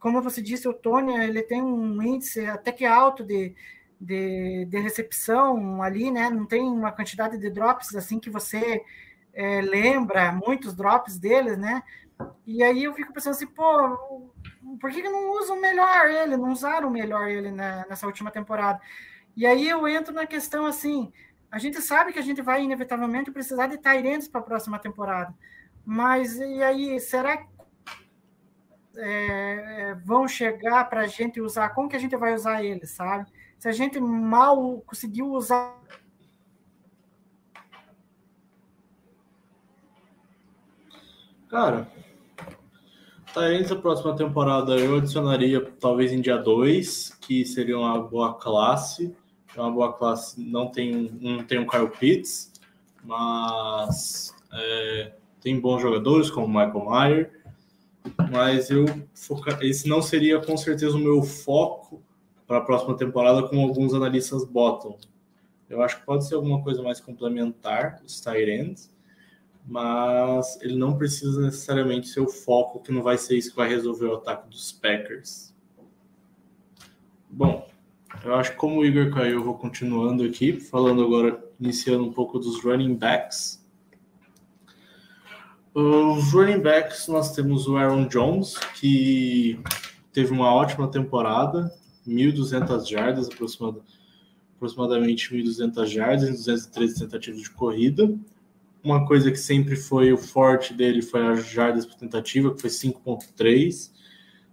como 0.00 0.22
você 0.22 0.40
disse, 0.40 0.68
o 0.68 0.74
Tony 0.74 1.16
ele 1.16 1.42
tem 1.42 1.62
um 1.62 2.00
índice 2.02 2.46
até 2.46 2.70
que 2.70 2.84
alto 2.84 3.24
de, 3.24 3.54
de, 4.00 4.66
de, 4.66 4.78
recepção 4.78 5.82
ali, 5.82 6.10
né? 6.10 6.30
Não 6.30 6.46
tem 6.46 6.62
uma 6.62 6.92
quantidade 6.92 7.36
de 7.38 7.50
drops 7.50 7.94
assim 7.94 8.20
que 8.20 8.30
você 8.30 8.84
é, 9.32 9.60
lembra 9.60 10.32
muitos 10.32 10.74
drops 10.74 11.18
deles, 11.18 11.58
né? 11.58 11.82
E 12.46 12.62
aí 12.62 12.84
eu 12.84 12.94
fico 12.94 13.12
pensando 13.12 13.32
assim, 13.32 13.46
pô, 13.46 14.32
por 14.80 14.90
que, 14.90 15.02
que 15.02 15.08
não 15.08 15.32
usam 15.32 15.60
melhor 15.60 16.06
ele? 16.08 16.36
Não 16.36 16.52
usaram 16.52 16.88
melhor 16.90 17.28
ele 17.28 17.50
na, 17.50 17.84
nessa 17.88 18.06
última 18.06 18.30
temporada? 18.30 18.80
E 19.36 19.44
aí 19.44 19.68
eu 19.68 19.86
entro 19.88 20.14
na 20.14 20.26
questão 20.26 20.66
assim, 20.66 21.12
a 21.50 21.58
gente 21.58 21.80
sabe 21.80 22.12
que 22.12 22.18
a 22.18 22.22
gente 22.22 22.40
vai 22.40 22.62
inevitavelmente 22.62 23.32
precisar 23.32 23.66
de 23.66 23.78
Tyrants 23.78 24.28
para 24.28 24.40
a 24.40 24.44
próxima 24.44 24.78
temporada, 24.78 25.34
mas 25.84 26.36
e 26.38 26.62
aí 26.62 27.00
será 27.00 27.36
que 27.38 27.53
é, 28.96 29.96
vão 30.04 30.28
chegar 30.28 30.88
para 30.88 31.02
a 31.02 31.06
gente 31.06 31.40
usar, 31.40 31.70
como 31.70 31.88
que 31.88 31.96
a 31.96 31.98
gente 31.98 32.16
vai 32.16 32.34
usar 32.34 32.62
eles, 32.62 32.90
sabe? 32.90 33.30
Se 33.58 33.68
a 33.68 33.72
gente 33.72 33.98
mal 34.00 34.82
conseguiu 34.86 35.32
usar. 35.32 35.74
Cara, 41.48 41.88
tá 43.32 43.52
entre 43.54 43.74
a 43.74 43.80
próxima 43.80 44.16
temporada 44.16 44.76
eu 44.76 44.96
adicionaria 44.96 45.60
talvez 45.80 46.12
em 46.12 46.20
dia 46.20 46.36
2, 46.36 47.10
que 47.20 47.44
seria 47.44 47.78
uma 47.78 48.02
boa 48.02 48.34
classe. 48.34 49.16
É 49.56 49.60
uma 49.60 49.70
boa 49.70 49.92
classe, 49.92 50.40
não 50.40 50.66
tem, 50.68 51.16
não 51.20 51.44
tem 51.44 51.60
o 51.60 51.66
Kyle 51.66 51.88
Pitts, 51.88 52.52
mas 53.04 54.34
é, 54.52 55.12
tem 55.40 55.60
bons 55.60 55.80
jogadores 55.80 56.28
como 56.28 56.48
Michael 56.48 56.84
Mayer 56.84 57.43
mas 58.30 58.70
eu 58.70 58.84
foca... 59.14 59.58
esse 59.64 59.88
não 59.88 60.02
seria 60.02 60.40
com 60.40 60.56
certeza 60.56 60.96
o 60.96 61.00
meu 61.00 61.22
foco 61.22 62.02
para 62.46 62.58
a 62.58 62.60
próxima 62.60 62.96
temporada, 62.96 63.48
como 63.48 63.62
alguns 63.62 63.94
analistas 63.94 64.44
botam. 64.44 64.96
Eu 65.68 65.82
acho 65.82 65.98
que 65.98 66.06
pode 66.06 66.26
ser 66.26 66.34
alguma 66.34 66.62
coisa 66.62 66.82
mais 66.82 67.00
complementar, 67.00 68.02
os 68.04 68.20
Tyrants, 68.20 68.92
mas 69.66 70.60
ele 70.60 70.76
não 70.76 70.96
precisa 70.96 71.40
necessariamente 71.40 72.08
ser 72.08 72.20
o 72.20 72.28
foco, 72.28 72.80
que 72.80 72.92
não 72.92 73.02
vai 73.02 73.16
ser 73.16 73.36
isso 73.36 73.50
que 73.50 73.56
vai 73.56 73.68
resolver 73.68 74.06
o 74.06 74.14
ataque 74.14 74.48
dos 74.50 74.72
Packers. 74.72 75.54
Bom, 77.30 77.66
eu 78.22 78.34
acho 78.34 78.52
que 78.52 78.56
como 78.58 78.80
o 78.80 78.84
Igor 78.84 79.12
caiu, 79.12 79.38
eu 79.38 79.42
vou 79.42 79.54
continuando 79.54 80.22
aqui, 80.22 80.60
falando 80.60 81.02
agora, 81.02 81.42
iniciando 81.58 82.04
um 82.04 82.12
pouco 82.12 82.38
dos 82.38 82.62
running 82.62 82.94
backs. 82.94 83.63
Os 85.74 86.32
running 86.32 86.60
backs, 86.60 87.08
nós 87.08 87.34
temos 87.34 87.66
o 87.66 87.76
Aaron 87.76 88.06
Jones, 88.06 88.56
que 88.78 89.58
teve 90.12 90.32
uma 90.32 90.54
ótima 90.54 90.86
temporada, 90.86 91.74
1.200 92.06 92.88
jardas, 92.88 93.28
aproximadamente 94.56 95.34
1.200 95.34 95.86
jardas 95.86 96.28
em 96.28 96.32
213 96.32 97.00
tentativas 97.00 97.42
de 97.42 97.50
corrida. 97.50 98.16
Uma 98.84 99.04
coisa 99.04 99.32
que 99.32 99.36
sempre 99.36 99.74
foi 99.74 100.12
o 100.12 100.16
forte 100.16 100.72
dele 100.72 101.02
foi 101.02 101.26
as 101.26 101.50
jardas 101.50 101.84
por 101.84 101.96
tentativa, 101.96 102.54
que 102.54 102.60
foi 102.60 102.70
5.3. 102.70 103.90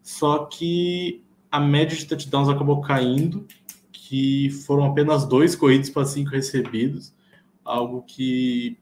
Só 0.01 0.45
que 0.45 1.23
a 1.51 1.59
média 1.59 1.95
de 1.95 2.07
touchdowns 2.07 2.49
acabou 2.49 2.81
caindo, 2.81 3.45
que 3.91 4.49
foram 4.65 4.85
apenas 4.85 5.23
dois 5.27 5.55
corridos 5.55 5.91
para 5.91 6.03
cinco 6.03 6.31
recebidos, 6.31 7.13
algo 7.63 8.01
que 8.01 8.80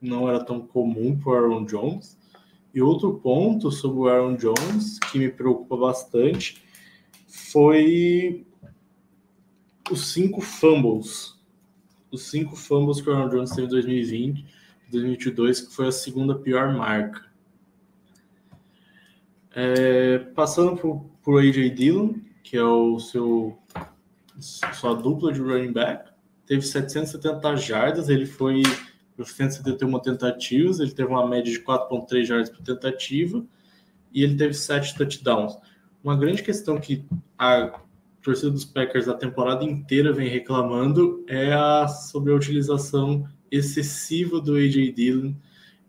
não 0.00 0.28
era 0.28 0.44
tão 0.44 0.60
comum 0.60 1.18
para 1.18 1.30
o 1.30 1.34
Aaron 1.34 1.64
Jones. 1.64 2.18
E 2.74 2.80
outro 2.82 3.14
ponto 3.14 3.70
sobre 3.70 3.98
o 3.98 4.08
Aaron 4.08 4.36
Jones 4.36 4.98
que 5.10 5.18
me 5.18 5.28
preocupa 5.28 5.76
bastante 5.76 6.62
foi 7.26 8.46
os 9.90 10.12
cinco 10.12 10.40
fumbles. 10.40 11.36
Os 12.10 12.30
cinco 12.30 12.56
fumbles 12.56 13.00
que 13.00 13.08
o 13.08 13.12
Aaron 13.12 13.28
Jones 13.28 13.50
teve 13.50 13.66
em 13.66 13.70
2020, 13.70 14.46
2022, 14.90 15.60
que 15.62 15.74
foi 15.74 15.88
a 15.88 15.92
segunda 15.92 16.34
pior 16.34 16.72
marca. 16.74 17.26
É, 19.54 20.18
passando 20.34 20.76
por, 20.76 21.04
por 21.22 21.40
AJ 21.40 21.74
Dillon, 21.74 22.14
que 22.42 22.56
é 22.56 22.64
o 22.64 22.98
seu 23.00 23.58
sua 24.40 24.94
dupla 24.94 25.32
de 25.32 25.40
running 25.40 25.72
back, 25.72 26.10
teve 26.46 26.62
770 26.62 27.56
jardas, 27.56 28.08
ele 28.08 28.24
foi 28.24 28.62
por 29.18 29.26
171 29.26 29.98
tentativas, 29.98 30.78
ele 30.78 30.92
teve 30.92 31.08
uma 31.08 31.26
média 31.26 31.52
de 31.52 31.58
4.3 31.58 32.24
jardas 32.24 32.50
por 32.50 32.62
tentativa 32.62 33.44
e 34.14 34.22
ele 34.22 34.36
teve 34.36 34.54
7 34.54 34.96
touchdowns. 34.96 35.58
Uma 36.04 36.16
grande 36.16 36.40
questão 36.40 36.78
que 36.78 37.04
a 37.36 37.80
torcida 38.22 38.52
dos 38.52 38.64
Packers 38.64 39.08
a 39.08 39.14
temporada 39.14 39.64
inteira 39.64 40.12
vem 40.12 40.28
reclamando 40.28 41.24
é 41.26 41.52
a 41.52 41.88
sobre 41.88 42.32
a 42.32 42.36
utilização 42.36 43.28
excessiva 43.50 44.40
do 44.40 44.54
AJ 44.54 44.94
Dillon 44.94 45.34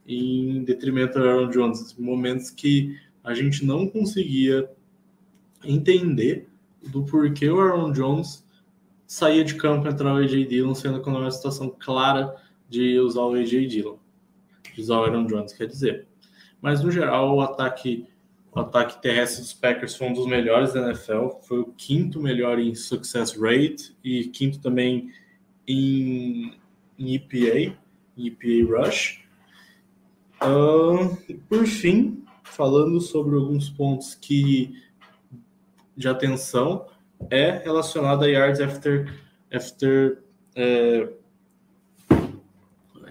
em 0.08 0.64
detrimento 0.64 1.20
do 1.20 1.24
Aaron 1.24 1.52
Jones, 1.52 1.96
momentos 2.00 2.50
que 2.50 2.98
a 3.24 3.36
gente 3.36 3.64
não 3.64 3.88
conseguia 3.88 4.68
entender 5.64 6.50
do 6.82 7.04
porquê 7.04 7.48
o 7.48 7.62
Aaron 7.62 7.92
Jones 7.92 8.44
saía 9.06 9.44
de 9.44 9.54
campo 9.54 9.86
e 9.88 9.92
entrava 9.92 10.20
o 10.20 10.24
AJ 10.24 10.48
Dillon, 10.48 10.74
sendo 10.74 11.00
que 11.00 11.08
não 11.12 11.18
é 11.18 11.22
uma 11.22 11.32
situação 11.32 11.70
clara 11.78 12.49
de 12.70 13.00
usar 13.00 13.22
o 13.22 13.34
AJ 13.34 13.68
Dillon, 13.68 13.98
de 14.74 14.82
usar 14.82 15.00
o 15.00 15.04
Aaron 15.04 15.26
Jones, 15.26 15.54
quer 15.54 15.68
dizer. 15.68 16.08
Mas 16.62 16.84
no 16.84 16.92
geral, 16.92 17.36
o 17.36 17.42
ataque, 17.42 18.06
o 18.52 18.60
ataque 18.60 19.02
terrestre 19.02 19.42
dos 19.42 19.54
Packers 19.54 19.96
foi 19.96 20.08
um 20.08 20.14
dos 20.14 20.28
melhores 20.28 20.74
da 20.74 20.82
NFL, 20.88 21.40
foi 21.42 21.60
o 21.60 21.74
quinto 21.78 22.22
melhor 22.22 22.60
em 22.60 22.76
success 22.76 23.36
rate 23.36 23.96
e 24.04 24.26
quinto 24.26 24.60
também 24.60 25.12
em, 25.68 26.54
em 26.98 27.16
EPA, 27.16 27.76
em 28.18 28.28
EPA 28.28 28.78
rush. 28.78 29.24
Uh, 30.42 31.40
por 31.50 31.66
fim, 31.66 32.24
falando 32.44 33.02
sobre 33.02 33.36
alguns 33.36 33.70
pontos 33.70 34.16
que 34.16 34.74
de 35.96 36.08
atenção 36.08 36.88
é 37.30 37.58
relacionado 37.58 38.24
a 38.24 38.28
yards 38.28 38.62
after 38.62 39.14
after 39.52 40.24
é, 40.56 41.10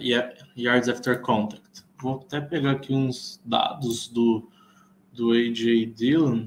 yards 0.00 0.88
after 0.88 1.20
contact. 1.20 1.84
Vou 2.00 2.16
até 2.16 2.40
pegar 2.40 2.72
aqui 2.72 2.94
uns 2.94 3.40
dados 3.44 4.08
do 4.08 4.48
do 5.12 5.32
AJ 5.32 5.92
Dillon. 5.94 6.46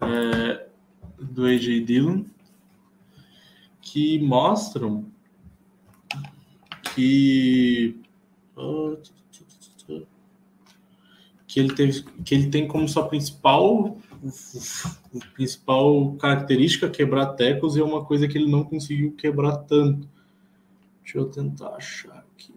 É, 0.00 0.66
do 1.18 1.44
AJ 1.44 1.84
Dillon 1.84 2.24
que 3.80 4.18
mostram 4.18 5.06
que 6.94 7.96
que 11.46 11.60
ele 11.60 11.74
teve 11.74 12.02
que 12.24 12.34
ele 12.34 12.50
tem 12.50 12.68
como 12.68 12.88
sua 12.88 13.08
principal 13.08 13.96
principal 15.34 16.12
característica 16.16 16.90
quebrar 16.90 17.34
tecos 17.34 17.76
e 17.76 17.80
é 17.80 17.84
uma 17.84 18.04
coisa 18.04 18.28
que 18.28 18.36
ele 18.36 18.50
não 18.50 18.64
conseguiu 18.64 19.12
quebrar 19.12 19.56
tanto. 19.58 20.08
Deixa 21.08 21.20
eu 21.20 21.30
tentar 21.30 21.68
achar 21.70 22.18
aqui. 22.18 22.54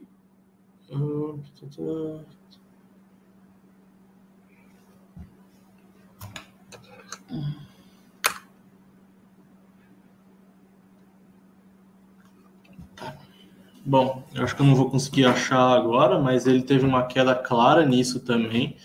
Bom, 13.86 14.28
eu 14.36 14.44
acho 14.44 14.54
que 14.54 14.62
eu 14.62 14.66
não 14.66 14.76
vou 14.76 14.92
conseguir 14.92 15.24
achar 15.24 15.78
agora, 15.78 16.20
mas 16.20 16.46
ele 16.46 16.62
teve 16.62 16.86
uma 16.86 17.08
queda 17.08 17.34
clara 17.34 17.86
nisso 17.86 18.20
também. 18.20 18.76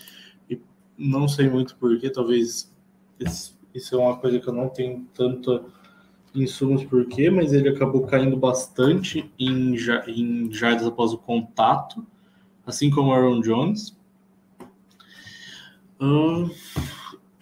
E 0.49 0.61
não 0.97 1.27
sei 1.27 1.49
muito 1.49 1.75
porquê, 1.75 2.09
talvez 2.09 2.73
isso 3.19 3.95
é 3.95 3.97
uma 3.97 4.15
coisa 4.15 4.39
que 4.39 4.47
eu 4.47 4.53
não 4.53 4.69
tenho 4.69 5.05
tanto 5.13 5.69
insumos 6.33 6.83
porquê, 6.83 7.29
mas 7.29 7.53
ele 7.53 7.69
acabou 7.69 8.05
caindo 8.05 8.37
bastante 8.37 9.31
em, 9.39 9.75
em 10.07 10.51
jardas 10.53 10.85
após 10.85 11.13
o 11.13 11.17
contato, 11.17 12.05
assim 12.65 12.89
como 12.89 13.11
Aaron 13.11 13.41
Jones. 13.41 13.97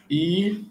E 0.09 0.65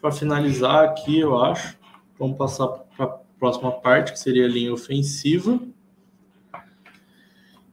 para 0.00 0.12
finalizar 0.12 0.84
aqui, 0.84 1.18
eu 1.18 1.42
acho, 1.42 1.76
vamos 2.18 2.36
passar 2.36 2.68
para 2.68 3.18
próxima 3.38 3.72
parte, 3.72 4.12
que 4.12 4.18
seria 4.18 4.44
a 4.44 4.48
linha 4.48 4.72
ofensiva, 4.72 5.60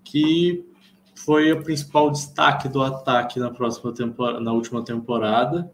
que 0.03 0.63
foi 1.15 1.51
o 1.51 1.63
principal 1.63 2.11
destaque 2.11 2.69
do 2.69 2.83
ataque 2.83 3.39
na 3.39 3.49
próxima 3.49 3.91
temporada, 3.91 4.39
na 4.39 4.53
última 4.53 4.83
temporada, 4.83 5.71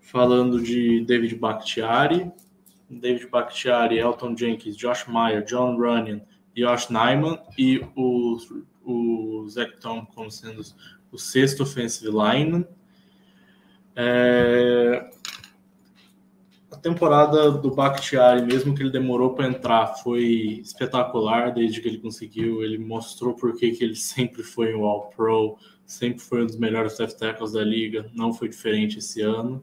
falando 0.00 0.62
de 0.62 1.04
David 1.04 1.36
Bakhtiari, 1.36 2.30
David 2.88 3.28
Bakhtiari, 3.30 3.98
Elton 3.98 4.36
Jenkins, 4.36 4.76
Josh 4.76 5.06
Meyer, 5.08 5.44
John 5.44 5.76
Runyon, 5.76 6.20
Josh 6.56 6.88
Nyman 6.88 7.38
e 7.58 7.84
o, 7.94 8.38
o 8.84 9.48
Zach 9.48 9.78
Tom 9.80 10.06
como 10.06 10.30
sendo 10.30 10.62
o 11.12 11.18
sexto 11.18 11.62
offensive 11.62 12.10
lineman. 12.10 12.66
É, 13.94 15.10
a 16.70 16.76
temporada 16.76 17.50
do 17.50 17.74
Bakhtiari, 17.74 18.42
mesmo 18.42 18.74
que 18.74 18.82
ele 18.82 18.90
demorou 18.90 19.34
para 19.34 19.46
entrar, 19.46 19.86
foi 20.02 20.60
espetacular 20.62 21.52
desde 21.52 21.80
que 21.80 21.88
ele 21.88 21.98
conseguiu. 21.98 22.62
Ele 22.62 22.78
mostrou 22.78 23.34
por 23.34 23.56
que 23.56 23.76
ele 23.80 23.94
sempre 23.94 24.42
foi 24.42 24.74
um 24.74 24.84
All-Pro, 24.84 25.56
sempre 25.84 26.20
foi 26.20 26.42
um 26.42 26.46
dos 26.46 26.56
melhores 26.56 26.98
left 26.98 27.18
tackles 27.18 27.52
da 27.52 27.64
liga. 27.64 28.10
Não 28.14 28.32
foi 28.32 28.48
diferente 28.48 28.98
esse 28.98 29.22
ano. 29.22 29.62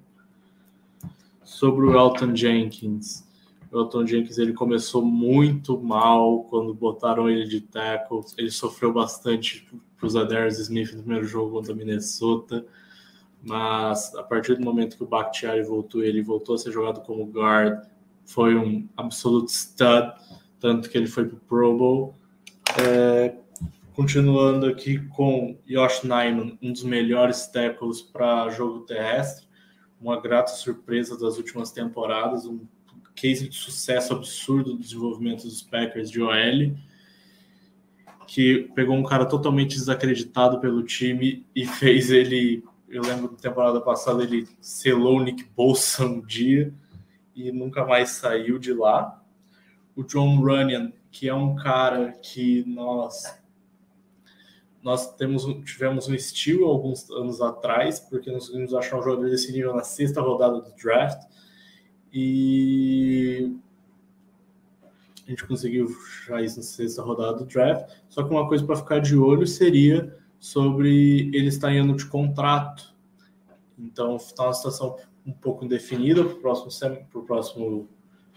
Sobre 1.54 1.86
o 1.86 1.98
Elton 1.98 2.36
Jenkins. 2.36 3.28
O 3.72 3.80
Elton 3.80 4.06
Jenkins 4.06 4.38
ele 4.38 4.54
começou 4.54 5.04
muito 5.04 5.80
mal 5.80 6.44
quando 6.46 6.74
botaram 6.74 7.30
ele 7.30 7.48
de 7.48 7.62
tackle. 7.62 8.22
Ele 8.38 8.52
sofreu 8.52 8.92
bastante 8.92 9.68
para 9.98 10.08
os 10.08 10.16
Adairs 10.16 10.60
Smith 10.60 10.94
no 10.94 11.04
primeiro 11.04 11.26
jogo 11.26 11.52
contra 11.52 11.74
Minnesota 11.74 12.66
mas 13.44 14.16
a 14.16 14.24
partir 14.24 14.56
do 14.56 14.64
momento 14.64 14.96
que 14.96 15.04
o 15.04 15.08
Bakhtiari 15.08 15.64
voltou, 15.64 16.02
ele 16.02 16.22
voltou 16.22 16.56
a 16.56 16.58
ser 16.58 16.72
jogado 16.72 17.02
como 17.02 17.26
guard, 17.26 17.86
foi 18.26 18.56
um 18.56 18.88
absolute 18.96 19.52
stud, 19.52 20.14
tanto 20.60 20.90
que 20.90 20.98
ele 20.98 21.08
foi 21.08 21.26
para 21.26 21.36
o 21.36 21.42
Pro 21.42 21.78
Bowl. 21.78 22.16
É, 22.80 23.36
continuando 23.94 24.66
aqui 24.66 24.98
com 25.10 25.58
Josh 25.68 26.04
Nyman, 26.04 26.58
um 26.62 26.72
dos 26.72 26.84
melhores 26.84 27.48
tackles 27.48 28.02
para 28.02 28.50
jogo 28.50 28.80
terrestre, 28.82 29.43
uma 30.04 30.20
grata 30.20 30.52
surpresa 30.52 31.18
das 31.18 31.38
últimas 31.38 31.72
temporadas, 31.72 32.46
um 32.46 32.60
case 33.16 33.48
de 33.48 33.56
sucesso 33.56 34.14
absurdo 34.14 34.74
do 34.74 34.80
desenvolvimento 34.80 35.44
dos 35.44 35.62
Packers 35.62 36.12
de 36.12 36.22
OL, 36.22 36.76
que 38.28 38.70
pegou 38.76 38.96
um 38.96 39.04
cara 39.04 39.26
totalmente 39.26 39.76
desacreditado 39.76 40.60
pelo 40.60 40.84
time 40.84 41.46
e 41.56 41.66
fez 41.66 42.12
ele 42.12 42.64
eu 42.90 43.02
lembro 43.02 43.30
da 43.30 43.38
temporada 43.38 43.82
passada 43.82 44.24
ele 44.24 44.48
selou 44.62 45.18
o 45.18 45.24
Nick 45.24 45.46
Bolsa 45.56 46.06
um 46.06 46.22
dia 46.22 46.72
e 47.36 47.52
nunca 47.52 47.84
mais 47.84 48.12
saiu 48.12 48.60
de 48.60 48.72
lá. 48.72 49.20
O 49.96 50.04
John 50.04 50.40
Runyon, 50.40 50.92
que 51.10 51.28
é 51.28 51.34
um 51.34 51.56
cara 51.56 52.12
que 52.12 52.64
nós 52.68 53.42
nós 54.84 55.16
temos, 55.16 55.46
tivemos 55.64 56.10
um 56.10 56.14
estilo 56.14 56.66
alguns 56.66 57.10
anos 57.10 57.42
atrás, 57.42 58.02
porque 58.02 58.30
nós 58.30 58.48
conseguimos 58.48 58.74
achar 58.74 59.00
um 59.00 59.04
jogador 59.04 59.30
desse 59.30 59.52
nível 59.52 59.74
na 59.74 59.84
sexta 59.84 60.22
rodada 60.22 60.60
do 60.60 60.76
draft. 60.76 61.26
E 62.12 63.56
a 65.26 65.30
gente 65.30 65.48
conseguiu 65.48 65.88
achar 65.88 66.44
isso 66.44 66.58
na 66.58 66.64
sexta 66.64 67.02
rodada 67.02 67.38
do 67.38 67.46
draft. 67.46 67.90
Só 68.10 68.24
que 68.24 68.30
uma 68.30 68.48
coisa 68.48 68.66
para 68.66 68.76
ficar 68.76 69.00
de 69.00 69.16
olho 69.16 69.48
seria 69.48 70.16
sobre 70.38 71.32
ele 71.34 71.48
estar 71.48 71.72
em 71.72 71.80
ano 71.80 71.96
de 71.96 72.06
contrato. 72.06 72.94
Então, 73.80 74.18
está 74.18 74.44
uma 74.44 74.54
situação 74.54 74.98
um 75.26 75.32
pouco 75.32 75.64
indefinida 75.64 76.26
para 76.26 76.34
o 76.34 76.42
próximo, 76.42 77.06
pro 77.10 77.24
próximo, 77.24 77.88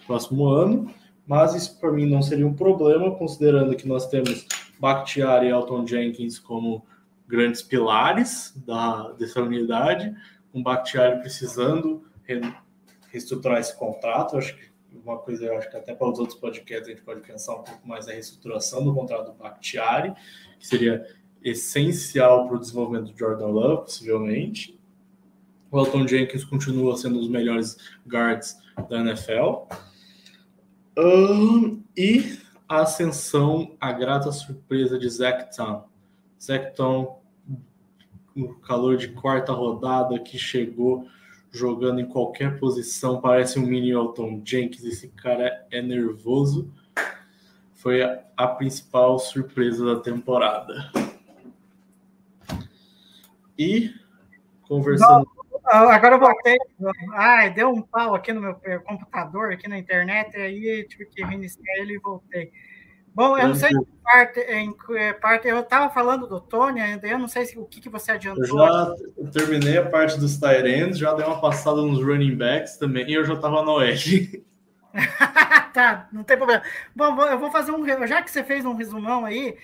próximo 0.06 0.48
ano, 0.48 0.88
mas 1.26 1.56
isso 1.56 1.78
para 1.80 1.90
mim 1.90 2.06
não 2.06 2.22
seria 2.22 2.46
um 2.46 2.54
problema, 2.54 3.10
considerando 3.16 3.74
que 3.76 3.88
nós 3.88 4.06
temos 4.06 4.46
Bakhtiari 4.78 5.46
e 5.46 5.50
Elton 5.50 5.86
Jenkins 5.86 6.38
como 6.38 6.84
grandes 7.26 7.62
pilares 7.62 8.52
da, 8.64 9.12
dessa 9.12 9.42
unidade, 9.42 10.14
com 10.52 10.62
Bakhtiari 10.62 11.20
precisando 11.20 12.04
re, 12.22 12.40
reestruturar 13.10 13.58
esse 13.58 13.76
contrato. 13.76 14.36
acho 14.36 14.56
que 14.56 14.66
uma 15.04 15.18
coisa, 15.18 15.44
eu 15.44 15.56
acho 15.56 15.70
que 15.70 15.76
até 15.76 15.94
para 15.94 16.10
os 16.10 16.18
outros 16.18 16.38
podcasts 16.38 16.88
a 16.88 16.90
gente 16.90 17.02
pode 17.02 17.20
pensar 17.20 17.54
um 17.54 17.62
pouco 17.62 17.86
mais 17.86 18.06
na 18.06 18.12
reestruturação 18.12 18.84
do 18.84 18.94
contrato 18.94 19.26
do 19.26 19.34
Bakhtiari, 19.34 20.12
que 20.58 20.66
seria 20.66 21.06
essencial 21.42 22.46
para 22.46 22.56
o 22.56 22.60
desenvolvimento 22.60 23.12
do 23.12 23.18
Jordan 23.18 23.46
Love, 23.46 23.82
possivelmente. 23.82 24.78
O 25.70 25.78
Elton 25.78 26.06
Jenkins 26.06 26.44
continua 26.44 26.96
sendo 26.96 27.16
um 27.16 27.20
dos 27.20 27.28
melhores 27.28 27.76
guards 28.08 28.56
da 28.88 28.98
NFL. 28.98 29.66
Um, 30.98 31.82
e 31.96 32.38
a 32.68 32.80
ascensão, 32.80 33.76
a 33.80 33.92
grata 33.92 34.32
surpresa 34.32 34.98
de 34.98 35.08
Tom. 35.56 35.88
Zach 36.40 36.74
Tom, 36.74 37.22
no 38.34 38.54
calor 38.60 38.96
de 38.96 39.08
quarta 39.08 39.52
rodada, 39.52 40.18
que 40.18 40.38
chegou 40.38 41.06
jogando 41.50 42.00
em 42.00 42.06
qualquer 42.06 42.58
posição, 42.58 43.20
parece 43.20 43.58
um 43.58 43.66
mini 43.66 43.90
Elton 43.90 44.42
Jenkins. 44.44 44.84
Esse 44.84 45.08
cara 45.08 45.66
é 45.70 45.80
nervoso. 45.80 46.70
Foi 47.74 48.02
a, 48.02 48.22
a 48.36 48.48
principal 48.48 49.18
surpresa 49.18 49.84
da 49.94 50.00
temporada. 50.00 50.90
E 53.58 53.94
conversando. 54.62 55.35
Não, 55.66 55.90
agora 55.90 56.14
eu 56.14 56.20
voltei. 56.20 56.56
Ai, 57.14 57.52
deu 57.52 57.70
um 57.70 57.82
pau 57.82 58.14
aqui 58.14 58.32
no 58.32 58.40
meu 58.40 58.54
computador, 58.82 59.52
aqui 59.52 59.68
na 59.68 59.78
internet, 59.78 60.36
e 60.36 60.40
aí 60.40 60.86
tive 60.88 61.06
que 61.06 61.24
reiniciar 61.24 61.76
ele 61.78 61.94
e 61.94 61.98
voltei. 61.98 62.52
Bom, 63.12 63.36
eu 63.36 63.48
não 63.48 63.54
sei 63.54 63.70
em 63.70 63.84
parte, 64.04 64.40
em 64.40 64.74
parte 65.20 65.48
eu 65.48 65.60
estava 65.60 65.88
falando 65.88 66.26
do 66.26 66.38
Tony 66.38 66.82
ainda, 66.82 67.06
eu 67.08 67.18
não 67.18 67.26
sei 67.26 67.46
se, 67.46 67.58
o 67.58 67.64
que, 67.64 67.80
que 67.80 67.88
você 67.88 68.12
adiantou. 68.12 68.44
Eu 68.44 68.48
já 68.48 68.94
terminei 69.32 69.78
a 69.78 69.88
parte 69.88 70.20
dos 70.20 70.36
Tyrants, 70.36 70.98
já 70.98 71.14
dei 71.14 71.24
uma 71.24 71.40
passada 71.40 71.80
nos 71.80 71.98
running 71.98 72.36
backs 72.36 72.76
também, 72.76 73.08
e 73.08 73.14
eu 73.14 73.24
já 73.24 73.32
estava 73.32 73.62
no 73.62 73.82
Edge. 73.82 74.44
tá, 75.72 76.08
não 76.12 76.22
tem 76.24 76.36
problema. 76.36 76.62
Bom, 76.94 77.22
eu 77.22 77.38
vou 77.38 77.50
fazer 77.50 77.72
um. 77.72 78.06
Já 78.06 78.22
que 78.22 78.30
você 78.30 78.44
fez 78.44 78.66
um 78.66 78.74
resumão 78.74 79.24
aí, 79.24 79.56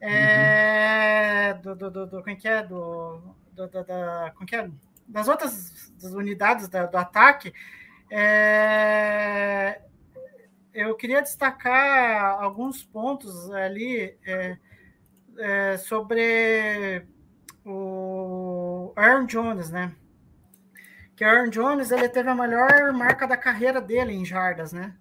é, 0.00 1.52
uhum. 1.56 1.62
do, 1.62 1.76
do, 1.76 1.90
do, 1.90 2.06
do, 2.06 2.18
como 2.18 2.30
é 2.30 2.34
que 2.36 2.48
é? 2.48 2.62
Do, 2.62 3.20
do, 3.52 3.68
da, 3.68 3.82
da, 3.82 4.32
como 4.34 4.46
que 4.46 4.56
é? 4.56 4.70
Das 5.10 5.28
outras 5.28 5.92
das 6.00 6.12
unidades 6.12 6.68
da, 6.68 6.86
do 6.86 6.96
ataque, 6.96 7.52
é, 8.10 9.80
eu 10.72 10.94
queria 10.94 11.20
destacar 11.20 12.40
alguns 12.40 12.82
pontos 12.82 13.50
ali 13.50 14.16
é, 14.24 14.56
é, 15.38 15.76
sobre 15.76 17.06
o 17.64 18.92
Aaron 18.96 19.26
Jones, 19.26 19.70
né? 19.70 19.94
Que 21.14 21.24
Aaron 21.24 21.50
Jones 21.50 21.90
ele 21.90 22.08
teve 22.08 22.30
a 22.30 22.34
melhor 22.34 22.92
marca 22.92 23.26
da 23.26 23.36
carreira 23.36 23.80
dele 23.80 24.12
em 24.12 24.24
jardas, 24.24 24.72
né? 24.72 24.96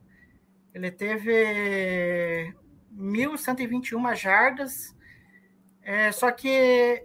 Ele 0.74 0.91
teve 0.91 2.53
1.121 2.93 4.16
jardas 4.16 4.95
É, 5.82 6.12
só 6.12 6.30
que 6.32 6.47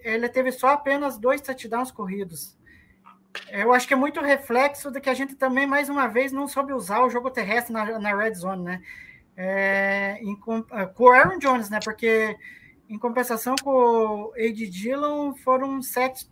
ele 0.04 0.28
teve 0.28 0.52
só 0.52 0.68
apenas 0.68 1.16
dois 1.16 1.40
touchdowns 1.40 1.90
corridos. 1.90 2.58
Eu 3.50 3.72
acho 3.72 3.86
que 3.86 3.94
é 3.94 3.96
muito 3.96 4.20
reflexo 4.20 4.90
de 4.90 5.00
que 5.00 5.10
a 5.10 5.14
gente 5.14 5.34
também, 5.34 5.66
mais 5.66 5.88
uma 5.88 6.06
vez, 6.06 6.32
não 6.32 6.46
soube 6.46 6.72
usar 6.72 7.04
o 7.04 7.10
jogo 7.10 7.30
terrestre 7.30 7.72
na, 7.72 7.98
na 7.98 8.16
red 8.16 8.34
zone, 8.34 8.62
né? 8.62 8.82
É, 9.36 10.18
em, 10.22 10.36
com, 10.36 10.64
o 10.98 11.08
Aaron 11.08 11.38
Jones, 11.38 11.68
né? 11.68 11.80
Porque 11.82 12.36
em 12.88 12.98
compensação 12.98 13.56
com 13.62 13.70
o 13.70 14.32
A.J. 14.36 14.68
Dillon 14.68 15.34
foram 15.34 15.82
sete 15.82 16.26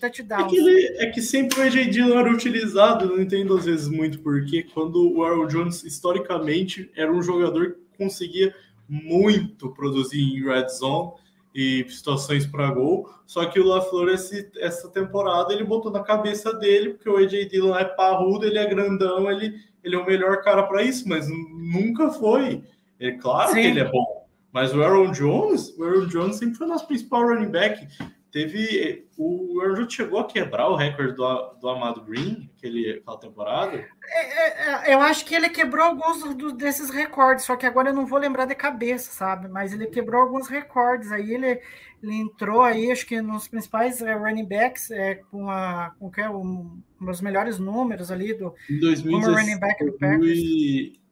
touchdowns. 0.00 0.44
É 0.44 0.48
que, 0.48 0.56
ele, 0.56 0.96
é 0.98 1.10
que 1.10 1.22
sempre 1.22 1.60
o 1.60 1.62
A.J. 1.62 1.86
Dillon 1.86 2.18
era 2.18 2.30
utilizado, 2.30 3.06
não 3.06 3.20
entendo 3.20 3.56
às 3.56 3.66
vezes 3.66 3.88
muito 3.88 4.18
porquê, 4.20 4.66
quando 4.74 5.12
o 5.12 5.22
Aaron 5.22 5.46
Jones, 5.46 5.84
historicamente, 5.84 6.90
era 6.96 7.12
um 7.12 7.22
jogador 7.22 7.72
que 7.72 7.98
conseguia 7.98 8.54
muito 8.88 9.70
produzir 9.70 10.20
em 10.20 10.42
red 10.42 10.68
zone 10.68 11.12
e 11.58 11.84
situações 11.90 12.46
para 12.46 12.70
gol. 12.70 13.10
Só 13.26 13.44
que 13.46 13.58
o 13.58 13.66
LaFleur, 13.66 14.14
essa 14.60 14.88
temporada, 14.90 15.52
ele 15.52 15.64
botou 15.64 15.90
na 15.90 16.04
cabeça 16.04 16.52
dele, 16.54 16.90
porque 16.90 17.10
o 17.10 17.16
AJ 17.16 17.48
Dillon 17.48 17.76
é 17.76 17.84
parrudo, 17.84 18.46
ele 18.46 18.58
é 18.58 18.64
grandão, 18.64 19.28
ele, 19.28 19.56
ele 19.82 19.96
é 19.96 19.98
o 19.98 20.06
melhor 20.06 20.40
cara 20.42 20.62
para 20.62 20.84
isso, 20.84 21.08
mas 21.08 21.26
nunca 21.28 22.10
foi. 22.10 22.62
É 23.00 23.10
claro 23.10 23.48
Sim. 23.48 23.62
que 23.62 23.66
ele 23.66 23.80
é 23.80 23.90
bom. 23.90 24.28
Mas 24.52 24.72
o 24.72 24.80
Aaron 24.80 25.10
Jones, 25.10 25.76
o 25.76 25.82
Aaron 25.82 26.06
Jones 26.06 26.36
sempre 26.36 26.54
foi 26.54 26.68
nosso 26.68 26.86
principal 26.86 27.26
running 27.26 27.50
back. 27.50 27.88
Teve. 28.30 29.06
O 29.16 29.60
Aaron 29.62 29.88
chegou 29.88 30.20
a 30.20 30.26
quebrar 30.26 30.68
o 30.68 30.76
recorde 30.76 31.14
do, 31.14 31.54
do 31.60 31.68
Amado 31.68 32.02
Green, 32.02 32.50
aquele, 32.56 32.98
aquela 32.98 33.18
temporada. 33.18 33.88
É, 34.06 34.20
é, 34.20 34.90
é, 34.90 34.94
eu 34.94 35.00
acho 35.00 35.24
que 35.24 35.34
ele 35.34 35.48
quebrou 35.48 35.84
alguns 35.84 36.22
do, 36.34 36.52
desses 36.52 36.90
recordes, 36.90 37.46
só 37.46 37.56
que 37.56 37.66
agora 37.66 37.88
eu 37.88 37.94
não 37.94 38.06
vou 38.06 38.18
lembrar 38.18 38.44
de 38.44 38.54
cabeça, 38.54 39.10
sabe? 39.10 39.48
Mas 39.48 39.72
ele 39.72 39.86
quebrou 39.86 40.20
alguns 40.20 40.46
recordes. 40.46 41.10
Aí 41.10 41.32
ele, 41.32 41.60
ele 42.02 42.14
entrou 42.14 42.60
aí, 42.62 42.92
acho 42.92 43.06
que 43.06 43.20
nos 43.22 43.48
principais 43.48 44.02
é, 44.02 44.12
running 44.14 44.46
backs, 44.46 44.90
é, 44.90 45.16
com, 45.30 45.50
a, 45.50 45.94
com 45.98 46.10
que 46.10 46.20
é 46.20 46.28
um, 46.28 46.80
um 47.00 47.06
dos 47.06 47.20
melhores 47.22 47.58
números 47.58 48.10
ali 48.10 48.34
do 48.34 48.54
em 48.70 48.78
2016, 48.78 49.24
como 49.24 49.36
running 49.36 49.58
back 49.58 49.84
do 49.84 49.92
Packers. 49.92 50.38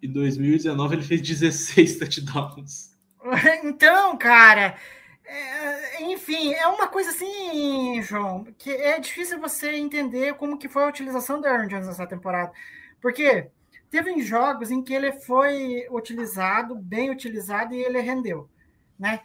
Em 0.02 0.12
2019 0.12 0.96
ele 0.96 1.02
fez 1.02 1.22
16 1.22 1.98
touchdowns. 1.98 2.94
Então, 3.64 4.16
cara. 4.16 4.76
É, 5.28 6.02
enfim, 6.04 6.54
é 6.54 6.66
uma 6.68 6.86
coisa 6.86 7.10
assim, 7.10 8.00
João, 8.02 8.44
que 8.56 8.70
é 8.70 8.98
difícil 9.00 9.40
você 9.40 9.72
entender 9.72 10.34
como 10.34 10.58
que 10.58 10.68
foi 10.68 10.84
a 10.84 10.88
utilização 10.88 11.40
do 11.40 11.46
Aaron 11.46 11.66
Jones 11.66 11.88
nessa 11.88 12.06
temporada. 12.06 12.52
Porque 13.00 13.50
teve 13.90 14.20
jogos 14.22 14.70
em 14.70 14.82
que 14.82 14.94
ele 14.94 15.12
foi 15.12 15.86
utilizado, 15.90 16.76
bem 16.76 17.10
utilizado, 17.10 17.74
e 17.74 17.82
ele 17.82 18.00
rendeu, 18.00 18.48
né? 18.98 19.20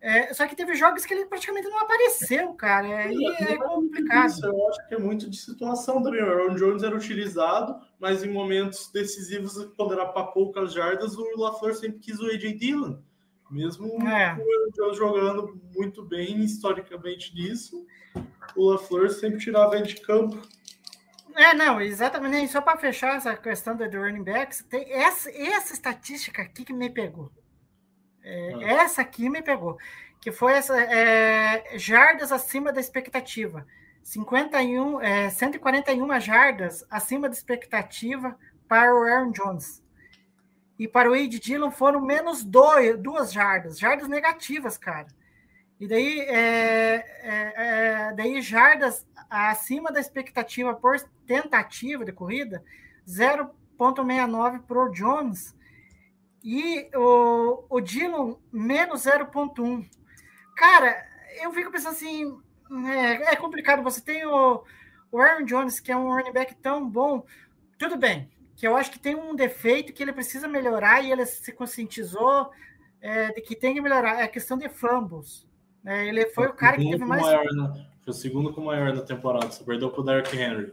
É, 0.00 0.34
só 0.34 0.48
que 0.48 0.56
teve 0.56 0.74
jogos 0.74 1.04
que 1.04 1.14
ele 1.14 1.26
praticamente 1.26 1.68
não 1.68 1.78
apareceu, 1.78 2.52
cara. 2.54 2.88
Aí 2.88 3.24
é, 3.38 3.52
é 3.52 3.56
complicado. 3.56 4.30
Isso, 4.30 4.44
eu 4.44 4.68
acho 4.68 4.88
que 4.88 4.94
é 4.94 4.98
muito 4.98 5.30
de 5.30 5.36
situação 5.36 6.02
também. 6.02 6.20
O 6.20 6.28
Aaron 6.28 6.56
Jones 6.56 6.82
era 6.82 6.96
utilizado, 6.96 7.76
mas 8.00 8.24
em 8.24 8.32
momentos 8.32 8.90
decisivos, 8.90 9.64
quando 9.76 9.92
era 9.92 10.06
para 10.06 10.24
poucas 10.24 10.72
jardas, 10.72 11.16
o 11.16 11.24
LaFleur 11.36 11.74
sempre 11.76 12.00
quis 12.00 12.18
o 12.18 12.26
AJ 12.26 12.58
Dillon. 12.58 12.96
Mesmo 13.52 14.08
é. 14.08 14.34
jogando 14.94 15.60
muito 15.74 16.02
bem 16.02 16.42
historicamente 16.42 17.34
nisso, 17.34 17.86
o 18.56 18.70
LaFleur 18.70 19.10
sempre 19.10 19.38
tirava 19.40 19.76
ele 19.76 19.88
de 19.88 20.00
campo. 20.00 20.40
É, 21.34 21.52
não, 21.52 21.78
exatamente. 21.78 22.50
Só 22.50 22.62
para 22.62 22.78
fechar 22.78 23.16
essa 23.16 23.36
questão 23.36 23.76
do 23.76 23.84
running 23.84 24.22
backs, 24.22 24.64
tem 24.70 24.90
essa, 24.90 25.30
essa 25.30 25.74
estatística 25.74 26.40
aqui 26.40 26.64
que 26.64 26.72
me 26.72 26.88
pegou. 26.88 27.30
É, 28.22 28.54
ah. 28.54 28.82
Essa 28.82 29.02
aqui 29.02 29.28
me 29.28 29.42
pegou. 29.42 29.76
Que 30.18 30.32
foi 30.32 30.54
essa 30.54 30.80
é, 30.80 31.78
jardas 31.78 32.32
acima 32.32 32.72
da 32.72 32.80
expectativa. 32.80 33.66
51, 34.02 35.00
é, 35.02 35.28
141 35.28 36.20
jardas 36.20 36.86
acima 36.90 37.28
da 37.28 37.34
expectativa 37.34 38.34
para 38.66 38.94
o 38.94 39.02
Aaron 39.02 39.30
Jones. 39.30 39.81
E 40.82 40.88
para 40.88 41.08
o 41.08 41.12
Wade 41.12 41.38
Dillon 41.38 41.70
foram 41.70 42.00
menos 42.00 42.42
dois, 42.42 42.98
duas 42.98 43.32
jardas, 43.32 43.78
jardas 43.78 44.08
negativas, 44.08 44.76
cara. 44.76 45.06
E 45.78 45.86
daí, 45.86 46.22
é, 46.22 46.94
é, 47.22 47.52
é, 47.54 48.12
daí 48.16 48.42
jardas 48.42 49.06
acima 49.30 49.92
da 49.92 50.00
expectativa 50.00 50.74
por 50.74 51.00
tentativa 51.24 52.04
de 52.04 52.10
corrida, 52.10 52.64
0,69 53.06 54.62
para 54.66 54.82
o 54.82 54.88
Jones. 54.88 55.54
E 56.42 56.90
o, 56.96 57.64
o 57.70 57.80
Dillon, 57.80 58.34
menos 58.52 59.04
0,1. 59.04 59.88
Cara, 60.56 61.06
eu 61.40 61.52
fico 61.52 61.70
pensando 61.70 61.92
assim, 61.92 62.36
é, 62.88 63.34
é, 63.34 63.36
complicado. 63.36 63.84
Você 63.84 64.00
tem 64.00 64.26
o, 64.26 64.64
o 65.12 65.20
Aaron 65.20 65.44
Jones, 65.44 65.78
que 65.78 65.92
é 65.92 65.96
um 65.96 66.12
running 66.12 66.32
back 66.32 66.56
tão 66.56 66.90
bom. 66.90 67.24
Tudo 67.78 67.96
bem, 67.96 68.28
que 68.56 68.66
eu 68.66 68.76
acho 68.76 68.90
que 68.90 68.98
tem 68.98 69.14
um 69.14 69.34
defeito 69.34 69.92
que 69.92 70.02
ele 70.02 70.12
precisa 70.12 70.46
melhorar 70.46 71.02
e 71.02 71.10
ele 71.10 71.24
se 71.26 71.52
conscientizou 71.52 72.50
é, 73.00 73.32
de 73.32 73.40
que 73.40 73.56
tem 73.56 73.74
que 73.74 73.80
melhorar. 73.80 74.20
É 74.20 74.24
a 74.24 74.28
questão 74.28 74.56
de 74.56 74.68
fumbles. 74.68 75.46
É, 75.84 76.06
ele 76.06 76.26
foi 76.26 76.46
o 76.46 76.54
cara 76.54 76.76
que 76.76 76.88
teve 76.88 77.04
mais. 77.04 77.22
Maior, 77.22 77.44
né? 77.52 77.86
Foi 78.04 78.12
o 78.12 78.16
segundo 78.16 78.52
com 78.52 78.62
maior 78.62 78.94
da 78.94 79.02
temporada. 79.02 79.50
Você 79.50 79.64
perdeu 79.64 79.90
para 79.90 80.00
o 80.00 80.04
Derrick 80.04 80.36
Henry. 80.36 80.72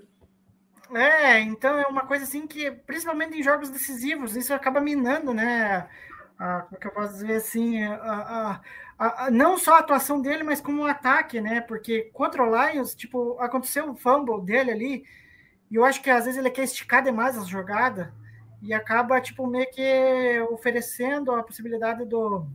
É, 0.94 1.40
então 1.40 1.78
é 1.78 1.86
uma 1.86 2.06
coisa 2.06 2.24
assim 2.24 2.48
que, 2.48 2.72
principalmente 2.72 3.38
em 3.38 3.44
jogos 3.44 3.70
decisivos, 3.70 4.36
isso 4.36 4.54
acaba 4.54 4.82
minando, 4.82 5.34
né? 5.34 5.88
A, 6.38 6.62
como 6.62 6.78
é 6.78 6.80
que 6.80 6.88
eu 6.88 6.92
posso 6.92 7.14
dizer 7.14 7.36
assim? 7.36 7.84
A, 7.84 8.62
a, 8.98 9.32
não 9.32 9.58
só 9.58 9.76
a 9.76 9.80
atuação 9.80 10.22
dele, 10.22 10.44
mas 10.44 10.60
como 10.60 10.82
o 10.82 10.86
um 10.86 10.88
ataque, 10.88 11.40
né? 11.40 11.62
Porque 11.62 12.10
contra 12.14 12.44
o 12.44 12.50
Lions, 12.50 12.96
tipo, 12.96 13.40
aconteceu 13.40 13.92
o 13.92 13.96
fumble 13.96 14.44
dele 14.44 14.72
ali 14.72 15.04
e 15.70 15.76
eu 15.76 15.86
acho 15.86 16.02
que 16.02 16.10
às 16.10 16.26
vezes 16.26 16.40
ele 16.40 16.50
quer 16.50 16.64
esticar 16.64 17.04
demais 17.04 17.38
as 17.38 17.48
jogadas 17.48 18.08
e 18.62 18.74
acaba, 18.74 19.22
tipo, 19.22 19.48
meio 19.48 19.70
que 19.72 20.40
oferecendo 20.52 21.32
a 21.32 21.44
possibilidade 21.44 22.06
do. 22.06 22.48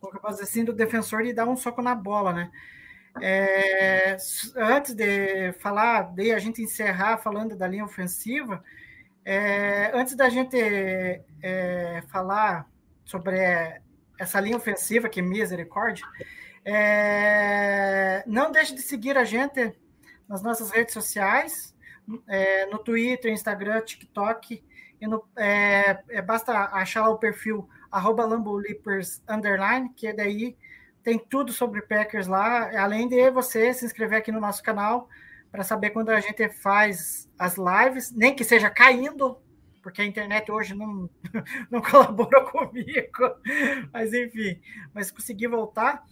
Como 0.00 0.16
eu 0.16 0.20
posso 0.20 0.42
assim, 0.42 0.64
do 0.64 0.72
defensor 0.72 1.22
de 1.22 1.32
dar 1.32 1.46
um 1.46 1.56
soco 1.56 1.82
na 1.82 1.94
bola, 1.94 2.32
né? 2.32 2.50
É, 3.20 4.16
antes 4.56 4.94
de 4.94 5.52
falar, 5.54 6.14
de 6.14 6.32
a 6.32 6.38
gente 6.38 6.62
encerrar 6.62 7.18
falando 7.18 7.56
da 7.56 7.66
linha 7.66 7.84
ofensiva, 7.84 8.62
é, 9.24 9.90
antes 9.94 10.14
da 10.14 10.28
gente 10.28 10.56
é, 11.42 12.02
falar 12.08 12.68
sobre 13.04 13.38
essa 14.18 14.40
linha 14.40 14.56
ofensiva, 14.56 15.08
que 15.08 15.20
é 15.20 15.22
misericórdia, 15.22 16.04
é, 16.64 18.22
não 18.26 18.52
deixe 18.52 18.74
de 18.74 18.82
seguir 18.82 19.16
a 19.16 19.24
gente 19.24 19.74
nas 20.28 20.42
nossas 20.42 20.70
redes 20.70 20.94
sociais, 20.94 21.74
é, 22.28 22.66
no 22.66 22.78
Twitter, 22.78 23.32
Instagram, 23.32 23.80
TikTok, 23.82 24.62
e 25.00 25.06
no, 25.06 25.24
é, 25.36 26.02
é, 26.10 26.22
basta 26.22 26.52
achar 26.72 27.02
lá 27.02 27.10
o 27.10 27.18
perfil 27.18 27.68
arroba 27.90 28.24
underline, 29.28 29.90
que 29.96 30.12
daí 30.12 30.56
tem 31.02 31.18
tudo 31.18 31.52
sobre 31.52 31.82
Packers 31.82 32.26
lá, 32.26 32.70
além 32.78 33.08
de 33.08 33.30
você 33.30 33.72
se 33.72 33.84
inscrever 33.84 34.18
aqui 34.18 34.30
no 34.30 34.40
nosso 34.40 34.62
canal 34.62 35.08
para 35.50 35.64
saber 35.64 35.90
quando 35.90 36.10
a 36.10 36.20
gente 36.20 36.48
faz 36.48 37.28
as 37.38 37.56
lives, 37.56 38.12
nem 38.12 38.34
que 38.34 38.44
seja 38.44 38.70
caindo, 38.70 39.38
porque 39.82 40.02
a 40.02 40.04
internet 40.04 40.50
hoje 40.52 40.74
não, 40.74 41.08
não 41.70 41.80
colaborou 41.80 42.44
comigo, 42.52 43.36
mas 43.92 44.12
enfim, 44.12 44.60
mas 44.94 45.10
consegui 45.10 45.48
voltar. 45.48 46.04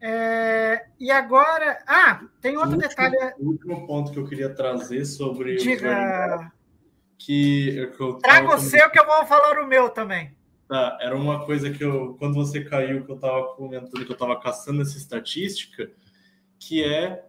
É, 0.00 0.86
e 0.98 1.10
agora. 1.10 1.82
Ah, 1.86 2.22
tem 2.40 2.56
outro 2.56 2.76
o 2.76 2.78
detalhe. 2.78 3.16
o 3.38 3.50
último 3.50 3.86
ponto 3.86 4.12
que 4.12 4.18
eu 4.18 4.26
queria 4.26 4.48
trazer 4.48 5.04
sobre 5.04 5.56
Diga. 5.56 6.50
que, 7.18 7.92
que 7.96 8.02
eu 8.02 8.14
Traga 8.14 8.54
o 8.54 8.58
seu 8.58 8.90
que 8.90 8.98
eu 8.98 9.06
vou 9.06 9.26
falar 9.26 9.62
o 9.62 9.66
meu 9.66 9.90
também. 9.90 10.34
Tá, 10.66 10.96
era 11.00 11.16
uma 11.16 11.44
coisa 11.44 11.70
que 11.70 11.82
eu, 11.82 12.14
quando 12.18 12.34
você 12.34 12.64
caiu, 12.64 13.04
que 13.04 13.10
eu 13.10 13.16
estava 13.16 13.54
comentando, 13.54 14.04
que 14.04 14.10
eu 14.10 14.14
estava 14.14 14.40
caçando 14.40 14.80
essa 14.82 14.96
estatística, 14.96 15.90
que 16.58 16.82
é 16.84 17.24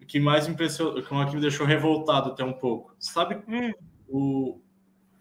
o 0.00 0.06
que 0.06 0.20
mais 0.20 0.46
impressionou, 0.46 1.02
que 1.02 1.34
me 1.34 1.40
deixou 1.40 1.66
revoltado 1.66 2.30
até 2.30 2.44
um 2.44 2.52
pouco. 2.52 2.94
Sabe 2.98 3.42
hum. 3.48 3.72
o, 4.08 4.60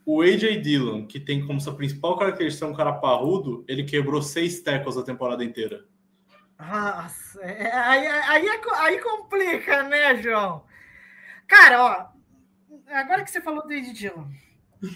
o 0.05 0.21
AJ 0.21 0.61
Dillon, 0.61 1.07
que 1.07 1.19
tem 1.19 1.45
como 1.45 1.59
sua 1.59 1.75
principal 1.75 2.15
característica 2.17 2.67
um 2.67 2.75
cara 2.75 2.93
parrudo, 2.93 3.65
ele 3.67 3.83
quebrou 3.83 4.21
seis 4.21 4.61
tackles 4.61 4.95
a 4.95 5.03
temporada 5.03 5.43
inteira. 5.43 5.83
Nossa, 6.57 7.41
é, 7.41 7.63
é, 7.63 7.73
aí, 7.73 8.07
aí, 8.07 8.49
aí 8.77 9.01
complica, 9.01 9.83
né, 9.83 10.15
João? 10.21 10.65
Cara, 11.47 11.83
ó, 11.83 12.07
agora 12.87 13.23
que 13.23 13.31
você 13.31 13.41
falou 13.41 13.65
do 13.67 13.73
Ed 13.73 13.91
Dillon, 13.91 14.27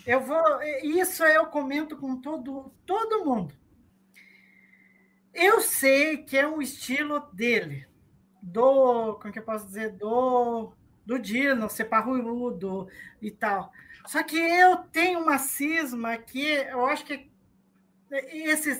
eu 0.06 0.22
vou. 0.22 0.62
Isso 0.84 1.24
eu 1.24 1.48
comento 1.48 1.98
com 1.98 2.20
todo, 2.22 2.72
todo 2.86 3.26
mundo. 3.26 3.54
Eu 5.34 5.62
sei 5.62 6.18
que 6.18 6.38
é 6.38 6.48
um 6.48 6.62
estilo 6.62 7.30
dele, 7.34 7.88
do. 8.42 9.16
Como 9.16 9.34
que 9.34 9.40
eu 9.40 9.44
posso 9.44 9.66
dizer? 9.68 9.92
Do, 9.92 10.74
do 11.06 11.20
Dillon, 11.20 11.68
ser 11.70 11.86
parrudo 11.86 12.88
e 13.22 13.32
tal. 13.32 13.72
Só 14.08 14.24
que 14.24 14.38
eu 14.38 14.78
tenho 14.78 15.20
uma 15.20 15.38
cisma 15.38 16.18
que 16.18 16.42
eu 16.42 16.86
acho 16.86 17.06
que 17.06 17.30
esse, 18.12 18.72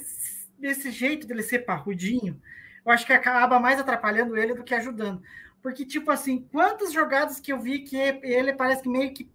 esse 0.62 0.92
jeito 0.92 1.28
dele 1.28 1.44
ser 1.44 1.60
parrudinho 1.60 2.42
eu 2.86 2.92
acho 2.92 3.06
que 3.06 3.14
acaba 3.14 3.60
mais 3.60 3.80
atrapalhando 3.80 4.38
ele 4.38 4.54
do 4.54 4.64
que 4.64 4.74
ajudando. 4.74 5.22
Porque, 5.62 5.86
tipo 5.86 6.10
assim, 6.12 6.48
quantas 6.52 6.94
jogadas 6.94 7.40
que 7.40 7.52
eu 7.52 7.60
vi 7.60 7.80
que 7.80 7.98
ele 7.98 8.54
parece 8.54 8.84
que 8.84 8.90
meio 8.90 9.14
que. 9.14 9.30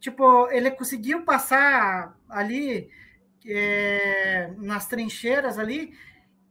Tipo, 0.00 0.48
ele 0.50 0.70
conseguiu 0.72 1.22
passar 1.22 2.18
ali 2.28 2.90
é, 3.46 4.52
nas 4.58 4.88
trincheiras 4.88 5.58
ali 5.58 5.94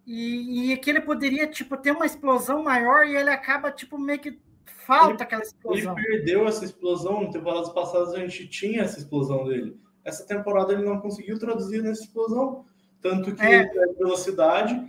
e, 0.08 0.72
e, 0.72 0.78
que 0.78 0.89
ele 0.89 1.02
poderia, 1.02 1.48
tipo, 1.48 1.76
ter 1.76 1.92
uma 1.92 2.06
explosão 2.06 2.64
maior 2.64 3.06
e 3.06 3.16
ele 3.16 3.30
acaba, 3.30 3.72
tipo, 3.72 3.98
meio 3.98 4.20
que 4.20 4.39
falta 4.86 5.14
ele, 5.14 5.24
aquela 5.24 5.42
explosão. 5.42 5.98
Ele 5.98 6.08
perdeu 6.08 6.48
essa 6.48 6.66
explosão. 6.66 7.24
Em 7.24 7.32
temporadas 7.32 7.70
passadas 7.70 8.14
a 8.14 8.20
gente 8.20 8.48
tinha 8.48 8.84
essa 8.84 9.00
explosão 9.00 9.46
dele. 9.46 9.78
Essa 10.04 10.26
temporada 10.26 10.74
ele 10.74 10.86
não 10.86 11.00
conseguiu 11.00 11.38
traduzir 11.38 11.84
nessa 11.84 12.04
explosão. 12.04 12.66
Tanto 13.02 13.36
que 13.36 13.42
é. 13.42 13.62
ele 13.62 13.94
velocidade, 13.94 14.82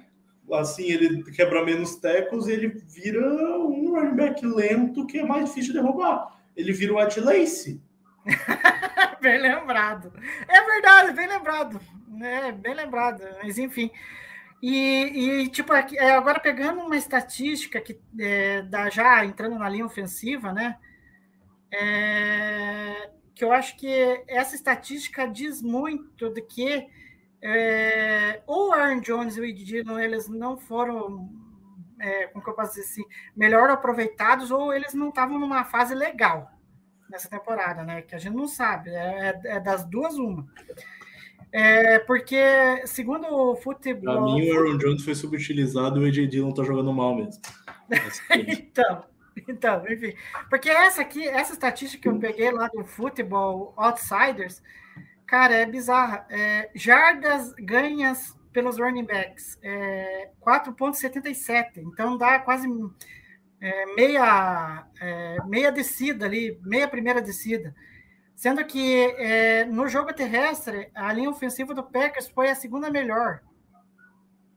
assim, 0.55 0.84
ele 0.84 1.22
quebra 1.32 1.64
menos 1.64 1.96
tecos 1.96 2.46
e 2.46 2.53
ele 2.53 2.68
vira 2.88 3.20
um 3.59 3.90
running 3.90 4.16
back 4.16 4.44
lento 4.44 5.07
que 5.07 5.18
é 5.18 5.24
mais 5.24 5.46
difícil 5.46 5.72
de 5.72 5.80
derrubar. 5.80 6.40
Ele 6.57 6.72
vira 6.72 6.94
o 6.94 7.00
Ed 7.00 7.20
Lace. 7.20 7.80
bem 9.20 9.40
lembrado. 9.40 10.12
É 10.48 10.62
verdade, 10.62 11.12
bem 11.12 11.28
lembrado. 11.28 11.80
É, 12.20 12.53
bem 12.53 12.74
lembrado. 12.74 13.22
Mas 13.42 13.59
enfim. 13.59 13.90
E, 14.62 15.42
e 15.42 15.48
tipo, 15.48 15.72
é, 15.74 16.12
agora 16.12 16.38
pegando 16.38 16.80
uma 16.82 16.96
estatística 16.96 17.80
que 17.80 17.98
é, 18.18 18.62
da, 18.62 18.88
já 18.90 19.24
entrando 19.24 19.59
na 19.59 19.68
linha 19.68 19.86
ofensiva, 19.86 20.53
né? 20.53 20.76
É, 21.72 23.11
que 23.34 23.42
eu 23.42 23.50
acho 23.50 23.76
que 23.76 24.22
essa 24.28 24.55
estatística 24.55 25.26
diz 25.26 25.62
muito 25.62 26.30
de 26.30 26.42
que 26.42 26.86
é, 27.43 28.40
ou 28.47 28.68
o 28.68 28.72
Aaron 28.72 29.01
Jones 29.01 29.36
e 29.36 29.40
o 29.40 29.45
Ed 29.45 29.64
Dillon, 29.64 29.99
eles 29.99 30.28
não 30.28 30.57
foram, 30.57 31.28
é, 32.01 32.28
como 32.28 32.45
que 32.45 32.49
eu 32.49 32.55
posso 32.55 32.70
dizer 32.70 32.82
assim, 32.82 33.05
melhor 33.36 33.68
aproveitados, 33.68 34.53
ou 34.53 34.72
eles 34.72 34.95
não 34.95 35.09
estavam 35.09 35.38
numa 35.38 35.64
fase 35.64 35.93
legal 35.95 36.53
nessa 37.11 37.28
temporada, 37.28 37.82
né? 37.82 38.03
Que 38.03 38.14
a 38.14 38.18
gente 38.18 38.34
não 38.34 38.47
sabe, 38.47 38.90
é, 38.90 39.40
é, 39.45 39.57
é 39.57 39.61
das 39.61 39.84
duas 39.84 40.16
uma. 40.16 40.47
É, 41.51 41.99
porque, 41.99 42.40
segundo 42.86 43.26
o 43.26 43.57
futebol. 43.57 44.14
Pra 44.14 44.22
mim, 44.22 44.49
o 44.49 44.57
Aaron 44.57 44.78
Jones 44.78 45.05
foi 45.05 45.14
subutilizado 45.14 46.01
e 46.01 46.05
o 46.05 46.09
AJ 46.09 46.28
Dillon 46.28 46.55
tá 46.55 46.62
jogando 46.62 46.93
mal 46.93 47.14
mesmo. 47.14 47.43
então, 48.49 49.05
então, 49.49 49.84
enfim. 49.88 50.14
Porque 50.49 50.70
essa 50.70 51.03
aqui, 51.03 51.26
essa 51.26 51.53
estatística 51.53 52.03
que 52.03 52.09
eu 52.09 52.18
peguei 52.18 52.51
lá 52.53 52.68
do 52.68 52.84
Futebol 52.84 53.74
Outsiders, 53.76 54.62
Cara, 55.32 55.54
é 55.54 55.64
bizarra. 55.64 56.26
É, 56.28 56.68
jardas 56.74 57.54
ganhas 57.54 58.36
pelos 58.52 58.78
running 58.78 59.06
backs, 59.06 59.58
é, 59.62 60.28
4,77. 60.42 61.78
Então 61.78 62.18
dá 62.18 62.38
quase 62.38 62.68
é, 63.58 63.86
meia, 63.94 64.86
é, 65.00 65.38
meia 65.46 65.72
descida 65.72 66.26
ali, 66.26 66.60
meia 66.62 66.86
primeira 66.86 67.22
descida. 67.22 67.74
Sendo 68.36 68.62
que 68.66 69.06
é, 69.16 69.64
no 69.64 69.88
jogo 69.88 70.12
terrestre, 70.12 70.90
a 70.94 71.10
linha 71.14 71.30
ofensiva 71.30 71.72
do 71.72 71.82
Packers 71.82 72.28
foi 72.28 72.50
a 72.50 72.54
segunda 72.54 72.90
melhor. 72.90 73.40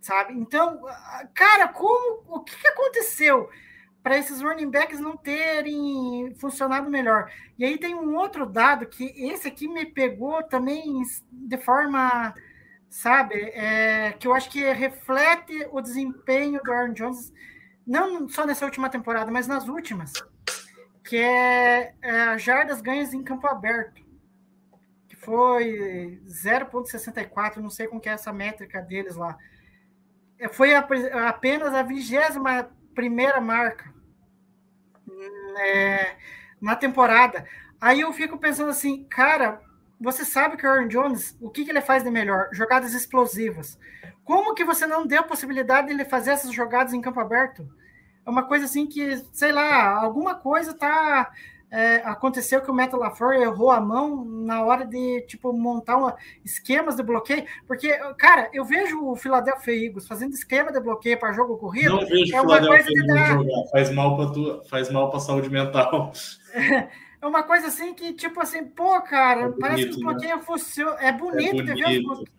Sabe? 0.02 0.34
Então, 0.34 0.82
cara, 1.34 1.70
como 1.70 2.22
o 2.28 2.42
que, 2.42 2.54
que 2.54 2.68
aconteceu? 2.68 3.50
Para 4.06 4.20
esses 4.20 4.40
running 4.40 4.70
backs 4.70 5.00
não 5.00 5.18
terem 5.18 6.32
funcionado 6.36 6.92
melhor. 6.92 7.28
E 7.58 7.66
aí 7.66 7.76
tem 7.76 7.96
um 7.96 8.16
outro 8.16 8.46
dado 8.46 8.86
que 8.86 9.04
esse 9.18 9.48
aqui 9.48 9.68
me 9.68 9.84
pegou 9.84 10.44
também 10.44 11.02
de 11.32 11.58
forma, 11.58 12.32
sabe, 12.88 13.34
é, 13.34 14.12
que 14.12 14.28
eu 14.28 14.36
acho 14.36 14.52
que 14.52 14.62
reflete 14.72 15.68
o 15.72 15.82
desempenho 15.82 16.62
do 16.64 16.72
Aaron 16.72 16.94
Jones, 16.94 17.34
não 17.86 18.30
só 18.30 18.46
nessa 18.46 18.64
última 18.64 18.90
temporada, 18.90 19.32
mas 19.32 19.48
nas 19.48 19.68
últimas, 19.68 20.14
que 21.04 21.18
é, 21.18 21.96
é 22.00 22.38
jardas 22.38 22.82
ganhas 22.82 23.12
em 23.12 23.24
campo 23.24 23.48
aberto, 23.48 24.06
que 25.08 25.16
foi 25.16 26.22
0,64, 26.28 27.56
não 27.56 27.72
sei 27.72 27.88
como 27.88 28.00
que 28.00 28.08
é 28.08 28.12
essa 28.12 28.32
métrica 28.32 28.84
deles 28.84 29.16
lá. 29.16 29.36
É, 30.38 30.48
foi 30.48 30.76
apenas 30.76 31.74
a 31.74 31.82
vigésima 31.82 32.70
primeira 32.94 33.42
marca 33.42 33.95
é, 35.58 36.16
na 36.62 36.76
temporada. 36.76 37.46
Aí 37.80 38.02
eu 38.02 38.12
fico 38.14 38.38
pensando 38.38 38.70
assim, 38.70 39.04
cara, 39.06 39.62
você 40.00 40.26
sabe 40.26 40.58
que 40.58 40.66
o 40.66 40.70
Aaron 40.70 40.88
Jones, 40.88 41.38
o 41.42 41.50
que, 41.50 41.64
que 41.64 41.72
ele 41.72 41.82
faz 41.82 42.04
de 42.04 42.12
melhor? 42.12 42.50
Jogadas 42.52 42.94
explosivas. 42.94 43.78
Como 44.24 44.54
que 44.54 44.66
você 44.66 44.86
não 44.88 45.06
deu 45.06 45.22
a 45.22 45.24
possibilidade 45.24 45.88
de 45.88 45.94
ele 45.94 46.06
fazer 46.06 46.32
essas 46.32 46.54
jogadas 46.54 46.94
em 46.94 47.02
campo 47.02 47.20
aberto? 47.20 47.68
É 48.26 48.30
uma 48.30 48.48
coisa 48.48 48.66
assim 48.66 48.88
que, 48.88 49.18
sei 49.32 49.52
lá, 49.52 49.90
alguma 49.92 50.36
coisa 50.36 50.74
tá 50.74 51.32
é, 51.72 51.98
aconteceu 51.98 52.62
que 52.62 52.72
o 52.72 52.74
Metal 52.74 53.00
LaFleur 53.00 53.34
errou 53.34 53.72
a 53.72 53.82
mão 53.82 54.24
na 54.24 54.64
hora 54.64 54.86
de 54.86 55.22
tipo 55.28 55.52
montar 55.52 55.98
uma, 55.98 56.16
esquemas 56.44 56.96
de 56.96 57.04
bloqueio, 57.04 57.46
porque 57.68 57.92
cara, 58.18 58.50
eu 58.54 58.64
vejo 58.64 59.04
o 59.04 59.16
Philadelphia 59.16 59.86
Eagles 59.86 60.08
fazendo 60.08 60.34
esquema 60.34 60.72
de 60.72 60.80
bloqueio 60.80 61.20
para 61.20 61.34
jogo 61.34 61.58
corrido. 61.58 61.90
Não 61.90 62.06
vejo 62.06 62.36
é 62.36 62.42
uma 62.42 62.66
coisa 62.66 62.88
de 62.88 63.08
dar... 63.08 63.34
jogar, 63.34 63.68
faz 63.72 63.92
mal 63.92 64.16
para 64.16 64.32
tu, 64.32 64.62
faz 64.70 64.92
mal 64.92 65.10
para 65.10 65.20
saúde 65.20 65.50
mental. 65.50 66.12
É 67.22 67.28
uma 67.28 67.42
coisa 67.42 67.68
assim 67.68 67.92
que 67.96 68.14
tipo 68.14 68.40
assim, 68.40 68.64
pô, 68.64 69.02
cara, 69.02 69.40
é 69.40 69.44
bonito, 69.46 69.60
parece 69.60 69.84
que 69.86 69.90
os 69.90 69.98
bloqueios 69.98 70.38
né? 70.38 70.44
funcionam, 70.44 71.00
é 71.00 71.12
bonito, 71.12 71.72
é 71.72 71.74
bonito. 71.74 72.32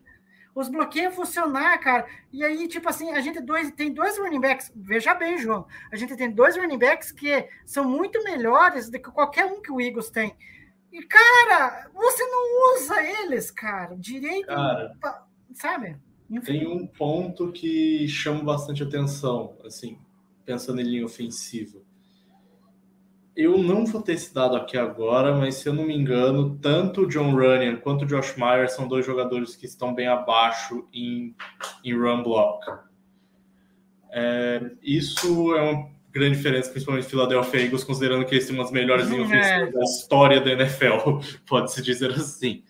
Os 0.57 0.71
bloqueios 0.71 1.15
funcionar, 1.15 1.79
cara. 1.79 2.07
E 2.33 2.43
aí, 2.43 2.67
tipo 2.67 2.89
assim, 2.89 3.13
a 3.13 3.21
gente 3.21 3.41
dois, 3.43 3.71
tem 3.73 3.93
dois 3.93 4.17
running 4.17 4.41
backs. 4.41 4.73
Veja 4.75 5.13
bem, 5.13 5.37
João. 5.37 5.67
A 5.93 5.97
gente 5.97 6.17
tem 6.17 6.31
dois 6.31 6.57
running 6.57 6.79
backs 6.79 7.13
que 7.13 7.47
são 7.67 7.85
muito 7.85 8.25
melhores 8.25 8.89
do 8.89 8.99
que 8.99 9.11
qualquer 9.11 9.45
um 9.45 9.61
que 9.61 9.71
o 9.71 9.79
Eagles 9.79 10.09
tem. 10.09 10.35
E, 10.91 11.03
cara, 11.03 11.91
você 11.93 12.25
não 12.25 12.75
usa 12.75 13.03
eles, 13.03 13.51
cara, 13.51 13.95
direito. 13.97 14.47
Cara, 14.47 14.97
sabe? 15.53 15.99
Enfim. 16.31 16.61
Tem 16.61 16.67
um 16.67 16.87
ponto 16.87 17.53
que 17.53 18.09
chama 18.09 18.43
bastante 18.43 18.83
atenção, 18.83 19.59
assim, 19.63 19.99
pensando 20.47 20.81
em 20.81 20.85
linha 20.85 21.05
ofensiva 21.05 21.86
eu 23.37 23.59
não 23.59 23.85
vou 23.85 24.01
ter 24.01 24.15
esse 24.15 24.33
dado 24.33 24.57
aqui 24.57 24.79
agora, 24.79 25.37
mas 25.37 25.57
se 25.57 25.69
eu 25.69 25.75
não 25.75 25.85
me 25.85 25.95
engano, 25.95 26.59
tanto 26.59 27.03
o 27.03 27.07
John 27.07 27.33
Runyan 27.33 27.77
quanto 27.77 28.03
o 28.03 28.07
Josh 28.07 28.35
Myers 28.37 28.73
são 28.73 28.89
dois 28.89 29.05
jogadores 29.05 29.55
que 29.55 29.67
estão 29.67 29.95
bem 29.95 30.09
abaixo 30.09 30.89
em, 30.93 31.37
em 31.85 31.95
run 31.95 32.23
block. 32.23 32.65
É, 34.11 34.71
isso 34.83 35.55
é 35.55 35.61
uma 35.61 35.91
grande 36.11 36.39
diferença, 36.39 36.71
principalmente 36.71 37.07
Philadelphia 37.07 37.61
Eagles, 37.61 37.85
considerando 37.85 38.25
que 38.25 38.35
eles 38.35 38.47
têm 38.47 38.57
umas 38.57 38.71
melhores 38.71 39.07
linhas 39.09 39.31
é. 39.31 39.71
da 39.71 39.83
história 39.83 40.41
da 40.41 40.53
NFL, 40.53 41.21
pode-se 41.47 41.83
dizer 41.83 42.13
assim. 42.13 42.65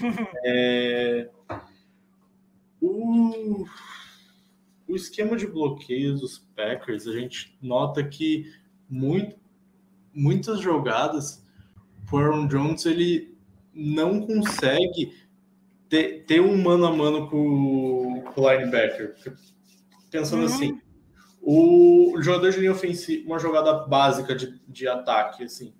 é, 0.44 1.30
o, 2.80 3.64
o 4.88 4.96
esquema 4.96 5.36
de 5.36 5.46
bloqueios 5.46 6.20
dos 6.20 6.38
Packers, 6.56 7.06
a 7.06 7.12
gente 7.12 7.56
nota 7.62 8.02
que 8.02 8.52
muito 8.90 9.36
muitas 10.18 10.60
jogadas, 10.60 11.44
o 12.10 12.16
Aaron 12.16 12.46
Jones 12.46 12.84
ele 12.86 13.36
não 13.72 14.20
consegue 14.20 15.14
ter, 15.88 16.24
ter 16.26 16.40
um 16.40 16.60
mano 16.60 16.86
a 16.86 16.92
mano 16.94 17.28
com, 17.28 18.22
com 18.34 18.40
o 18.40 18.50
linebacker. 18.50 19.14
Pensando 20.10 20.40
uhum. 20.40 20.46
assim, 20.46 20.80
o 21.40 22.14
jogador 22.20 22.50
de 22.50 22.60
linha 22.60 22.72
ofensiva, 22.72 23.26
uma 23.26 23.38
jogada 23.38 23.86
básica 23.86 24.34
de, 24.34 24.60
de 24.66 24.88
ataque, 24.88 25.44
assim, 25.44 25.72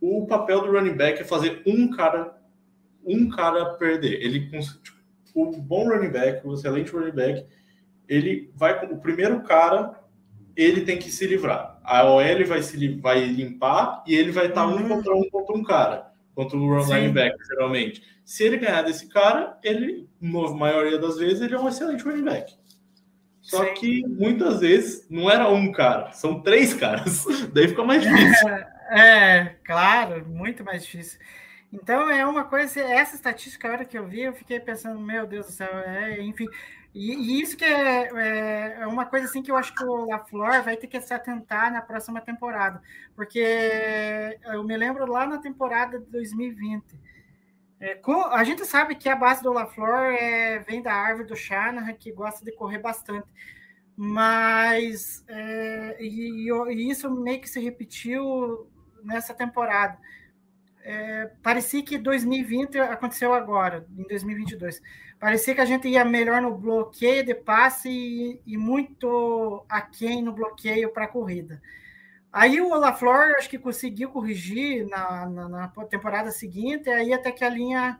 o 0.00 0.26
papel 0.26 0.60
do 0.60 0.72
running 0.72 0.96
back 0.96 1.20
é 1.20 1.24
fazer 1.24 1.62
um 1.66 1.90
cara 1.90 2.40
um 3.06 3.28
cara 3.28 3.74
perder. 3.74 4.22
Ele 4.22 4.48
tipo, 4.50 4.98
o 5.34 5.60
bom 5.60 5.88
running 5.88 6.10
back, 6.10 6.46
o 6.46 6.54
excelente 6.54 6.90
running 6.90 7.12
back, 7.12 7.46
ele 8.08 8.50
vai 8.54 8.80
com 8.80 8.94
o 8.94 9.00
primeiro 9.00 9.42
cara 9.42 10.02
ele 10.56 10.82
tem 10.82 10.98
que 10.98 11.10
se 11.10 11.26
livrar. 11.26 11.73
A 11.84 12.04
OL 12.04 12.46
vai 12.46 12.62
se 12.62 12.88
vai 12.96 13.24
limpar 13.24 14.02
e 14.06 14.14
ele 14.14 14.32
vai 14.32 14.46
estar 14.46 14.66
uhum. 14.66 14.76
um 14.76 14.88
contra 14.88 15.14
um 15.14 15.28
contra 15.30 15.56
um 15.56 15.62
cara, 15.62 16.12
contra 16.34 16.56
o 16.56 16.66
run 16.66 16.84
linebacker, 16.86 17.46
geralmente. 17.46 18.02
Se 18.24 18.42
ele 18.42 18.56
ganhar 18.56 18.82
desse 18.82 19.08
cara, 19.08 19.58
ele, 19.62 20.08
na 20.20 20.50
maioria 20.50 20.98
das 20.98 21.18
vezes, 21.18 21.42
ele 21.42 21.54
é 21.54 21.60
um 21.60 21.68
excelente 21.68 22.02
running 22.02 22.24
back. 22.24 22.54
Só 23.42 23.62
Sim. 23.62 23.74
que 23.74 24.06
muitas 24.08 24.60
vezes 24.60 25.06
não 25.10 25.30
era 25.30 25.46
um 25.50 25.70
cara, 25.70 26.10
são 26.12 26.40
três 26.40 26.72
caras. 26.72 27.26
Daí 27.52 27.68
fica 27.68 27.84
mais 27.84 28.02
difícil. 28.02 28.48
É, 28.90 29.56
claro, 29.64 30.26
muito 30.26 30.64
mais 30.64 30.82
difícil. 30.82 31.20
Então 31.70 32.08
é 32.08 32.24
uma 32.24 32.44
coisa, 32.44 32.80
essa 32.80 33.16
estatística, 33.16 33.68
a 33.68 33.72
hora 33.72 33.84
que 33.84 33.98
eu 33.98 34.06
vi, 34.06 34.22
eu 34.22 34.32
fiquei 34.32 34.60
pensando, 34.60 34.98
meu 34.98 35.26
Deus 35.26 35.46
do 35.46 35.52
céu, 35.52 35.68
é, 35.80 36.22
enfim, 36.22 36.46
e, 36.94 37.12
e, 37.12 37.42
isso 37.42 37.56
que 37.56 37.64
é, 37.64 38.08
é, 38.14 38.76
é, 38.82 38.86
uma 38.86 39.04
coisa 39.04 39.26
assim 39.26 39.42
que 39.42 39.50
eu 39.50 39.56
acho 39.56 39.74
que 39.74 39.82
o 39.82 40.06
LaFleur 40.06 40.62
vai 40.62 40.76
ter 40.76 40.86
que 40.86 41.00
se 41.00 41.12
atentar 41.12 41.72
na 41.72 41.82
próxima 41.82 42.20
temporada, 42.20 42.80
porque 43.16 44.38
eu 44.44 44.62
me 44.62 44.76
lembro 44.76 45.04
lá 45.10 45.26
na 45.26 45.38
temporada 45.38 45.98
de 45.98 46.06
2020. 46.06 46.84
É, 47.80 47.96
com, 47.96 48.24
a 48.26 48.44
gente 48.44 48.64
sabe 48.64 48.94
que 48.94 49.08
a 49.08 49.16
base 49.16 49.42
do 49.42 49.52
LaFleur 49.52 50.14
é, 50.14 50.60
vem 50.60 50.80
da 50.80 50.94
árvore 50.94 51.26
do 51.26 51.36
Shanahan, 51.36 51.92
que 51.94 52.12
gosta 52.12 52.44
de 52.44 52.52
correr 52.52 52.78
bastante. 52.78 53.26
mas 53.96 55.24
é, 55.28 55.96
e, 56.00 56.48
e, 56.48 56.90
isso 56.90 57.10
meio 57.10 57.40
que 57.40 57.48
se 57.48 57.60
repetiu 57.60 58.70
nessa 59.02 59.34
temporada. 59.34 59.98
É, 60.86 61.30
parecia 61.42 61.82
que 61.82 61.96
2020 61.96 62.78
aconteceu 62.78 63.32
agora, 63.32 63.86
em 63.96 64.06
2022. 64.06 64.82
Parecia 65.18 65.54
que 65.54 65.60
a 65.62 65.64
gente 65.64 65.88
ia 65.88 66.04
melhor 66.04 66.42
no 66.42 66.54
bloqueio 66.54 67.24
de 67.24 67.34
passe 67.34 67.88
e, 67.88 68.42
e 68.46 68.58
muito 68.58 69.64
aquém 69.66 70.22
no 70.22 70.30
bloqueio 70.30 70.92
para 70.92 71.06
a 71.06 71.08
corrida. 71.08 71.62
Aí 72.30 72.60
o 72.60 72.70
Olaflor 72.70 73.34
acho 73.38 73.48
que 73.48 73.58
conseguiu 73.58 74.10
corrigir 74.10 74.86
na, 74.86 75.24
na, 75.26 75.48
na, 75.48 75.68
temporada 75.88 76.30
seguinte, 76.30 76.90
aí 76.90 77.14
até 77.14 77.32
que 77.32 77.44
a 77.44 77.48
linha 77.48 77.98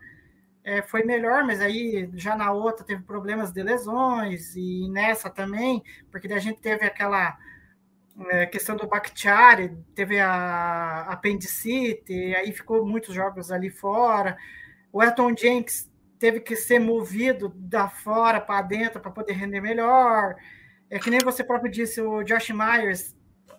é, 0.62 0.82
foi 0.82 1.04
melhor, 1.04 1.42
mas 1.42 1.62
aí 1.62 2.10
já 2.14 2.36
na 2.36 2.52
outra 2.52 2.84
teve 2.84 3.02
problemas 3.02 3.50
de 3.50 3.62
lesões, 3.62 4.54
e 4.56 4.90
nessa 4.90 5.30
também, 5.30 5.82
porque 6.10 6.30
a 6.30 6.38
gente 6.38 6.60
teve 6.60 6.84
aquela 6.84 7.38
é, 8.30 8.46
questão 8.46 8.76
do 8.76 8.86
Bakhtiari, 8.86 9.76
teve 9.94 10.20
a 10.20 11.00
apendicite, 11.02 12.12
aí 12.36 12.52
ficou 12.52 12.86
muitos 12.86 13.14
jogos 13.14 13.50
ali 13.50 13.70
fora. 13.70 14.36
O 14.92 15.02
Elton 15.02 15.34
Jenks 15.36 15.90
teve 16.18 16.40
que 16.40 16.54
ser 16.54 16.78
movido 16.78 17.52
da 17.56 17.88
fora 17.88 18.40
para 18.40 18.62
dentro 18.62 19.00
para 19.00 19.10
poder 19.10 19.32
render 19.32 19.60
melhor. 19.60 20.36
É 20.88 20.98
que 20.98 21.10
nem 21.10 21.20
você 21.20 21.42
próprio 21.42 21.70
disse, 21.70 22.00
o 22.00 22.22
Josh 22.22 22.50
Myers 22.50 23.16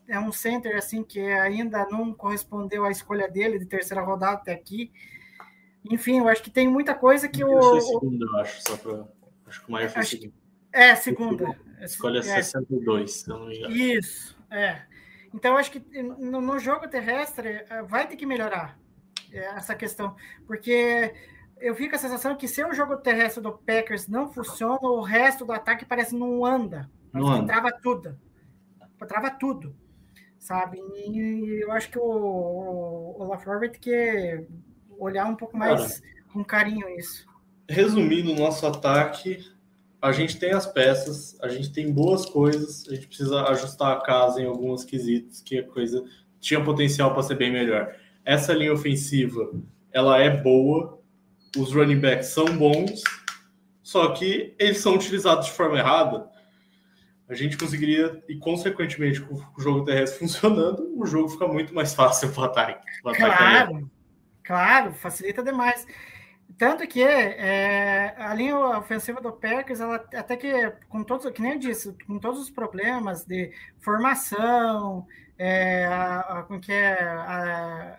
é 0.07 0.19
um 0.19 0.31
center 0.31 0.77
assim 0.77 1.03
que 1.03 1.19
ainda 1.19 1.85
não 1.89 2.13
correspondeu 2.13 2.85
à 2.85 2.91
escolha 2.91 3.29
dele 3.29 3.59
de 3.59 3.65
terceira 3.65 4.01
rodada 4.01 4.37
até 4.37 4.53
aqui. 4.53 4.91
Enfim, 5.89 6.19
eu 6.19 6.27
acho 6.27 6.41
que 6.41 6.49
tem 6.49 6.67
muita 6.67 6.95
coisa 6.95 7.27
que 7.27 7.43
o. 7.43 7.61
Foi 7.61 7.81
segunda, 7.81 8.25
eu 8.25 8.39
acho, 8.39 8.61
só. 8.61 8.73
Acho 9.45 9.65
que 9.65 9.71
o 9.71 9.75
Myers 9.75 9.93
foi 9.93 10.01
acho... 10.01 10.09
segunda. 10.11 10.33
É, 10.71 10.95
segunda. 10.95 11.59
Escolha 11.81 12.19
é. 12.19 12.21
62, 12.21 13.11
se 13.11 13.29
eu 13.29 13.37
não 13.37 13.47
me 13.47 13.57
engano. 13.57 13.75
Isso, 13.75 14.34
é. 14.51 14.81
Então, 15.33 15.57
acho 15.57 15.71
que 15.71 15.79
no, 16.01 16.41
no 16.41 16.59
jogo 16.59 16.87
terrestre 16.87 17.65
eh, 17.69 17.83
vai 17.83 18.07
ter 18.07 18.15
que 18.15 18.25
melhorar 18.25 18.79
eh, 19.31 19.53
essa 19.55 19.75
questão, 19.75 20.15
porque 20.47 21.13
eu 21.59 21.75
fico 21.75 21.89
com 21.89 21.95
a 21.95 21.99
sensação 21.99 22.35
que 22.35 22.47
se 22.47 22.63
o 22.63 22.73
jogo 22.73 22.97
terrestre 22.97 23.43
do 23.43 23.51
Packers 23.51 24.07
não 24.07 24.31
funciona, 24.31 24.79
o 24.81 25.01
resto 25.01 25.45
do 25.45 25.51
ataque 25.51 25.85
parece 25.85 26.15
não 26.15 26.45
anda. 26.45 26.89
Não 27.11 27.27
anda. 27.27 27.47
Trava 27.47 27.71
tudo. 27.71 28.17
Trava 29.07 29.29
tudo 29.29 29.75
sabe? 30.45 30.77
E 30.95 31.63
eu 31.63 31.71
acho 31.71 31.89
que 31.89 31.97
o, 31.97 32.03
o, 32.03 33.15
o 33.19 33.27
LaFleur 33.27 33.59
vai 33.59 33.69
ter 33.69 33.79
que 33.79 34.45
olhar 34.99 35.25
um 35.25 35.35
pouco 35.35 35.57
mais 35.57 35.99
Cara, 35.99 36.13
com 36.31 36.45
carinho 36.45 36.87
isso. 36.89 37.27
Resumindo 37.67 38.31
o 38.31 38.35
nosso 38.35 38.65
ataque, 38.67 39.43
a 40.05 40.11
gente 40.11 40.37
tem 40.37 40.51
as 40.51 40.65
peças, 40.65 41.37
a 41.41 41.47
gente 41.47 41.71
tem 41.71 41.91
boas 41.91 42.25
coisas, 42.25 42.87
a 42.87 42.95
gente 42.95 43.07
precisa 43.07 43.43
ajustar 43.49 43.93
a 43.93 44.01
casa 44.01 44.41
em 44.41 44.45
alguns 44.45 44.83
quesitos 44.83 45.41
que 45.41 45.59
a 45.59 45.63
coisa 45.67 46.03
tinha 46.39 46.63
potencial 46.63 47.13
para 47.13 47.23
ser 47.23 47.35
bem 47.35 47.51
melhor. 47.51 47.95
Essa 48.23 48.53
linha 48.53 48.73
ofensiva, 48.73 49.51
ela 49.91 50.19
é 50.19 50.29
boa, 50.29 50.99
os 51.57 51.73
running 51.73 51.99
backs 51.99 52.27
são 52.27 52.45
bons, 52.57 53.01
só 53.81 54.09
que 54.09 54.55
eles 54.59 54.77
são 54.77 54.95
utilizados 54.95 55.47
de 55.47 55.51
forma 55.51 55.77
errada 55.77 56.29
a 57.27 57.33
gente 57.33 57.57
conseguiria, 57.57 58.23
e 58.29 58.37
consequentemente, 58.37 59.19
com 59.21 59.33
o 59.33 59.61
jogo 59.61 59.83
terrestre 59.83 60.19
funcionando, 60.27 60.93
o 60.95 61.05
jogo 61.05 61.29
fica 61.29 61.47
muito 61.47 61.73
mais 61.73 61.93
fácil 61.93 62.31
para 62.31 62.41
o 62.41 62.45
ataque. 62.45 62.85
Claro, 63.03 63.91
claro, 64.43 64.93
facilita 64.93 65.43
demais. 65.43 65.87
Tanto 66.57 66.87
que 66.87 67.03
é, 67.03 68.15
a 68.17 68.33
linha 68.33 68.57
ofensiva 68.77 69.19
do 69.19 69.31
Packers, 69.31 69.81
ela 69.81 69.95
até 69.95 70.37
que, 70.37 70.71
com 70.87 71.03
todos, 71.03 71.29
que 71.31 71.41
nem 71.41 71.53
eu 71.53 71.59
disse, 71.59 71.95
com 72.07 72.17
todos 72.17 72.39
os 72.39 72.49
problemas 72.49 73.25
de 73.25 73.51
formação, 73.79 75.05
é, 75.37 75.85
a, 75.85 76.19
a, 76.19 76.43
com 76.43 76.59
que 76.59 76.71
é, 76.71 76.93
a, 77.01 77.97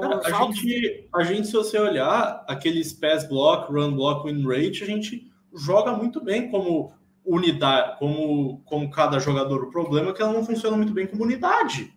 Cara, 0.00 0.20
a, 0.24 0.30
gente, 0.44 1.08
a 1.14 1.22
gente, 1.22 1.46
se 1.46 1.54
você 1.54 1.78
olhar 1.78 2.44
aqueles 2.46 2.92
pass 2.92 3.26
block, 3.26 3.72
run 3.72 3.94
block, 3.94 4.30
win 4.30 4.46
rate, 4.46 4.84
a 4.84 4.86
gente 4.86 5.32
joga 5.54 5.92
muito 5.92 6.22
bem 6.22 6.50
como 6.50 6.92
unidade, 7.24 7.98
como, 7.98 8.60
como 8.66 8.90
cada 8.90 9.18
jogador. 9.18 9.64
O 9.64 9.70
problema 9.70 10.10
é 10.10 10.12
que 10.12 10.20
ela 10.20 10.34
não 10.34 10.44
funciona 10.44 10.76
muito 10.76 10.92
bem 10.92 11.06
como 11.06 11.22
unidade. 11.22 11.94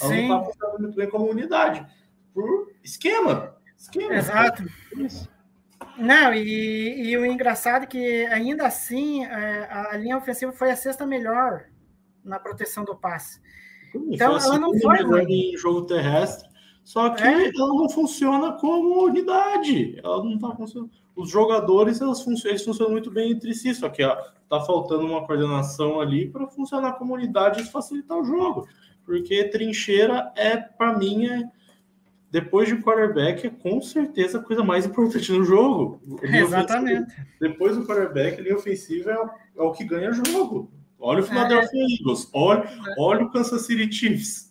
Ela 0.00 0.10
Sim. 0.10 0.28
não 0.28 0.40
está 0.40 0.50
funcionando 0.52 0.80
muito 0.80 0.96
bem 0.96 1.08
como 1.08 1.30
unidade. 1.30 1.86
Por 2.34 2.70
esquema. 2.82 3.54
esquema. 3.78 4.14
Exato. 4.14 4.64
Não, 5.96 6.32
e, 6.34 7.10
e, 7.10 7.16
o 7.16 7.24
engraçado 7.24 7.84
é 7.84 7.86
que 7.86 8.26
ainda 8.26 8.66
assim 8.66 9.24
é, 9.24 9.68
a 9.70 9.96
linha 9.96 10.16
ofensiva 10.16 10.52
foi 10.52 10.70
a 10.70 10.76
sexta 10.76 11.06
melhor 11.06 11.66
na 12.24 12.38
proteção 12.38 12.84
do 12.84 12.96
passe. 12.96 13.40
Então 13.94 14.36
ela 14.36 14.58
não 14.58 14.76
foi 14.78 15.02
ruim. 15.02 15.52
em 15.52 15.56
jogo 15.56 15.82
terrestre, 15.82 16.48
só 16.82 17.10
que 17.10 17.22
é. 17.22 17.48
ela 17.48 17.74
não 17.74 17.88
funciona 17.88 18.52
como 18.52 19.04
unidade. 19.04 19.98
Ela 20.02 20.24
não 20.24 20.34
está 20.34 20.54
funcionando. 20.54 20.90
Os 21.14 21.28
jogadores 21.28 22.00
elas 22.00 22.22
funcionam, 22.22 22.52
eles 22.52 22.64
funcionam 22.64 22.92
muito 22.92 23.10
bem 23.10 23.32
entre 23.32 23.54
si, 23.54 23.74
só 23.74 23.88
que 23.88 24.02
ó, 24.02 24.16
tá 24.48 24.60
faltando 24.60 25.04
uma 25.04 25.26
coordenação 25.26 26.00
ali 26.00 26.28
para 26.28 26.46
funcionar 26.46 26.88
a 26.88 26.92
comunidade 26.92 27.60
e 27.60 27.66
facilitar 27.66 28.18
o 28.18 28.24
jogo. 28.24 28.66
Porque 29.04 29.44
trincheira 29.44 30.32
é, 30.36 30.56
para 30.56 30.96
mim, 30.96 31.26
é, 31.26 31.42
depois 32.32 32.66
de 32.66 32.76
quarterback, 32.76 33.46
é 33.46 33.50
com 33.50 33.82
certeza 33.82 34.38
a 34.38 34.42
coisa 34.42 34.64
mais 34.64 34.86
importante 34.86 35.30
no 35.30 35.44
jogo. 35.44 36.00
Exatamente. 36.22 37.14
Depois 37.38 37.76
do 37.76 37.84
quarterback, 37.84 38.40
a 38.40 38.42
linha 38.42 38.56
ofensiva 38.56 39.10
é, 39.10 39.60
é, 39.60 39.62
o 39.62 39.70
que 39.70 39.84
ganha 39.84 40.10
jogo. 40.12 40.72
Olha 40.98 41.20
o 41.20 41.22
Philadelphia 41.22 41.78
é. 41.78 42.00
Eagles, 42.00 42.30
olha, 42.32 42.64
olha 42.96 43.24
o 43.26 43.30
Kansas 43.30 43.66
City 43.66 43.92
Chiefs. 43.92 44.50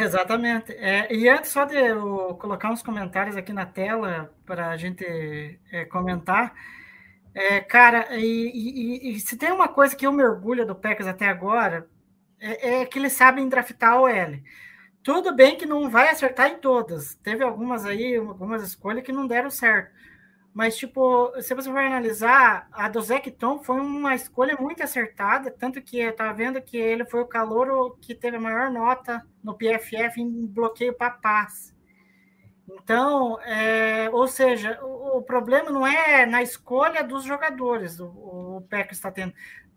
Exatamente. 0.00 0.72
É, 0.72 1.14
e 1.14 1.28
antes 1.28 1.50
só 1.50 1.66
de 1.66 1.76
eu 1.76 2.34
colocar 2.40 2.72
uns 2.72 2.82
comentários 2.82 3.36
aqui 3.36 3.52
na 3.52 3.66
tela 3.66 4.32
para 4.46 4.70
a 4.70 4.76
gente 4.78 5.04
é, 5.70 5.84
comentar, 5.84 6.54
é, 7.34 7.60
cara, 7.60 8.16
e, 8.16 8.24
e, 8.24 9.10
e, 9.10 9.20
se 9.20 9.36
tem 9.36 9.52
uma 9.52 9.68
coisa 9.68 9.94
que 9.94 10.06
eu 10.06 10.12
me 10.12 10.24
orgulho 10.24 10.66
do 10.66 10.74
Packers 10.74 11.06
até 11.06 11.28
agora, 11.28 11.86
é, 12.40 12.80
é, 12.80 12.86
que 12.86 12.98
eles 12.98 13.12
sabem 13.12 13.50
draftar 13.50 14.00
o 14.00 14.08
L. 14.08 14.42
Tudo 15.08 15.34
bem 15.34 15.56
que 15.56 15.64
não 15.64 15.88
vai 15.88 16.10
acertar 16.10 16.50
em 16.50 16.58
todas. 16.58 17.14
Teve 17.22 17.42
algumas 17.42 17.86
aí, 17.86 18.16
algumas 18.16 18.62
escolhas 18.62 19.02
que 19.02 19.10
não 19.10 19.26
deram 19.26 19.48
certo. 19.48 19.90
Mas, 20.52 20.76
tipo, 20.76 21.32
se 21.40 21.54
você 21.54 21.70
for 21.70 21.78
analisar, 21.78 22.68
a 22.70 22.90
do 22.90 23.00
Zecton 23.00 23.64
foi 23.64 23.80
uma 23.80 24.14
escolha 24.14 24.54
muito 24.60 24.82
acertada, 24.82 25.50
tanto 25.50 25.80
que 25.80 25.98
eu 25.98 26.14
tava 26.14 26.34
vendo 26.34 26.60
que 26.60 26.76
ele 26.76 27.06
foi 27.06 27.20
o 27.20 27.26
calor 27.26 27.96
que 28.02 28.14
teve 28.14 28.36
a 28.36 28.40
maior 28.40 28.70
nota 28.70 29.26
no 29.42 29.56
PFF 29.56 30.20
em 30.20 30.46
bloqueio 30.46 30.92
para 30.92 31.12
passe. 31.12 31.74
Então, 32.68 33.40
é, 33.40 34.10
ou 34.10 34.28
seja, 34.28 34.78
o, 34.82 35.16
o, 35.16 35.22
problema 35.22 35.70
não 35.70 35.86
é 35.86 36.26
na 36.26 36.42
escolha 36.42 37.02
dos 37.02 37.24
jogadores, 37.24 37.98
o, 37.98 38.08
o 38.58 38.66
PEC 38.68 38.92
está 38.92 39.10
tendo, 39.10 39.32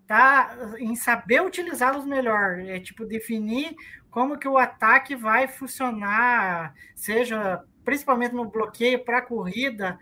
tá 0.05 0.57
em 0.77 0.93
saber 0.93 1.41
utilizá-los 1.41 2.05
melhor, 2.05 2.59
é 2.59 2.81
tipo 2.81 3.05
definir 3.05 3.73
como 4.11 4.37
que 4.37 4.47
o 4.47 4.57
ataque 4.57 5.15
vai 5.15 5.47
funcionar, 5.47 6.75
seja 6.93 7.63
principalmente 7.83 8.35
no 8.35 8.45
bloqueio 8.45 9.03
para 9.03 9.19
a 9.19 9.21
corrida, 9.21 9.97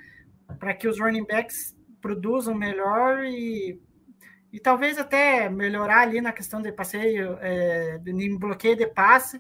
para 0.60 0.74
que 0.74 0.88
os 0.88 1.00
running 1.00 1.26
backs 1.26 1.78
produzam 2.02 2.56
melhor 2.56 3.24
e, 3.24 3.80
e 4.52 4.60
talvez 4.60 4.98
até 4.98 5.48
melhorar 5.48 6.02
ali 6.02 6.22
na 6.22 6.34
questão 6.34 6.60
de 6.60 6.72
passeio, 6.72 7.38
é, 7.40 8.00
de 8.00 8.38
bloqueio 8.38 8.76
de 8.76 8.88
passe, 8.88 9.40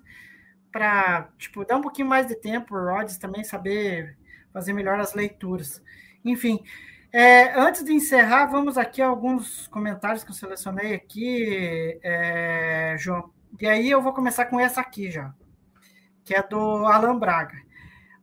para 0.71 1.29
tipo, 1.37 1.65
dar 1.65 1.77
um 1.77 1.81
pouquinho 1.81 2.07
mais 2.07 2.27
de 2.27 2.35
tempo, 2.35 2.75
o 2.75 2.85
Rodgers 2.85 3.17
também 3.17 3.43
saber 3.43 4.15
fazer 4.53 4.71
melhor 4.73 4.99
as 4.99 5.15
leituras. 5.15 5.81
Enfim, 6.23 6.63
é, 7.11 7.59
antes 7.59 7.83
de 7.83 7.91
encerrar, 7.91 8.45
vamos 8.45 8.77
aqui 8.77 9.01
a 9.01 9.07
alguns 9.07 9.67
comentários 9.67 10.23
que 10.23 10.29
eu 10.29 10.35
selecionei 10.35 10.93
aqui, 10.93 11.99
é, 12.03 12.95
João. 12.99 13.38
E 13.59 13.65
aí 13.65 13.89
eu 13.89 14.01
vou 14.01 14.13
começar 14.13 14.45
com 14.45 14.59
essa 14.59 14.81
aqui 14.81 15.09
já, 15.09 15.33
que 16.23 16.35
é 16.35 16.43
do 16.43 16.57
Alan 16.57 17.17
Braga. 17.17 17.57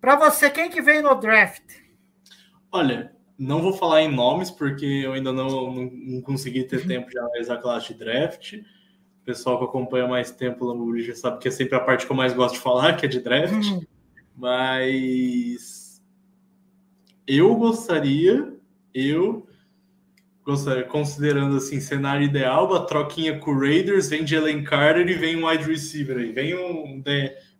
Para 0.00 0.16
você, 0.16 0.50
quem 0.50 0.70
que 0.70 0.82
veio 0.82 1.02
no 1.02 1.14
draft? 1.14 1.64
Olha, 2.70 3.14
não 3.38 3.62
vou 3.62 3.72
falar 3.72 4.02
em 4.02 4.14
nomes, 4.14 4.50
porque 4.50 4.84
eu 4.84 5.12
ainda 5.12 5.32
não, 5.32 5.48
não, 5.48 5.90
não 5.90 6.20
consegui 6.20 6.64
ter 6.64 6.80
uhum. 6.80 6.88
tempo 6.88 7.10
de 7.10 7.18
analisar 7.18 7.54
a 7.54 7.62
classe 7.62 7.92
de 7.92 7.98
draft 7.98 8.54
pessoal 9.26 9.58
que 9.58 9.64
acompanha 9.64 10.06
mais 10.06 10.30
tempo 10.30 10.64
o 10.64 10.68
Lamborghini 10.68 11.08
já 11.08 11.14
sabe 11.16 11.38
que 11.40 11.48
é 11.48 11.50
sempre 11.50 11.74
a 11.74 11.80
parte 11.80 12.06
que 12.06 12.12
eu 12.12 12.16
mais 12.16 12.32
gosto 12.32 12.54
de 12.54 12.60
falar, 12.60 12.96
que 12.96 13.04
é 13.04 13.08
de 13.08 13.20
draft. 13.20 13.52
Uhum. 13.52 13.82
Mas 14.36 16.00
eu 17.26 17.56
gostaria, 17.56 18.56
eu 18.94 19.45
considerando 20.88 21.56
assim, 21.56 21.80
cenário 21.80 22.24
ideal, 22.24 22.72
a 22.74 22.84
troquinha 22.84 23.38
com 23.38 23.50
o 23.50 23.58
Raiders, 23.58 24.08
vem 24.08 24.26
Jalen 24.26 24.62
Carter 24.64 25.08
e 25.08 25.14
vem 25.14 25.36
um 25.36 25.48
wide 25.48 25.64
receiver 25.64 26.18
aí. 26.18 26.32
Vem 26.32 26.54
um, 26.54 27.02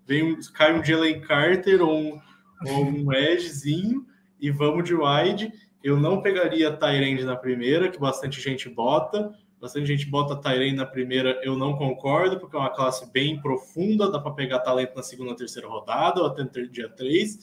vem 0.07 0.22
um 0.22 0.39
cai 0.55 0.78
um 0.78 0.84
Jalen 0.84 1.20
Carter 1.20 1.82
ou 1.82 1.97
um, 1.97 2.20
ou 2.66 2.84
um 2.84 3.12
edgezinho 3.14 4.07
e 4.41 4.51
vamos 4.51 4.84
de 4.84 4.95
wide. 4.95 5.53
Eu 5.82 5.99
não 5.99 6.22
pegaria 6.22 6.72
Tyrande 6.72 7.24
na 7.24 7.37
primeira, 7.37 7.91
que 7.91 7.99
bastante 7.99 8.41
gente 8.41 8.68
bota 8.68 9.32
Bastante 9.61 9.87
gente 9.87 10.07
bota 10.07 10.37
Tyrene 10.37 10.76
na 10.76 10.84
primeira, 10.84 11.41
eu 11.43 11.57
não 11.57 11.76
concordo, 11.76 12.39
porque 12.39 12.55
é 12.55 12.59
uma 12.59 12.70
classe 12.70 13.11
bem 13.11 13.41
profunda, 13.41 14.11
dá 14.11 14.20
para 14.20 14.32
pegar 14.32 14.61
talento 14.61 14.95
na 14.95 15.03
segunda, 15.03 15.34
terceira 15.34 15.66
rodada, 15.66 16.20
ou 16.20 16.26
até 16.26 16.45
no 16.45 16.68
dia 16.68 16.91
3. 16.91 17.39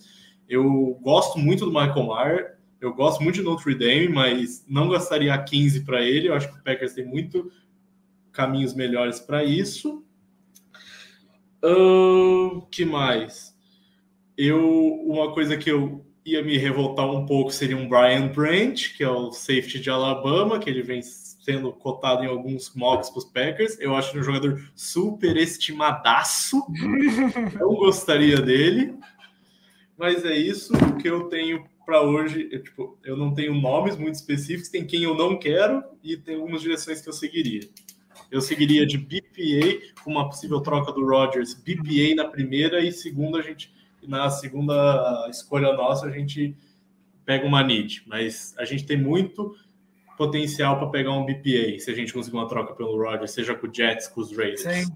Eu 0.47 0.99
gosto 1.01 1.39
muito 1.39 1.65
do 1.65 1.71
Michael 1.71 2.05
Mayer, 2.05 2.57
eu 2.85 2.93
gosto 2.93 3.23
muito 3.23 3.35
de 3.35 3.41
Notre 3.41 3.75
Dame, 3.75 4.09
mas 4.09 4.65
não 4.67 4.89
gastaria 4.89 5.37
15 5.37 5.81
para 5.81 6.01
ele. 6.01 6.27
Eu 6.27 6.33
acho 6.33 6.51
que 6.51 6.59
o 6.59 6.63
Packers 6.63 6.93
tem 6.93 7.05
muito 7.05 7.51
caminhos 8.31 8.73
melhores 8.73 9.19
para 9.19 9.43
isso. 9.43 10.03
O 11.63 12.57
uh, 12.57 12.67
que 12.69 12.83
mais? 12.83 13.55
Eu 14.37 15.01
uma 15.05 15.33
coisa 15.33 15.55
que 15.55 15.69
eu 15.69 16.05
ia 16.25 16.41
me 16.43 16.57
revoltar 16.57 17.09
um 17.09 17.25
pouco 17.25 17.51
seria 17.51 17.77
um 17.77 17.87
Brian 17.87 18.27
Branch, 18.27 18.93
que 18.95 19.03
é 19.03 19.09
o 19.09 19.31
safety 19.31 19.79
de 19.79 19.89
Alabama, 19.89 20.59
que 20.59 20.69
ele 20.69 20.81
vem 20.81 21.01
sendo 21.01 21.71
cotado 21.73 22.23
em 22.23 22.27
alguns 22.27 22.73
mocks 22.73 23.09
para 23.09 23.19
os 23.19 23.25
Packers. 23.25 23.79
Eu 23.79 23.95
acho 23.95 24.17
um 24.17 24.23
jogador 24.23 24.71
super 24.75 25.35
estimadaço. 25.35 26.57
não 27.59 27.75
gostaria 27.75 28.37
dele. 28.41 28.95
Mas 29.97 30.25
é 30.25 30.35
isso 30.35 30.73
o 30.73 30.97
que 30.97 31.07
eu 31.07 31.25
tenho 31.25 31.65
para 31.85 32.01
hoje. 32.01 32.49
Eu, 32.51 32.63
tipo, 32.63 32.97
eu 33.03 33.17
não 33.17 33.33
tenho 33.33 33.53
nomes 33.53 33.95
muito 33.95 34.15
específicos, 34.15 34.69
tem 34.69 34.85
quem 34.85 35.03
eu 35.03 35.15
não 35.15 35.37
quero 35.37 35.83
e 36.03 36.17
tem 36.17 36.35
algumas 36.35 36.61
direções 36.61 37.01
que 37.01 37.09
eu 37.09 37.13
seguiria. 37.13 37.61
Eu 38.31 38.41
seguiria 38.41 38.85
de 38.85 38.97
BPA 38.97 39.93
com 40.03 40.11
uma 40.11 40.27
possível 40.27 40.61
troca 40.61 40.91
do 40.91 41.05
Rodgers, 41.05 41.53
BPA 41.53 42.15
na 42.15 42.25
primeira 42.25 42.79
e 42.81 42.91
segunda 42.91 43.39
a 43.39 43.41
gente 43.41 43.71
na 44.05 44.29
segunda 44.29 45.27
escolha 45.29 45.71
nossa 45.73 46.07
a 46.07 46.11
gente 46.11 46.57
pega 47.25 47.45
uma 47.45 47.63
need, 47.63 48.03
mas 48.05 48.53
a 48.57 48.65
gente 48.65 48.85
tem 48.85 48.97
muito 48.97 49.55
potencial 50.17 50.77
para 50.77 50.89
pegar 50.89 51.11
um 51.11 51.25
BPA 51.25 51.79
se 51.79 51.89
a 51.89 51.95
gente 51.95 52.11
conseguir 52.13 52.35
uma 52.35 52.47
troca 52.47 52.73
pelo 52.73 52.97
Rodgers, 52.97 53.31
seja 53.31 53.55
com 53.55 53.67
o 53.67 53.73
Jets, 53.73 54.07
com 54.07 54.21
os 54.21 54.35
Raiders. 54.35 54.61
Sim. 54.61 54.93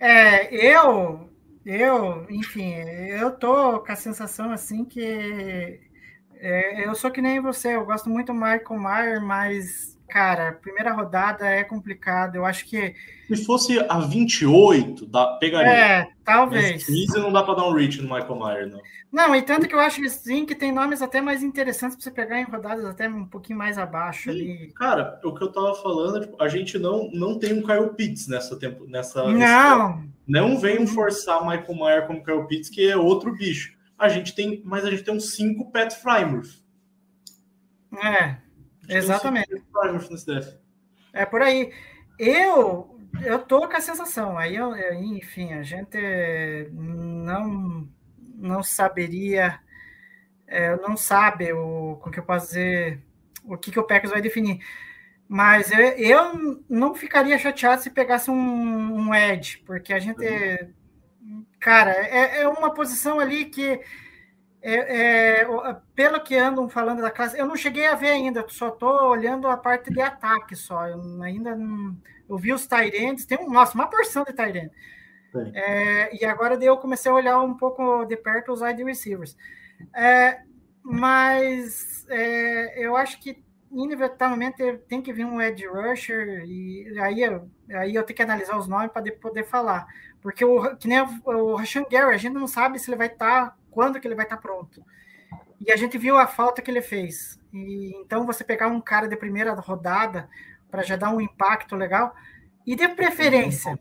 É, 0.00 0.54
eu 0.54 1.28
eu, 1.66 2.24
enfim, 2.30 2.74
eu 2.74 3.32
tô 3.32 3.80
com 3.80 3.90
a 3.90 3.96
sensação 3.96 4.52
assim 4.52 4.84
que 4.84 5.80
é, 6.40 6.86
eu 6.86 6.94
sou 6.94 7.10
que 7.10 7.20
nem 7.20 7.40
você, 7.40 7.76
eu 7.76 7.84
gosto 7.84 8.08
muito 8.08 8.28
do 8.28 8.34
Michael 8.34 8.78
Mayer, 8.78 9.22
mas, 9.22 9.98
cara, 10.08 10.52
primeira 10.52 10.92
rodada 10.92 11.46
é 11.46 11.64
complicado. 11.64 12.36
Eu 12.36 12.44
acho 12.44 12.64
que. 12.66 12.94
Se 13.28 13.44
fosse 13.44 13.78
a 13.88 13.98
28, 13.98 15.06
dá, 15.06 15.36
pegaria. 15.38 15.72
É, 15.72 16.08
talvez. 16.24 16.86
Mas 16.88 17.22
não 17.22 17.32
dá 17.32 17.42
para 17.42 17.54
dar 17.54 17.68
um 17.68 17.72
reach 17.72 18.00
no 18.00 18.14
Michael 18.14 18.36
Mayer, 18.36 18.70
não. 18.70 18.80
Não, 19.12 19.34
e 19.34 19.40
tanto 19.40 19.66
que 19.66 19.74
eu 19.74 19.80
acho 19.80 20.06
sim 20.10 20.44
que 20.44 20.54
tem 20.54 20.70
nomes 20.70 21.00
até 21.00 21.20
mais 21.20 21.42
interessantes 21.42 21.96
para 21.96 22.04
você 22.04 22.10
pegar 22.10 22.40
em 22.40 22.44
rodadas 22.44 22.84
até 22.84 23.08
um 23.08 23.24
pouquinho 23.24 23.58
mais 23.58 23.78
abaixo 23.78 24.30
ali. 24.30 24.72
Cara, 24.76 25.18
o 25.24 25.32
que 25.32 25.42
eu 25.42 25.50
tava 25.50 25.74
falando, 25.76 26.20
tipo, 26.20 26.42
a 26.42 26.48
gente 26.48 26.78
não, 26.78 27.08
não 27.12 27.38
tem 27.38 27.54
um 27.54 27.62
Kyle 27.62 27.94
Pitts 27.96 28.28
nessa 28.28 28.56
tempo, 28.56 28.84
nessa. 28.86 29.26
Não. 29.26 30.04
Não 30.26 30.58
venham 30.58 30.80
uhum. 30.80 30.86
forçar 30.86 31.40
Michael 31.46 31.74
Mayer 31.78 32.06
como 32.06 32.22
Kyle 32.22 32.46
Pitts, 32.46 32.68
que 32.68 32.90
é 32.90 32.96
outro 32.96 33.32
bicho. 33.32 33.75
A 33.98 34.08
gente 34.08 34.34
tem, 34.34 34.62
mas 34.64 34.84
a 34.84 34.90
gente 34.90 35.04
tem 35.04 35.14
uns 35.14 35.34
cinco 35.34 35.70
Pat 35.70 35.92
Frymouth. 35.92 36.62
É, 38.02 38.36
exatamente. 38.88 39.62
É 41.12 41.24
por 41.24 41.40
aí. 41.40 41.72
Eu 42.18 42.96
eu 43.24 43.38
tô 43.38 43.66
com 43.68 43.76
a 43.76 43.80
sensação. 43.80 44.36
Aí, 44.36 44.56
eu, 44.56 44.74
enfim, 44.94 45.52
a 45.52 45.62
gente 45.62 45.98
não 46.72 47.88
não 48.38 48.62
saberia, 48.62 49.58
é, 50.46 50.76
não 50.76 50.96
sabe 50.96 51.52
o, 51.52 51.92
o 51.92 52.10
que 52.10 52.20
eu 52.20 52.24
posso 52.24 52.48
dizer, 52.48 53.02
o 53.44 53.56
que, 53.56 53.70
que 53.70 53.80
o 53.80 53.86
Packers 53.86 54.12
vai 54.12 54.20
definir. 54.20 54.60
Mas 55.28 55.72
eu, 55.72 55.80
eu 55.80 56.64
não 56.68 56.94
ficaria 56.94 57.38
chateado 57.38 57.82
se 57.82 57.90
pegasse 57.90 58.30
um, 58.30 58.36
um 58.36 59.14
Edge, 59.14 59.58
porque 59.66 59.92
a 59.92 59.98
gente, 59.98 60.22
cara, 61.66 61.90
é, 61.90 62.42
é 62.42 62.48
uma 62.48 62.72
posição 62.72 63.18
ali 63.18 63.46
que, 63.46 63.80
é, 64.62 65.40
é, 65.40 65.46
pelo 65.96 66.22
que 66.22 66.36
andam 66.36 66.68
falando 66.68 67.02
da 67.02 67.10
classe, 67.10 67.36
eu 67.36 67.44
não 67.44 67.56
cheguei 67.56 67.88
a 67.88 67.96
ver 67.96 68.10
ainda, 68.10 68.46
só 68.46 68.68
estou 68.68 69.08
olhando 69.08 69.48
a 69.48 69.56
parte 69.56 69.92
de 69.92 70.00
ataque 70.00 70.54
só. 70.54 70.86
Eu 70.86 71.00
ainda 71.20 71.56
não, 71.56 71.96
eu 72.28 72.38
vi 72.38 72.52
os 72.52 72.68
Tyrands, 72.68 73.26
tem 73.26 73.36
um, 73.40 73.50
nossa, 73.50 73.74
uma 73.74 73.90
porção 73.90 74.22
de 74.22 74.32
Tyrant. 74.32 74.70
É, 75.54 76.16
e 76.16 76.24
agora 76.24 76.54
eu 76.54 76.76
comecei 76.76 77.10
a 77.10 77.14
olhar 77.14 77.40
um 77.40 77.56
pouco 77.56 78.04
de 78.04 78.16
perto 78.16 78.52
os 78.52 78.62
wide 78.62 78.84
receivers. 78.84 79.36
É, 79.92 80.42
mas 80.84 82.06
é, 82.08 82.80
eu 82.80 82.96
acho 82.96 83.20
que 83.20 83.44
inevitavelmente 83.72 84.78
tem 84.88 85.02
que 85.02 85.12
vir 85.12 85.26
um 85.26 85.42
edge 85.42 85.66
rusher 85.66 86.44
e 86.46 86.96
aí 87.00 87.22
eu, 87.22 87.50
aí 87.70 87.94
eu 87.96 88.04
tenho 88.04 88.16
que 88.16 88.22
analisar 88.22 88.56
os 88.56 88.68
nomes 88.68 88.92
para 88.92 89.02
poder 89.20 89.44
falar. 89.44 89.84
Porque 90.26 90.44
o, 90.44 90.74
que 90.74 90.88
nem 90.88 90.98
o, 91.24 91.54
Rashan 91.54 91.84
Gary, 91.88 92.12
a 92.12 92.18
gente 92.18 92.32
não 92.32 92.48
sabe 92.48 92.80
se 92.80 92.90
ele 92.90 92.96
vai 92.96 93.06
estar, 93.06 93.50
tá, 93.50 93.56
quando 93.70 94.00
que 94.00 94.08
ele 94.08 94.16
vai 94.16 94.24
estar 94.24 94.34
tá 94.34 94.42
pronto. 94.42 94.84
E 95.64 95.70
a 95.70 95.76
gente 95.76 95.96
viu 95.96 96.18
a 96.18 96.26
falta 96.26 96.60
que 96.60 96.68
ele 96.68 96.82
fez. 96.82 97.38
E, 97.52 97.94
então 98.00 98.26
você 98.26 98.42
pegar 98.42 98.66
um 98.66 98.80
cara 98.80 99.06
de 99.06 99.16
primeira 99.16 99.54
rodada 99.54 100.28
para 100.68 100.82
já 100.82 100.96
dar 100.96 101.14
um 101.14 101.20
impacto 101.20 101.76
legal, 101.76 102.12
e 102.66 102.74
de 102.74 102.88
preferência. 102.88 103.78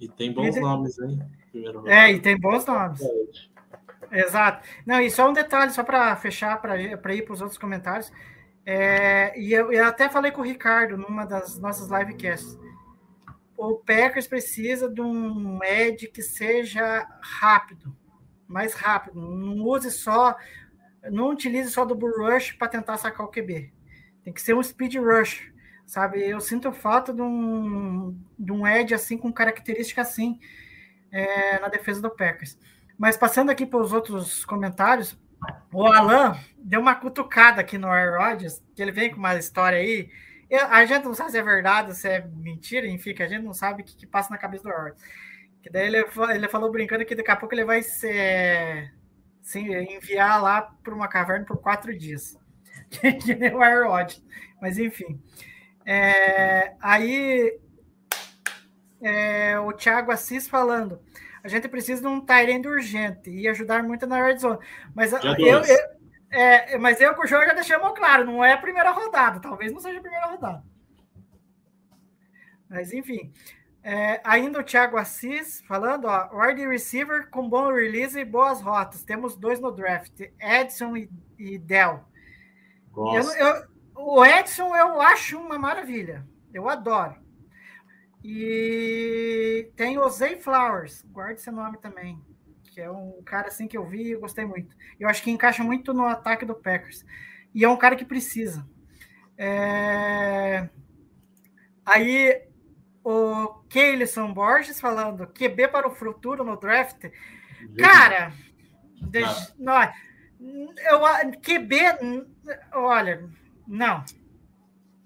E 0.00 0.08
tem 0.08 0.32
bons 0.32 0.48
e 0.48 0.50
de... 0.50 0.60
nomes, 0.60 0.98
hein? 0.98 1.22
É, 1.86 2.10
e 2.10 2.18
tem 2.18 2.36
bons 2.36 2.66
nomes. 2.66 3.00
É. 4.10 4.22
Exato. 4.22 4.66
Não, 4.84 5.00
e 5.00 5.08
só 5.08 5.30
um 5.30 5.32
detalhe, 5.32 5.70
só 5.70 5.84
para 5.84 6.16
fechar, 6.16 6.60
para 6.60 6.82
ir 6.82 7.24
para 7.24 7.32
os 7.32 7.40
outros 7.40 7.58
comentários. 7.58 8.12
É, 8.66 9.38
e 9.38 9.52
eu, 9.52 9.72
eu, 9.72 9.84
até 9.84 10.08
falei 10.08 10.32
com 10.32 10.40
o 10.40 10.44
Ricardo 10.44 10.98
numa 10.98 11.24
das 11.24 11.60
nossas 11.60 11.88
livecasts. 11.88 12.58
O 13.56 13.76
Packers 13.76 14.26
precisa 14.26 14.88
de 14.88 15.00
um 15.00 15.62
Ed 15.62 16.08
que 16.08 16.22
seja 16.22 17.06
rápido, 17.20 17.96
mais 18.46 18.74
rápido. 18.74 19.20
Não 19.20 19.64
use 19.64 19.90
só, 19.90 20.36
não 21.10 21.30
utilize 21.30 21.70
só 21.70 21.84
do 21.84 21.94
Bull 21.94 22.18
Rush 22.18 22.52
para 22.52 22.68
tentar 22.68 22.96
sacar 22.98 23.26
o 23.26 23.30
QB. 23.30 23.72
Tem 24.22 24.32
que 24.32 24.42
ser 24.42 24.54
um 24.54 24.62
Speed 24.62 24.96
Rush 24.96 25.52
sabe? 25.86 26.28
Eu 26.28 26.40
sinto 26.40 26.72
falta 26.72 27.14
de 27.14 27.22
um, 27.22 28.18
de 28.38 28.52
um 28.52 28.66
Ed 28.66 28.92
assim, 28.92 29.16
com 29.16 29.32
característica 29.32 30.02
assim, 30.02 30.38
é, 31.10 31.60
na 31.60 31.68
defesa 31.68 32.02
do 32.02 32.10
Packers. 32.10 32.58
Mas 32.98 33.16
passando 33.16 33.50
aqui 33.50 33.64
para 33.64 33.80
os 33.80 33.92
outros 33.92 34.44
comentários, 34.44 35.16
o 35.72 35.86
Alan 35.86 36.36
deu 36.58 36.80
uma 36.80 36.94
cutucada 36.94 37.60
aqui 37.60 37.78
no 37.78 37.88
Air 37.88 38.18
Rodgers, 38.18 38.62
que 38.74 38.82
ele 38.82 38.90
vem 38.90 39.10
com 39.10 39.18
uma 39.18 39.36
história 39.36 39.78
aí. 39.78 40.10
A 40.70 40.84
gente 40.86 41.04
não 41.04 41.14
sabe 41.14 41.32
se 41.32 41.38
é 41.38 41.42
verdade, 41.42 41.94
se 41.94 42.08
é 42.08 42.24
mentira, 42.24 42.86
enfim, 42.86 43.14
que 43.14 43.22
a 43.22 43.28
gente 43.28 43.42
não 43.42 43.52
sabe 43.52 43.82
o 43.82 43.84
que, 43.84 43.96
que 43.96 44.06
passa 44.06 44.30
na 44.30 44.38
cabeça 44.38 44.62
do 44.64 44.70
Rodgers. 44.70 45.00
Que 45.62 45.70
daí 45.70 45.86
ele, 45.86 46.04
ele 46.34 46.48
falou 46.48 46.70
brincando 46.70 47.04
que 47.04 47.14
daqui 47.14 47.30
a 47.30 47.36
pouco 47.36 47.54
ele 47.54 47.64
vai 47.64 47.82
ser, 47.82 48.94
se 49.42 49.58
enviar 49.58 50.40
lá 50.40 50.62
para 50.62 50.94
uma 50.94 51.08
caverna 51.08 51.44
por 51.44 51.58
quatro 51.58 51.96
dias. 51.96 52.38
que 52.90 53.34
nem 53.34 53.52
o. 53.52 54.22
Mas 54.60 54.78
enfim. 54.78 55.20
É, 55.84 56.74
aí 56.80 57.58
é, 59.00 59.58
o 59.58 59.72
Thiago 59.72 60.12
Assis 60.12 60.48
falando. 60.48 61.00
A 61.42 61.48
gente 61.48 61.68
precisa 61.68 62.00
de 62.00 62.08
um 62.08 62.20
Tyrande 62.20 62.66
urgente 62.66 63.30
e 63.30 63.46
ajudar 63.46 63.82
muito 63.82 64.06
na 64.06 64.20
red 64.20 64.38
zone. 64.38 64.58
Mas 64.94 65.12
eu, 65.12 65.20
eu, 65.20 65.62
é, 66.30 66.76
mas 66.78 67.00
eu 67.00 67.14
com 67.14 67.22
o 67.22 67.26
jogo 67.26 67.46
já 67.46 67.54
deixamos 67.54 67.96
claro, 67.96 68.24
não 68.24 68.44
é 68.44 68.52
a 68.52 68.58
primeira 68.58 68.90
rodada, 68.90 69.40
talvez 69.40 69.72
não 69.72 69.80
seja 69.80 69.98
a 69.98 70.02
primeira 70.02 70.26
rodada. 70.26 70.62
Mas 72.68 72.92
enfim. 72.92 73.32
É, 73.88 74.20
ainda 74.24 74.58
o 74.58 74.64
Thiago 74.64 74.96
Assis 74.96 75.60
falando, 75.60 76.06
ó, 76.06 76.28
wide 76.32 76.66
receiver 76.66 77.30
com 77.30 77.48
bom 77.48 77.72
release 77.72 78.18
e 78.18 78.24
boas 78.24 78.60
rotas. 78.60 79.04
Temos 79.04 79.36
dois 79.36 79.60
no 79.60 79.70
draft, 79.70 80.22
Edson 80.40 80.96
e, 80.96 81.08
e 81.38 81.56
Dell. 81.56 82.04
O 83.94 84.24
Edson 84.24 84.74
eu 84.74 85.00
acho 85.00 85.38
uma 85.38 85.56
maravilha. 85.56 86.26
Eu 86.52 86.68
adoro. 86.68 87.14
E 88.24 89.70
tem 89.76 89.98
o 89.98 90.08
Zay 90.08 90.34
Flowers, 90.40 91.04
guarde 91.12 91.40
esse 91.40 91.50
nome 91.52 91.78
também, 91.78 92.20
é 92.80 92.90
um 92.90 93.22
cara 93.24 93.48
assim 93.48 93.66
que 93.66 93.76
eu 93.76 93.86
vi 93.86 94.12
e 94.12 94.16
gostei 94.16 94.44
muito. 94.44 94.76
Eu 94.98 95.08
acho 95.08 95.22
que 95.22 95.30
encaixa 95.30 95.62
muito 95.62 95.94
no 95.94 96.04
ataque 96.04 96.44
do 96.44 96.54
Packers. 96.54 97.04
E 97.54 97.64
é 97.64 97.68
um 97.68 97.76
cara 97.76 97.96
que 97.96 98.04
precisa. 98.04 98.66
É... 99.38 100.68
Aí 101.84 102.42
o 103.02 103.62
Keilson 103.68 104.32
Borges 104.32 104.80
falando 104.80 105.26
QB 105.26 105.68
para 105.68 105.86
o 105.86 105.94
futuro 105.94 106.44
no 106.44 106.56
draft. 106.56 107.06
Cara, 107.78 108.32
deixa, 109.00 109.54
não, 109.58 109.80
eu, 110.40 111.00
QB, 111.40 111.76
olha, 112.74 113.28
não. 113.66 114.04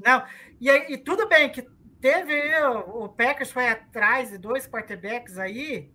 Não. 0.05 0.25
E, 0.61 0.71
e 0.93 0.99
tudo 0.99 1.29
bem 1.29 1.51
que 1.51 1.63
teve 2.01 2.35
o, 2.65 3.05
o 3.05 3.09
Packers 3.11 3.53
foi 3.53 3.69
atrás 3.69 4.31
de 4.31 4.39
dois 4.39 4.67
quarterbacks 4.67 5.39
aí, 5.39 5.91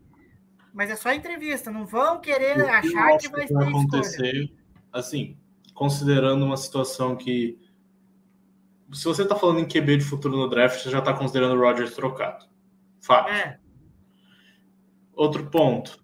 mas 0.75 0.91
é 0.91 0.95
só 0.97 1.13
entrevista, 1.13 1.71
não 1.71 1.85
vão 1.85 2.19
querer 2.19 2.55
que 2.55 2.61
achar 2.63 3.17
que 3.17 3.29
vai, 3.29 3.47
vai 3.47 3.69
acontecer. 3.69 4.53
Assim, 4.91 5.37
considerando 5.73 6.43
uma 6.43 6.57
situação 6.57 7.15
que 7.15 7.57
se 8.91 9.05
você 9.05 9.23
está 9.23 9.37
falando 9.37 9.61
em 9.61 9.65
QB 9.65 9.97
de 9.97 10.03
futuro 10.03 10.35
no 10.35 10.49
draft, 10.49 10.81
você 10.81 10.89
já 10.89 10.99
está 10.99 11.13
considerando 11.13 11.55
o 11.55 11.61
Rodgers 11.61 11.95
trocado. 11.95 12.45
Fato. 13.01 13.29
É. 13.29 13.57
Outro 15.13 15.49
ponto. 15.49 15.97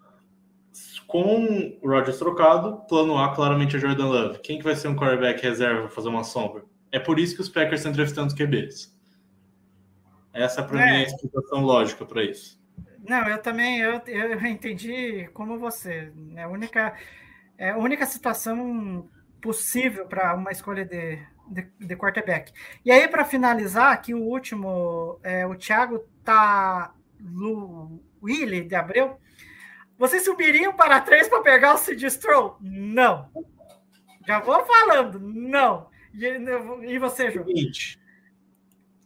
Com 1.06 1.78
o 1.82 1.90
Rodgers 1.90 2.18
trocado, 2.18 2.86
plano 2.88 3.18
A 3.18 3.36
claramente 3.36 3.76
é 3.76 3.80
Jordan 3.80 4.08
Love. 4.08 4.40
Quem 4.40 4.58
que 4.58 4.64
vai 4.64 4.76
ser 4.78 4.88
um 4.88 4.96
quarterback 4.96 5.44
reserva 5.44 5.82
para 5.82 5.90
fazer 5.90 6.08
uma 6.08 6.24
sombra? 6.24 6.64
É 6.94 7.00
por 7.00 7.20
isso 7.20 7.36
que 7.36 7.42
os 7.42 7.50
Packers 7.50 7.82
estão 7.82 7.92
entrevistando 7.92 8.28
os 8.28 8.34
QBs. 8.34 8.98
Essa 10.32 10.64
para 10.64 10.82
É. 10.82 10.86
mim 10.86 10.98
é 10.98 11.00
a 11.00 11.08
explicação 11.08 11.60
lógica 11.62 12.06
para 12.06 12.24
isso. 12.24 12.61
Não, 13.08 13.28
eu 13.28 13.42
também 13.42 13.80
eu, 13.80 14.02
eu 14.06 14.46
entendi 14.46 15.28
como 15.34 15.58
você. 15.58 16.12
É 16.36 16.44
a 16.44 16.48
única, 16.48 16.94
é 17.58 17.72
a 17.72 17.78
única 17.78 18.06
situação 18.06 19.10
possível 19.42 20.06
para 20.06 20.36
uma 20.36 20.52
escolha 20.52 20.86
de, 20.86 21.20
de, 21.48 21.68
de 21.80 21.96
quarterback. 21.96 22.54
E 22.86 22.92
aí, 22.92 23.08
para 23.08 23.26
finalizar, 23.26 23.92
aqui 23.92 24.14
o 24.14 24.22
último, 24.22 25.20
é, 25.24 25.46
o 25.46 25.56
Thiago 25.56 26.06
tá 26.24 26.94
no 27.20 28.00
Willy 28.22 28.64
de 28.64 28.76
Abreu. 28.76 29.18
Vocês 29.98 30.24
subiriam 30.24 30.74
para 30.74 31.02
três 31.02 31.28
para 31.28 31.42
pegar 31.42 31.74
o 31.74 31.78
Sid 31.78 32.10
Stroll? 32.10 32.58
Não. 32.62 33.30
Já 34.26 34.40
vou 34.40 34.64
falando, 34.66 35.20
não. 35.20 35.90
E, 36.14 36.26
e 36.94 37.00
você, 37.00 37.32
João? 37.32 37.46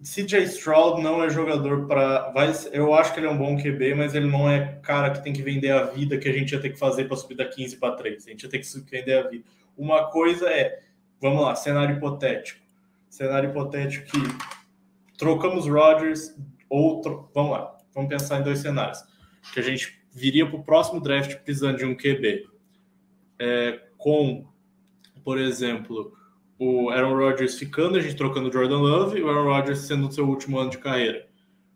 CJ 0.06 0.44
Stroud 0.44 1.02
não 1.02 1.24
é 1.24 1.30
jogador 1.32 1.88
para. 1.88 2.32
Eu 2.72 2.94
acho 2.94 3.12
que 3.12 3.20
ele 3.20 3.26
é 3.26 3.30
um 3.30 3.38
bom 3.38 3.58
QB, 3.58 3.96
mas 3.96 4.14
ele 4.14 4.28
não 4.28 4.48
é 4.48 4.80
cara 4.84 5.10
que 5.10 5.24
tem 5.24 5.34
que 5.34 5.42
vender 5.42 5.72
a 5.72 5.86
vida 5.86 6.18
que 6.20 6.30
a 6.30 6.32
gente 6.32 6.52
ia 6.52 6.62
ter 6.62 6.70
que 6.70 6.78
fazer 6.78 7.06
para 7.06 7.18
subir 7.18 7.36
da 7.36 7.46
15 7.46 7.78
para 7.78 7.96
3. 7.96 8.28
A 8.28 8.30
gente 8.30 8.44
ia 8.44 8.50
ter 8.50 8.60
que 8.60 8.80
vender 8.92 9.14
a 9.18 9.28
vida. 9.28 9.44
Uma 9.76 10.12
coisa 10.12 10.48
é, 10.48 10.80
vamos 11.20 11.42
lá, 11.42 11.56
cenário 11.56 11.98
hipotético. 11.98 12.62
Cenário 13.10 13.50
hipotético 13.50 14.06
que 14.06 15.18
trocamos 15.18 15.66
Rodgers, 15.66 16.36
outro. 16.70 17.28
Vamos 17.34 17.54
lá, 17.54 17.76
vamos 17.92 18.10
pensar 18.10 18.40
em 18.40 18.44
dois 18.44 18.60
cenários. 18.60 19.04
Que 19.54 19.60
a 19.60 19.64
gente 19.64 20.00
viria 20.14 20.46
para 20.46 20.60
o 20.60 20.64
próximo 20.64 21.02
draft 21.02 21.36
precisando 21.38 21.78
de 21.78 21.86
um 21.86 21.96
QB. 21.96 22.48
É, 23.40 23.82
com, 23.98 24.46
por 25.24 25.40
exemplo, 25.40 26.16
o 26.58 26.90
Aaron 26.90 27.16
Rodgers 27.16 27.58
ficando, 27.58 27.98
a 27.98 28.02
gente 28.02 28.16
trocando 28.16 28.50
o 28.50 28.52
Jordan 28.52 28.78
Love 28.78 29.20
e 29.20 29.22
o 29.22 29.30
Aaron 29.30 29.46
Rodgers 29.46 29.80
sendo 29.80 30.08
o 30.08 30.12
seu 30.12 30.28
último 30.28 30.60
ano 30.60 30.70
de 30.70 30.78
carreira. 30.78 31.28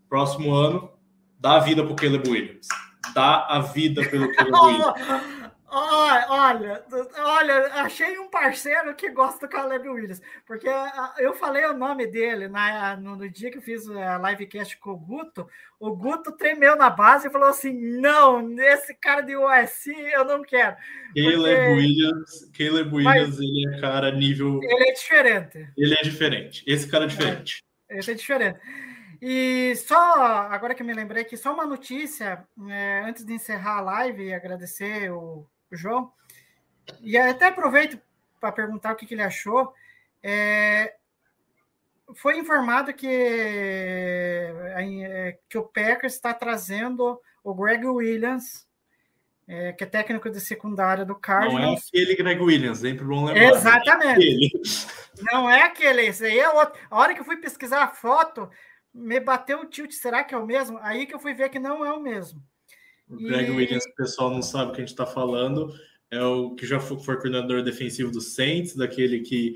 Próximo 0.08 0.54
ano, 0.54 0.92
dá 1.40 1.58
a 1.58 1.60
vida 1.60 1.84
pro 1.84 1.96
Caleb 1.96 2.30
Williams. 2.30 2.68
Dá 3.14 3.46
a 3.50 3.60
vida 3.60 4.08
pelo 4.10 4.34
Caleb 4.34 4.58
Williams. 4.60 5.39
Olha, 5.72 6.84
olha, 7.18 7.74
achei 7.84 8.18
um 8.18 8.28
parceiro 8.28 8.96
que 8.96 9.10
gosta 9.10 9.46
do 9.46 9.52
Caleb 9.52 9.88
Williams, 9.88 10.22
porque 10.46 10.68
ah, 10.68 11.14
eu 11.20 11.34
falei 11.36 11.64
o 11.66 11.78
nome 11.78 12.08
dele 12.08 12.48
na, 12.48 12.96
no, 12.98 13.16
no, 13.16 13.30
dia 13.30 13.52
que 13.52 13.60
eu 13.60 13.62
fiz 13.62 13.88
a 13.88 14.18
livecast 14.18 14.78
com 14.80 14.92
o 14.92 14.98
Guto, 14.98 15.48
o 15.80 15.96
Guto 15.96 16.32
tremeu 16.32 16.76
na 16.76 16.90
base 16.90 17.28
e 17.28 17.32
falou 17.32 17.50
assim: 17.50 17.72
não, 17.74 18.60
esse 18.60 18.96
cara 18.96 19.22
de 19.22 19.36
USC 19.36 19.92
eu 20.12 20.26
não 20.26 20.42
quero. 20.42 20.76
Caleb 21.16 21.38
porque... 21.38 21.74
Williams, 21.74 22.52
Caleb 22.58 22.96
Williams, 22.96 23.30
Mas, 23.30 23.40
ele 23.40 23.76
é 23.76 23.82
cara 23.82 24.12
nível. 24.12 24.60
Ele 24.64 24.90
é 24.90 24.94
diferente. 24.94 25.70
Ele 25.78 25.94
é 25.94 26.02
diferente. 26.02 26.64
Esse 26.66 26.88
cara 26.88 27.04
é 27.04 27.08
diferente. 27.08 27.64
É, 27.88 28.00
esse 28.00 28.12
é 28.12 28.14
diferente. 28.16 28.60
E 29.22 29.76
só, 29.76 30.24
agora 30.50 30.74
que 30.74 30.82
eu 30.82 30.88
me 30.88 30.94
lembrei 30.94 31.26
que 31.26 31.38
só 31.38 31.54
uma 31.54 31.66
notícia, 31.66 32.44
é, 32.70 33.04
antes 33.06 33.26
de 33.26 33.34
encerrar 33.34 33.78
a 33.78 33.82
live 33.82 34.24
e 34.24 34.34
agradecer 34.34 35.12
o 35.12 35.46
João, 35.72 36.12
e 37.02 37.18
até 37.18 37.48
aproveito 37.48 38.00
para 38.40 38.52
perguntar 38.52 38.94
o 38.94 38.96
que, 38.96 39.06
que 39.06 39.14
ele 39.14 39.22
achou. 39.22 39.74
É, 40.24 40.96
foi 42.16 42.38
informado 42.38 42.94
que, 42.94 43.08
é, 43.08 45.38
que 45.48 45.58
o 45.58 45.64
Packers 45.64 46.14
está 46.14 46.34
trazendo 46.34 47.20
o 47.44 47.54
Greg 47.54 47.86
Williams, 47.86 48.68
é, 49.48 49.74
que 49.74 49.84
é 49.84 49.88
técnico 49.88 50.30
de 50.30 50.40
secundária 50.40 51.06
do 51.06 51.16
Cardinals. 51.16 51.62
Não 51.62 51.74
é 51.74 51.76
aquele 51.76 52.16
Greg 52.16 52.42
Williams, 52.42 52.80
sempre 52.80 53.06
bom 53.06 53.26
lembrar. 53.26 53.44
Exatamente. 53.44 54.52
Não 55.32 55.50
é 55.50 55.64
aquele, 55.64 56.04
esse 56.04 56.26
aí 56.26 56.40
é 56.40 56.50
outro. 56.50 56.80
A 56.90 56.98
hora 56.98 57.14
que 57.14 57.22
eu 57.22 57.26
fui 57.26 57.38
pesquisar 57.38 57.84
a 57.84 57.88
foto, 57.88 58.50
me 58.94 59.20
bateu 59.20 59.62
o 59.62 59.66
tilt, 59.66 59.92
será 59.92 60.24
que 60.24 60.34
é 60.34 60.38
o 60.38 60.46
mesmo? 60.46 60.80
Aí 60.82 61.06
que 61.06 61.14
eu 61.14 61.20
fui 61.20 61.34
ver 61.34 61.50
que 61.50 61.60
não 61.60 61.86
é 61.86 61.92
o 61.92 62.00
mesmo. 62.00 62.42
O 63.10 63.18
Greg 63.18 63.50
e... 63.50 63.52
Williams, 63.52 63.86
o 63.86 63.96
pessoal 63.96 64.30
não 64.30 64.42
sabe 64.42 64.72
o 64.72 64.74
que 64.74 64.82
a 64.82 64.86
gente 64.86 64.90
está 64.90 65.06
falando, 65.06 65.74
é 66.12 66.22
o 66.24 66.52
que 66.52 66.66
já 66.66 66.80
foi, 66.80 67.00
foi 67.00 67.16
coordenador 67.16 67.64
defensivo 67.64 68.12
do 68.12 68.22
Saints, 68.22 68.76
daquele 68.76 69.22
que, 69.22 69.56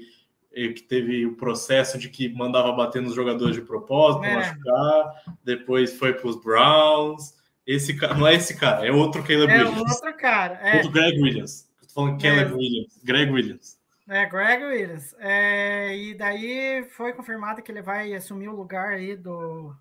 que 0.51 0.81
teve 0.81 1.25
o 1.25 1.35
processo 1.35 1.97
de 1.97 2.09
que 2.09 2.29
mandava 2.29 2.71
bater 2.71 3.01
nos 3.01 3.13
jogadores 3.13 3.55
de 3.55 3.61
propósito, 3.61 4.25
é. 4.25 4.35
machucar, 4.35 5.37
depois 5.43 5.97
foi 5.97 6.13
para 6.13 6.27
os 6.27 6.41
Browns. 6.41 7.33
Esse 7.65 7.95
cara, 7.95 8.13
não 8.15 8.27
é 8.27 8.35
esse 8.35 8.57
cara, 8.57 8.85
é 8.85 8.91
outro 8.91 9.23
Caleb 9.23 9.51
é 9.51 9.63
Williams. 9.63 9.77
É 9.77 9.93
outro 9.93 10.17
cara. 10.17 10.55
É. 10.55 10.75
Outro 10.77 10.91
Greg 10.91 11.21
Williams. 11.21 11.69
Estou 11.81 12.03
falando 12.05 12.21
Caleb 12.21 12.51
é. 12.51 12.55
Williams. 12.55 12.99
Greg 13.03 13.31
Williams. 13.31 13.83
É, 14.09 14.25
Greg 14.25 14.63
Williams. 14.63 15.15
É, 15.17 15.95
e 15.95 16.13
daí 16.13 16.83
foi 16.89 17.13
confirmado 17.13 17.61
que 17.61 17.71
ele 17.71 17.81
vai 17.81 18.13
assumir 18.13 18.49
o 18.49 18.55
lugar 18.55 18.89
aí 18.89 19.15
do 19.15 19.73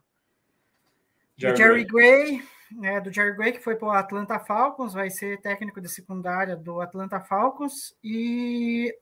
Jerry, 1.36 1.52
do 1.52 1.58
Jerry 1.58 1.84
Gray, 1.84 2.42
né, 2.76 3.00
do 3.00 3.12
Jerry 3.12 3.36
Gray, 3.36 3.52
que 3.52 3.60
foi 3.60 3.76
para 3.76 3.88
o 3.88 3.92
Atlanta 3.92 4.38
Falcons, 4.38 4.94
vai 4.94 5.10
ser 5.10 5.40
técnico 5.40 5.80
de 5.80 5.88
secundária 5.88 6.56
do 6.56 6.80
Atlanta 6.80 7.20
Falcons. 7.20 7.96
E, 8.02 8.94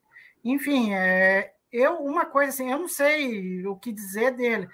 enfim, 0.44 0.92
é, 0.94 1.52
eu 1.72 1.98
uma 1.98 2.26
coisa 2.26 2.50
assim, 2.50 2.70
eu 2.70 2.78
não 2.78 2.88
sei 2.88 3.66
o 3.66 3.76
que 3.76 3.92
dizer 3.92 4.32
dele, 4.32 4.68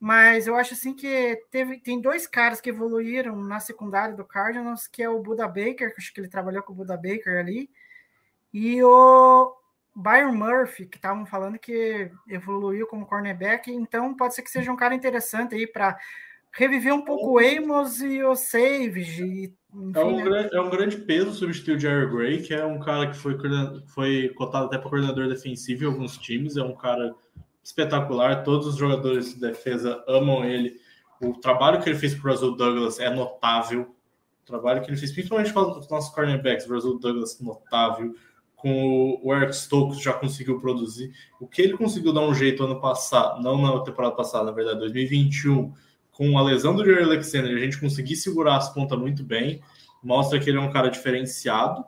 mas 0.00 0.46
eu 0.46 0.54
acho 0.54 0.74
assim 0.74 0.94
que 0.94 1.42
teve, 1.50 1.80
tem 1.80 2.00
dois 2.00 2.26
caras 2.26 2.60
que 2.60 2.70
evoluíram 2.70 3.36
na 3.36 3.60
secundária 3.60 4.14
do 4.14 4.24
Cardinals, 4.24 4.86
que 4.86 5.02
é 5.02 5.08
o 5.08 5.20
Buda 5.20 5.46
Baker, 5.48 5.92
que 5.92 6.00
acho 6.00 6.12
que 6.12 6.20
ele 6.20 6.28
trabalhou 6.28 6.62
com 6.62 6.72
o 6.72 6.76
Buda 6.76 6.96
Baker 6.96 7.38
ali, 7.38 7.70
e 8.52 8.82
o 8.82 9.56
Byron 9.94 10.32
Murphy, 10.32 10.86
que 10.86 10.96
estavam 10.96 11.26
falando 11.26 11.58
que 11.58 12.10
evoluiu 12.28 12.86
como 12.86 13.06
cornerback, 13.06 13.72
então 13.72 14.14
pode 14.14 14.34
ser 14.34 14.42
que 14.42 14.50
seja 14.50 14.70
um 14.70 14.76
cara 14.76 14.94
interessante 14.94 15.54
aí 15.54 15.66
para 15.66 15.98
reviver 16.58 16.92
um 16.92 17.04
pouco 17.04 17.34
o 17.34 17.38
Amos 17.38 18.00
e 18.02 18.20
o 18.24 18.34
Savage. 18.34 19.22
E, 19.22 19.54
enfim, 19.72 19.92
é, 19.94 20.04
um 20.04 20.16
né? 20.16 20.22
grande, 20.24 20.56
é 20.56 20.60
um 20.60 20.70
grande 20.70 20.96
peso 20.96 21.32
substituir 21.32 21.76
o 21.76 21.78
Jerry 21.78 22.10
Gray, 22.10 22.42
que 22.42 22.52
é 22.52 22.66
um 22.66 22.80
cara 22.80 23.08
que 23.08 23.16
foi, 23.16 23.38
foi 23.86 24.28
cotado 24.30 24.66
até 24.66 24.76
para 24.76 24.90
coordenador 24.90 25.28
defensivo 25.28 25.84
em 25.84 25.86
alguns 25.86 26.18
times, 26.18 26.56
é 26.56 26.62
um 26.62 26.74
cara 26.74 27.14
espetacular, 27.62 28.42
todos 28.42 28.66
os 28.66 28.76
jogadores 28.76 29.34
de 29.34 29.40
defesa 29.40 30.02
amam 30.08 30.44
ele. 30.44 30.80
O 31.22 31.34
trabalho 31.34 31.80
que 31.80 31.88
ele 31.88 31.98
fez 31.98 32.14
para 32.14 32.28
o 32.28 32.32
Russell 32.32 32.56
Douglas 32.56 32.98
é 32.98 33.08
notável. 33.08 33.94
O 34.42 34.46
trabalho 34.46 34.82
que 34.82 34.90
ele 34.90 34.96
fez, 34.96 35.12
principalmente 35.12 35.52
com 35.52 35.60
os 35.60 35.88
nossos 35.88 36.12
cornerbacks, 36.12 36.66
o 36.66 36.74
Russell 36.74 36.98
Douglas 36.98 37.40
notável 37.40 38.14
com 38.56 39.20
o 39.22 39.32
Eric 39.32 39.54
Stokes 39.54 40.00
já 40.00 40.12
conseguiu 40.12 40.58
produzir. 40.60 41.12
O 41.40 41.46
que 41.46 41.62
ele 41.62 41.76
conseguiu 41.76 42.12
dar 42.12 42.22
um 42.22 42.34
jeito 42.34 42.64
ano 42.64 42.80
passado, 42.80 43.40
não 43.40 43.60
na 43.62 43.80
temporada 43.84 44.16
passada, 44.16 44.44
na 44.44 44.50
verdade, 44.50 44.80
2021, 44.80 45.72
com 46.18 46.36
a 46.36 46.42
lesão 46.42 46.74
do 46.74 46.84
Jerry 46.84 47.04
Alexander, 47.04 47.56
a 47.56 47.60
gente 47.60 47.78
conseguir 47.78 48.16
segurar 48.16 48.56
as 48.56 48.74
pontas 48.74 48.98
muito 48.98 49.22
bem, 49.22 49.62
mostra 50.02 50.40
que 50.40 50.50
ele 50.50 50.58
é 50.58 50.60
um 50.60 50.72
cara 50.72 50.90
diferenciado. 50.90 51.84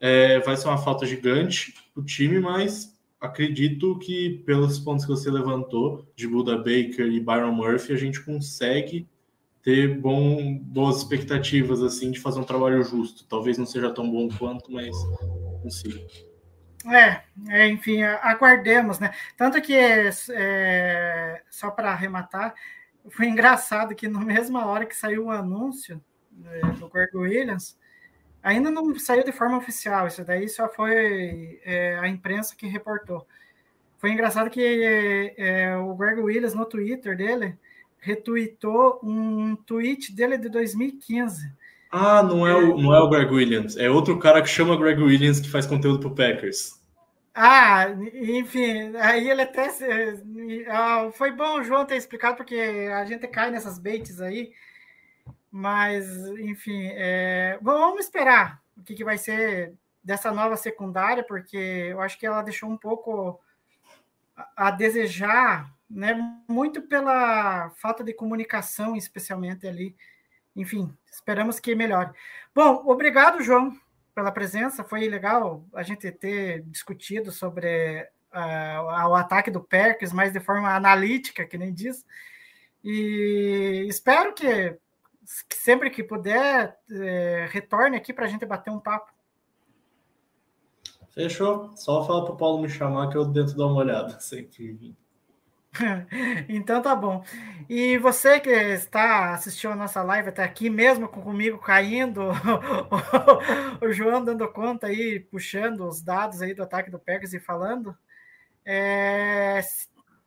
É, 0.00 0.40
vai 0.40 0.56
ser 0.56 0.66
uma 0.66 0.78
falta 0.78 1.04
gigante 1.04 1.74
o 1.94 2.02
time, 2.02 2.40
mas 2.40 2.98
acredito 3.20 3.98
que 3.98 4.42
pelos 4.46 4.78
pontos 4.78 5.04
que 5.04 5.10
você 5.10 5.30
levantou 5.30 6.10
de 6.16 6.26
Buda 6.26 6.56
Baker 6.56 7.06
e 7.06 7.20
Byron 7.20 7.52
Murphy, 7.52 7.92
a 7.92 7.98
gente 7.98 8.24
consegue 8.24 9.06
ter 9.62 9.98
bom, 9.98 10.56
boas 10.56 10.96
expectativas 10.96 11.82
assim 11.82 12.10
de 12.10 12.20
fazer 12.20 12.40
um 12.40 12.44
trabalho 12.44 12.82
justo. 12.82 13.26
Talvez 13.28 13.58
não 13.58 13.66
seja 13.66 13.90
tão 13.90 14.10
bom 14.10 14.30
quanto, 14.38 14.72
mas 14.72 14.96
consigo. 15.62 15.98
É, 16.86 17.20
é, 17.50 17.68
enfim, 17.68 18.02
aguardemos, 18.02 18.98
né? 18.98 19.12
Tanto 19.36 19.60
que, 19.60 19.74
é, 19.74 21.42
só 21.50 21.70
para 21.70 21.90
arrematar, 21.90 22.54
foi 23.10 23.26
engraçado 23.26 23.94
que 23.94 24.08
na 24.08 24.20
mesma 24.20 24.66
hora 24.66 24.86
que 24.86 24.96
saiu 24.96 25.26
o 25.26 25.30
anúncio 25.30 26.02
é, 26.44 26.60
do 26.72 26.88
Greg 26.88 27.16
Williams, 27.16 27.78
ainda 28.42 28.70
não 28.70 28.96
saiu 28.98 29.24
de 29.24 29.32
forma 29.32 29.58
oficial, 29.58 30.06
isso 30.06 30.24
daí 30.24 30.48
só 30.48 30.68
foi 30.68 31.60
é, 31.64 31.98
a 31.98 32.08
imprensa 32.08 32.54
que 32.56 32.66
reportou. 32.66 33.26
Foi 33.98 34.12
engraçado 34.12 34.50
que 34.50 35.34
é, 35.36 35.76
o 35.76 35.94
Greg 35.94 36.20
Williams, 36.20 36.54
no 36.54 36.64
Twitter 36.64 37.16
dele, 37.16 37.58
retweetou 37.98 39.00
um 39.02 39.56
tweet 39.56 40.14
dele 40.14 40.38
de 40.38 40.48
2015. 40.48 41.52
Ah, 41.90 42.22
não 42.22 42.46
é, 42.46 42.54
o, 42.54 42.78
não 42.78 42.94
é 42.94 43.00
o 43.00 43.08
Greg 43.08 43.32
Williams, 43.32 43.76
é 43.76 43.90
outro 43.90 44.18
cara 44.18 44.42
que 44.42 44.48
chama 44.48 44.76
Greg 44.76 45.02
Williams 45.02 45.40
que 45.40 45.50
faz 45.50 45.66
conteúdo 45.66 45.98
pro 45.98 46.14
Packers. 46.14 46.77
Ah, 47.40 47.86
enfim, 48.14 48.96
aí 48.96 49.30
ele 49.30 49.42
até. 49.42 49.68
Ah, 50.68 51.08
foi 51.12 51.30
bom 51.30 51.60
o 51.60 51.62
João 51.62 51.86
ter 51.86 51.94
explicado, 51.96 52.36
porque 52.36 52.56
a 52.92 53.04
gente 53.04 53.28
cai 53.28 53.48
nessas 53.48 53.78
baits 53.78 54.20
aí. 54.20 54.52
Mas, 55.48 56.08
enfim, 56.40 56.88
é, 56.94 57.56
vamos 57.62 58.00
esperar 58.00 58.60
o 58.76 58.82
que, 58.82 58.92
que 58.92 59.04
vai 59.04 59.16
ser 59.16 59.72
dessa 60.02 60.32
nova 60.32 60.56
secundária, 60.56 61.22
porque 61.22 61.56
eu 61.56 62.00
acho 62.00 62.18
que 62.18 62.26
ela 62.26 62.42
deixou 62.42 62.68
um 62.68 62.76
pouco 62.76 63.40
a 64.56 64.72
desejar, 64.72 65.72
né, 65.88 66.14
muito 66.48 66.82
pela 66.82 67.70
falta 67.76 68.02
de 68.02 68.12
comunicação, 68.12 68.96
especialmente 68.96 69.64
ali. 69.64 69.94
Enfim, 70.56 70.92
esperamos 71.08 71.60
que 71.60 71.72
melhore. 71.76 72.10
Bom, 72.52 72.82
obrigado, 72.84 73.40
João, 73.44 73.78
pela 74.18 74.32
presença. 74.32 74.82
Foi 74.82 75.08
legal 75.08 75.64
a 75.72 75.84
gente 75.84 76.10
ter 76.10 76.62
discutido 76.64 77.30
sobre 77.30 78.02
uh, 78.34 79.08
o 79.08 79.14
ataque 79.14 79.48
do 79.48 79.62
Perkins, 79.62 80.12
mas 80.12 80.32
de 80.32 80.40
forma 80.40 80.74
analítica, 80.74 81.46
que 81.46 81.56
nem 81.56 81.72
diz. 81.72 82.04
E 82.82 83.86
espero 83.88 84.34
que, 84.34 84.76
sempre 85.54 85.88
que 85.88 86.02
puder, 86.02 86.76
é, 86.90 87.48
retorne 87.48 87.96
aqui 87.96 88.12
para 88.12 88.26
a 88.26 88.28
gente 88.28 88.44
bater 88.44 88.70
um 88.70 88.80
papo. 88.80 89.12
Fechou. 91.14 91.76
Só 91.76 92.04
falar 92.04 92.24
para 92.24 92.34
o 92.34 92.36
Paulo 92.36 92.62
me 92.62 92.68
chamar 92.68 93.10
que 93.10 93.16
eu 93.16 93.24
dentro 93.24 93.56
dar 93.56 93.66
uma 93.66 93.80
olhada, 93.80 94.18
sempre. 94.20 94.96
então 96.48 96.82
tá 96.82 96.94
bom. 96.94 97.24
E 97.68 97.98
você 97.98 98.40
que 98.40 98.50
está 98.50 99.34
assistindo 99.34 99.72
a 99.72 99.76
nossa 99.76 100.02
live 100.02 100.28
até 100.28 100.42
aqui, 100.42 100.70
mesmo 100.70 101.08
comigo 101.08 101.58
caindo, 101.58 102.22
o 103.80 103.92
João 103.92 104.24
dando 104.24 104.48
conta 104.48 104.86
aí, 104.86 105.20
puxando 105.20 105.86
os 105.86 106.02
dados 106.02 106.42
aí 106.42 106.54
do 106.54 106.62
ataque 106.62 106.90
do 106.90 106.98
Pegasus 106.98 107.34
e 107.34 107.40
falando, 107.40 107.96
é, 108.64 109.60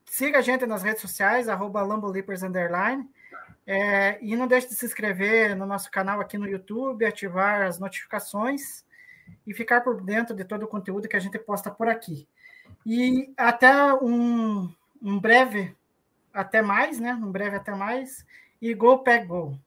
siga 0.06 0.40
a 0.40 0.42
gente 0.42 0.66
nas 0.66 0.84
redes 0.84 1.02
sociais, 1.02 1.50
arroba. 1.50 1.82
É, 3.66 4.18
e 4.22 4.36
não 4.36 4.48
deixe 4.48 4.68
de 4.68 4.76
se 4.76 4.86
inscrever 4.86 5.56
no 5.56 5.66
nosso 5.66 5.90
canal 5.92 6.20
aqui 6.20 6.38
no 6.38 6.48
YouTube, 6.48 7.06
ativar 7.06 7.62
as 7.62 7.80
notificações 7.80 8.84
e 9.46 9.54
ficar 9.54 9.82
por 9.82 10.02
dentro 10.02 10.36
de 10.36 10.44
todo 10.44 10.64
o 10.64 10.68
conteúdo 10.68 11.08
que 11.08 11.16
a 11.16 11.20
gente 11.20 11.38
posta 11.40 11.72
por 11.72 11.88
aqui. 11.88 12.28
E 12.86 13.32
até 13.38 13.94
um, 13.94 14.74
um 15.02 15.20
breve, 15.20 15.76
até 16.34 16.62
mais, 16.62 17.00
né? 17.00 17.14
Um 17.14 17.32
breve 17.32 17.56
até 17.56 17.74
mais. 17.74 18.26
E 18.62 18.74
Go 18.74 19.00
Pack 19.00 19.26
Go. 19.26 19.58